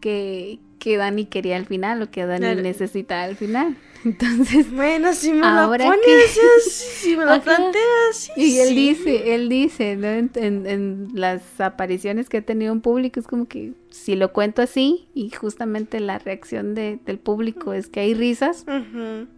Que, 0.00 0.58
que 0.78 0.96
Dani 0.96 1.26
quería 1.26 1.56
al 1.56 1.66
final 1.66 2.02
o 2.02 2.10
que 2.10 2.24
Dani 2.26 2.40
Claro. 2.40 2.62
necesita 2.62 3.22
al 3.22 3.36
final. 3.36 3.76
Entonces, 4.04 4.72
Bueno, 4.72 5.12
si 5.12 5.32
me 5.32 5.46
Ahora 5.46 5.84
lo 5.84 5.90
pones 5.92 6.04
que- 6.06 6.70
si 6.70 7.16
me 7.16 7.24
lo 7.24 7.32
Ajá. 7.32 7.42
planteas 7.42 7.86
así, 8.10 8.32
y 8.36 8.58
él 8.58 8.68
sí. 8.68 8.74
dice, 8.74 9.34
él 9.34 9.48
dice, 9.48 9.96
¿no? 9.96 10.08
En, 10.08 10.30
en- 10.34 10.66
en 10.66 11.08
las 11.14 11.60
apariciones 11.60 12.28
que 12.28 12.38
ha 12.38 12.42
tenido 12.42 12.72
en 12.72 12.80
público, 12.80 13.20
es 13.20 13.26
como 13.28 13.46
que 13.46 13.74
si 13.90 14.16
lo 14.16 14.32
cuento 14.32 14.60
así 14.62 15.08
y 15.14 15.30
justamente 15.30 16.00
la 16.00 16.18
reacción 16.18 16.74
de- 16.74 16.98
del 17.06 17.18
público 17.18 17.72
es 17.74 17.88
que 17.88 18.00
hay 18.00 18.14
risas, 18.14 18.64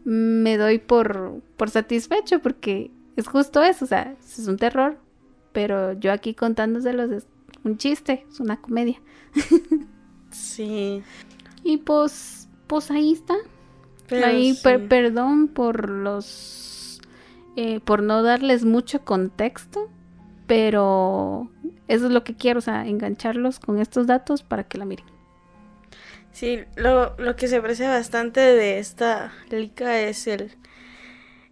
me 0.04 0.56
doy 0.56 0.78
por, 0.78 1.42
por 1.56 1.68
satisfecho 1.70 2.38
porque 2.40 2.90
es 3.16 3.26
justo 3.28 3.62
eso, 3.62 3.84
o 3.84 3.88
sea, 3.88 4.16
es 4.24 4.48
un 4.48 4.56
terror, 4.56 4.96
pero 5.52 5.92
yo 5.92 6.10
aquí 6.10 6.32
contándoselos 6.34 7.10
es 7.10 7.26
un 7.64 7.76
chiste, 7.76 8.24
es 8.30 8.40
una 8.40 8.56
comedia. 8.60 9.00
Sí. 10.30 11.00
Y 11.62 11.76
pues, 11.76 12.48
pues 12.66 12.90
ahí 12.90 13.12
está. 13.12 13.34
Pero 14.08 14.26
ahí 14.26 14.54
sí. 14.54 14.60
per- 14.62 14.88
perdón 14.88 15.48
por 15.48 15.88
los, 15.88 17.00
eh, 17.56 17.80
por 17.80 18.02
no 18.02 18.22
darles 18.22 18.64
mucho 18.64 19.04
contexto, 19.04 19.90
pero 20.46 21.50
eso 21.88 22.06
es 22.06 22.12
lo 22.12 22.22
que 22.24 22.34
quiero, 22.36 22.58
o 22.58 22.62
sea, 22.62 22.86
engancharlos 22.86 23.58
con 23.60 23.78
estos 23.80 24.06
datos 24.06 24.42
para 24.42 24.64
que 24.64 24.78
la 24.78 24.84
miren. 24.84 25.06
Sí, 26.32 26.60
lo, 26.76 27.16
lo 27.16 27.36
que 27.36 27.46
se 27.48 27.56
aprecia 27.56 27.88
bastante 27.88 28.40
de 28.40 28.78
esta 28.78 29.32
lica 29.50 30.00
es 30.00 30.26
el, 30.26 30.56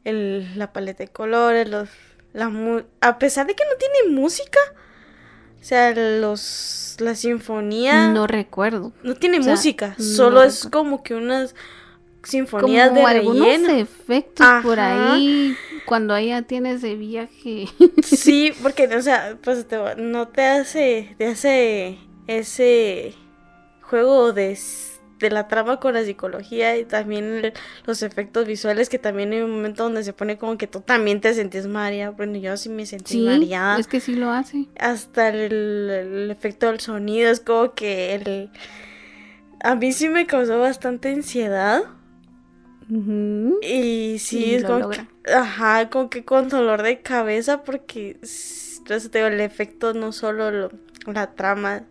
el 0.04 0.58
la 0.58 0.72
paleta 0.72 1.04
de 1.04 1.08
colores, 1.10 1.68
los, 1.68 1.88
la 2.32 2.48
mu- 2.48 2.82
a 3.00 3.18
pesar 3.18 3.46
de 3.46 3.54
que 3.54 3.62
no 3.64 3.76
tiene 3.78 4.20
música, 4.20 4.58
o 5.60 5.64
sea, 5.64 5.94
los 5.94 6.96
la 6.98 7.14
sinfonía 7.14 8.12
No 8.12 8.26
recuerdo. 8.26 8.92
no 9.02 9.14
tiene 9.14 9.38
o 9.38 9.42
sea, 9.42 9.52
música, 9.52 9.94
no 9.98 10.04
solo 10.04 10.42
es 10.42 10.64
como 10.66 11.02
que 11.02 11.14
unas 11.14 11.54
sinfonías 12.22 12.88
Como 12.90 13.00
de 13.00 13.06
algunos 13.16 13.46
relleno. 13.48 13.72
efectos 13.78 14.46
por 14.62 14.78
ahí 14.80 15.56
cuando 15.86 16.14
ella 16.16 16.42
tiene 16.42 16.72
ese 16.72 16.94
viaje. 16.96 17.66
Sí, 18.02 18.52
porque, 18.62 18.86
o 18.94 19.02
sea, 19.02 19.38
pues 19.42 19.66
te 19.66 19.76
no 19.96 20.28
te 20.28 20.42
hace, 20.42 21.14
te 21.18 21.26
hace 21.26 21.98
ese 22.26 23.14
juego 23.80 24.32
de, 24.32 24.58
de 25.18 25.30
la 25.30 25.48
trama 25.48 25.78
con 25.80 25.94
la 25.94 26.04
psicología 26.04 26.76
y 26.78 26.84
también 26.84 27.24
el- 27.44 27.52
los 27.84 28.02
efectos 28.02 28.46
visuales 28.46 28.88
que 28.88 28.98
también 28.98 29.32
hay 29.32 29.40
un 29.42 29.50
momento 29.50 29.82
donde 29.84 30.02
se 30.04 30.12
pone 30.12 30.38
como 30.38 30.56
que 30.58 30.66
tú 30.66 30.80
también 30.80 31.20
te 31.20 31.34
sentís 31.34 31.66
mareada, 31.66 32.10
bueno, 32.12 32.38
yo 32.38 32.56
sí 32.56 32.68
me 32.68 32.86
sentí 32.86 33.14
sí, 33.14 33.20
mareada. 33.20 33.78
es 33.78 33.86
que 33.86 34.00
sí 34.00 34.14
lo 34.14 34.30
hace. 34.30 34.66
Hasta 34.78 35.28
el, 35.28 35.52
el 35.90 36.30
efecto 36.30 36.66
del 36.68 36.80
sonido 36.80 37.30
es 37.30 37.40
como 37.40 37.74
que 37.74 38.14
el... 38.14 38.50
A 39.62 39.74
mí 39.76 39.92
sí 39.92 40.08
me 40.08 40.26
causó 40.26 40.58
bastante 40.58 41.10
ansiedad 41.10 41.84
Y 43.60 44.18
sí, 44.18 44.38
Y 44.38 44.54
es 44.56 44.62
lo 44.62 44.68
como 44.68 44.90
que 44.90 45.06
Ajá, 45.32 45.88
como 45.90 46.10
que 46.10 46.24
con 46.24 46.48
dolor 46.48 46.82
de 46.82 47.00
cabeza 47.00 47.62
porque 47.62 48.18
entonces 48.78 49.10
te 49.10 49.18
digo, 49.18 49.28
el 49.28 49.40
efecto 49.40 49.94
no 49.94 50.12
solo 50.12 50.70
la 51.06 51.34
trama 51.34 51.84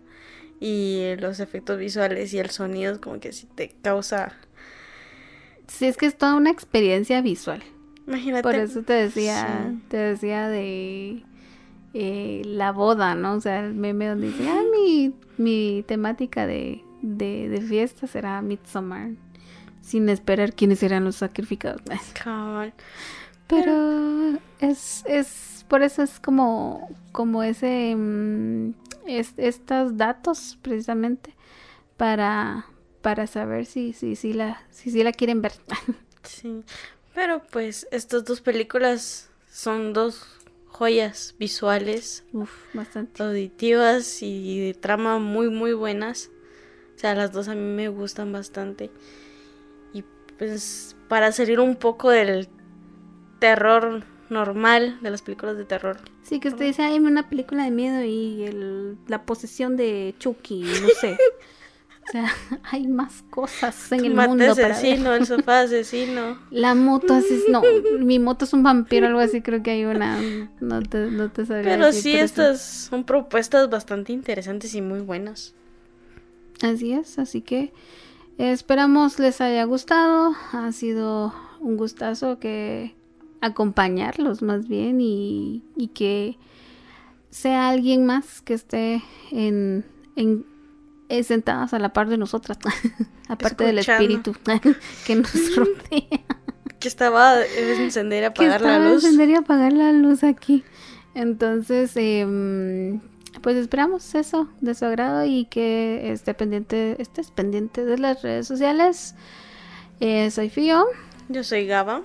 y 0.60 1.16
los 1.20 1.40
efectos 1.40 1.78
visuales 1.80 2.34
y 2.34 2.40
el 2.40 2.50
sonido 2.52 3.00
como 3.02 3.20
que 3.20 3.32
sí 3.32 3.48
te 3.56 3.70
causa 3.82 4.34
Sí, 5.68 5.86
es 5.86 5.98
que 5.98 6.06
es 6.06 6.18
toda 6.18 6.36
una 6.36 6.52
experiencia 6.52 7.22
visual. 7.22 7.64
Imagínate. 8.08 8.44
Por 8.44 8.56
eso 8.56 8.82
te 8.84 8.94
decía, 8.94 9.74
te 9.88 9.98
decía 9.98 10.48
de 10.50 11.24
eh, 11.94 12.42
la 12.46 12.72
boda, 12.72 13.16
¿no? 13.16 13.36
O 13.36 13.42
sea, 13.42 13.66
el 13.66 13.74
meme 13.74 14.08
donde 14.08 14.28
dice, 14.28 14.48
ah, 14.50 14.62
mi, 14.72 15.14
mi 15.38 15.84
temática 15.88 16.48
de, 16.48 16.84
de, 17.02 17.50
de 17.50 17.62
fiesta 17.62 18.08
será 18.08 18.42
Midsommar. 18.42 19.12
Sin 19.92 20.08
esperar 20.08 20.54
quiénes 20.54 20.80
serán 20.80 21.04
los 21.04 21.18
sacrificados. 21.18 21.82
Pero 23.48 24.40
es, 24.62 25.04
es, 25.06 25.66
por 25.68 25.84
eso 25.84 26.02
es 26.02 26.18
como, 26.22 26.90
como 27.12 27.44
ese, 27.44 27.94
mm, 27.94 28.74
estos 29.06 29.98
datos 29.98 30.58
precisamente 30.62 31.36
para, 31.98 32.68
para 33.02 33.28
saber 33.28 33.66
si, 33.66 33.92
si, 33.92 34.16
si, 34.16 34.32
la, 34.32 34.64
si, 34.70 34.92
si 34.92 35.04
la 35.04 35.12
quieren 35.12 35.42
ver. 35.42 35.52
sí, 36.24 36.64
pero 37.14 37.42
pues 37.52 37.86
estas 37.92 38.24
dos 38.24 38.40
películas 38.40 39.30
son 39.52 39.92
dos 39.92 40.26
joyas 40.68 41.36
visuales, 41.38 42.24
bastante 42.74 43.24
auditivas 43.24 44.24
y 44.24 44.68
de 44.68 44.74
trama 44.74 45.20
muy 45.20 45.50
muy 45.50 45.74
buenas. 45.74 46.30
O 46.96 47.00
sea, 47.02 47.14
las 47.14 47.34
dos 47.34 47.50
a 47.50 47.56
mí 47.56 47.76
me 47.76 47.90
gustan 47.90 48.32
bastante. 48.32 48.90
Pues 50.42 50.96
para 51.08 51.32
salir 51.32 51.60
un 51.60 51.76
poco 51.76 52.10
del 52.10 52.48
terror 53.38 54.04
normal 54.32 54.98
de 55.02 55.12
las 55.12 55.22
películas 55.22 55.56
de 55.56 55.66
terror. 55.66 56.00
Sí, 56.24 56.40
que 56.40 56.48
usted 56.48 56.66
dice, 56.66 56.82
hay 56.82 56.98
una 56.98 57.30
película 57.30 57.64
de 57.64 57.70
miedo 57.70 58.04
y 58.04 58.46
el, 58.46 58.98
la 59.06 59.22
posesión 59.24 59.78
de 59.78 60.16
Chucky, 60.18 60.64
no 60.64 60.88
sé. 61.00 61.16
O 62.08 62.12
sea, 62.12 62.26
hay 62.72 62.88
más 62.88 63.24
cosas 63.30 63.92
en 63.92 64.04
el 64.04 64.16
mundo 64.16 64.52
asesino, 64.54 65.14
el 65.14 65.28
sofá 65.28 65.60
asesino. 65.60 66.40
La 66.50 66.74
moto 66.74 67.14
asesino. 67.14 67.62
No, 67.62 68.00
mi 68.00 68.18
moto 68.18 68.46
es 68.46 68.54
un 68.54 68.64
vampiro, 68.64 69.06
algo 69.06 69.20
así, 69.20 69.44
creo 69.44 69.62
que 69.62 69.70
hay 69.70 69.86
una. 69.86 70.20
No 70.60 70.82
te, 70.82 71.12
no 71.12 71.30
te 71.30 71.46
sabría 71.46 71.76
Pero 71.76 71.92
sí, 71.92 72.16
estas 72.16 72.64
son 72.64 73.04
propuestas 73.04 73.70
bastante 73.70 74.12
interesantes 74.12 74.74
y 74.74 74.82
muy 74.82 75.02
buenas. 75.02 75.54
Así 76.64 76.94
es, 76.94 77.20
así 77.20 77.42
que 77.42 77.74
esperamos 78.38 79.20
les 79.20 79.42
haya 79.42 79.64
gustado. 79.66 80.34
Ha 80.54 80.72
sido 80.72 81.34
un 81.60 81.78
gustazo 81.78 82.40
que 82.40 82.96
acompañarlos 83.42 84.42
más 84.42 84.68
bien 84.68 85.02
y, 85.02 85.64
y 85.76 85.90
que 85.90 86.38
sea 87.30 87.70
alguien 87.70 88.06
más 88.06 88.42
que 88.42 88.54
esté 88.54 89.04
en, 89.32 89.86
en 90.16 90.46
eh, 91.10 91.24
sentadas 91.24 91.74
a 91.74 91.80
la 91.80 91.92
par 91.92 92.08
de 92.08 92.18
nosotras, 92.18 92.58
aparte 93.28 93.66
del 93.66 93.80
espíritu 93.80 94.34
que 95.06 95.16
nos 95.16 95.34
rodea. 95.56 96.22
Que 96.80 96.88
estaba 96.88 97.44
encender 97.46 98.24
y 98.24 98.26
apagar 98.26 98.62
la 98.62 98.80
luz. 98.80 99.04
encender 99.04 99.30
y 99.30 99.36
apagar 99.36 99.74
la 99.74 99.92
luz 99.92 100.24
aquí. 100.24 100.64
Entonces, 101.14 101.92
em, 101.96 103.02
pues 103.42 103.56
esperamos 103.56 104.14
eso 104.16 104.50
de 104.60 104.76
su 104.76 104.86
agrado 104.86 105.24
y 105.26 105.46
que 105.46 106.12
esté 106.12 106.34
pendiente, 106.34 106.96
estés 107.00 107.32
pendiente 107.32 107.86
de 107.86 107.98
las 107.98 108.22
redes 108.22 108.48
sociales. 108.48 109.16
Eh, 110.00 110.30
soy 110.32 110.50
Fío. 110.50 110.86
Yo 111.30 111.44
soy 111.44 111.66
Gaba. 111.66 112.02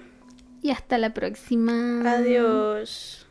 Y 0.62 0.70
hasta 0.70 0.98
la 0.98 1.12
próxima. 1.14 2.02
Adiós. 2.10 3.25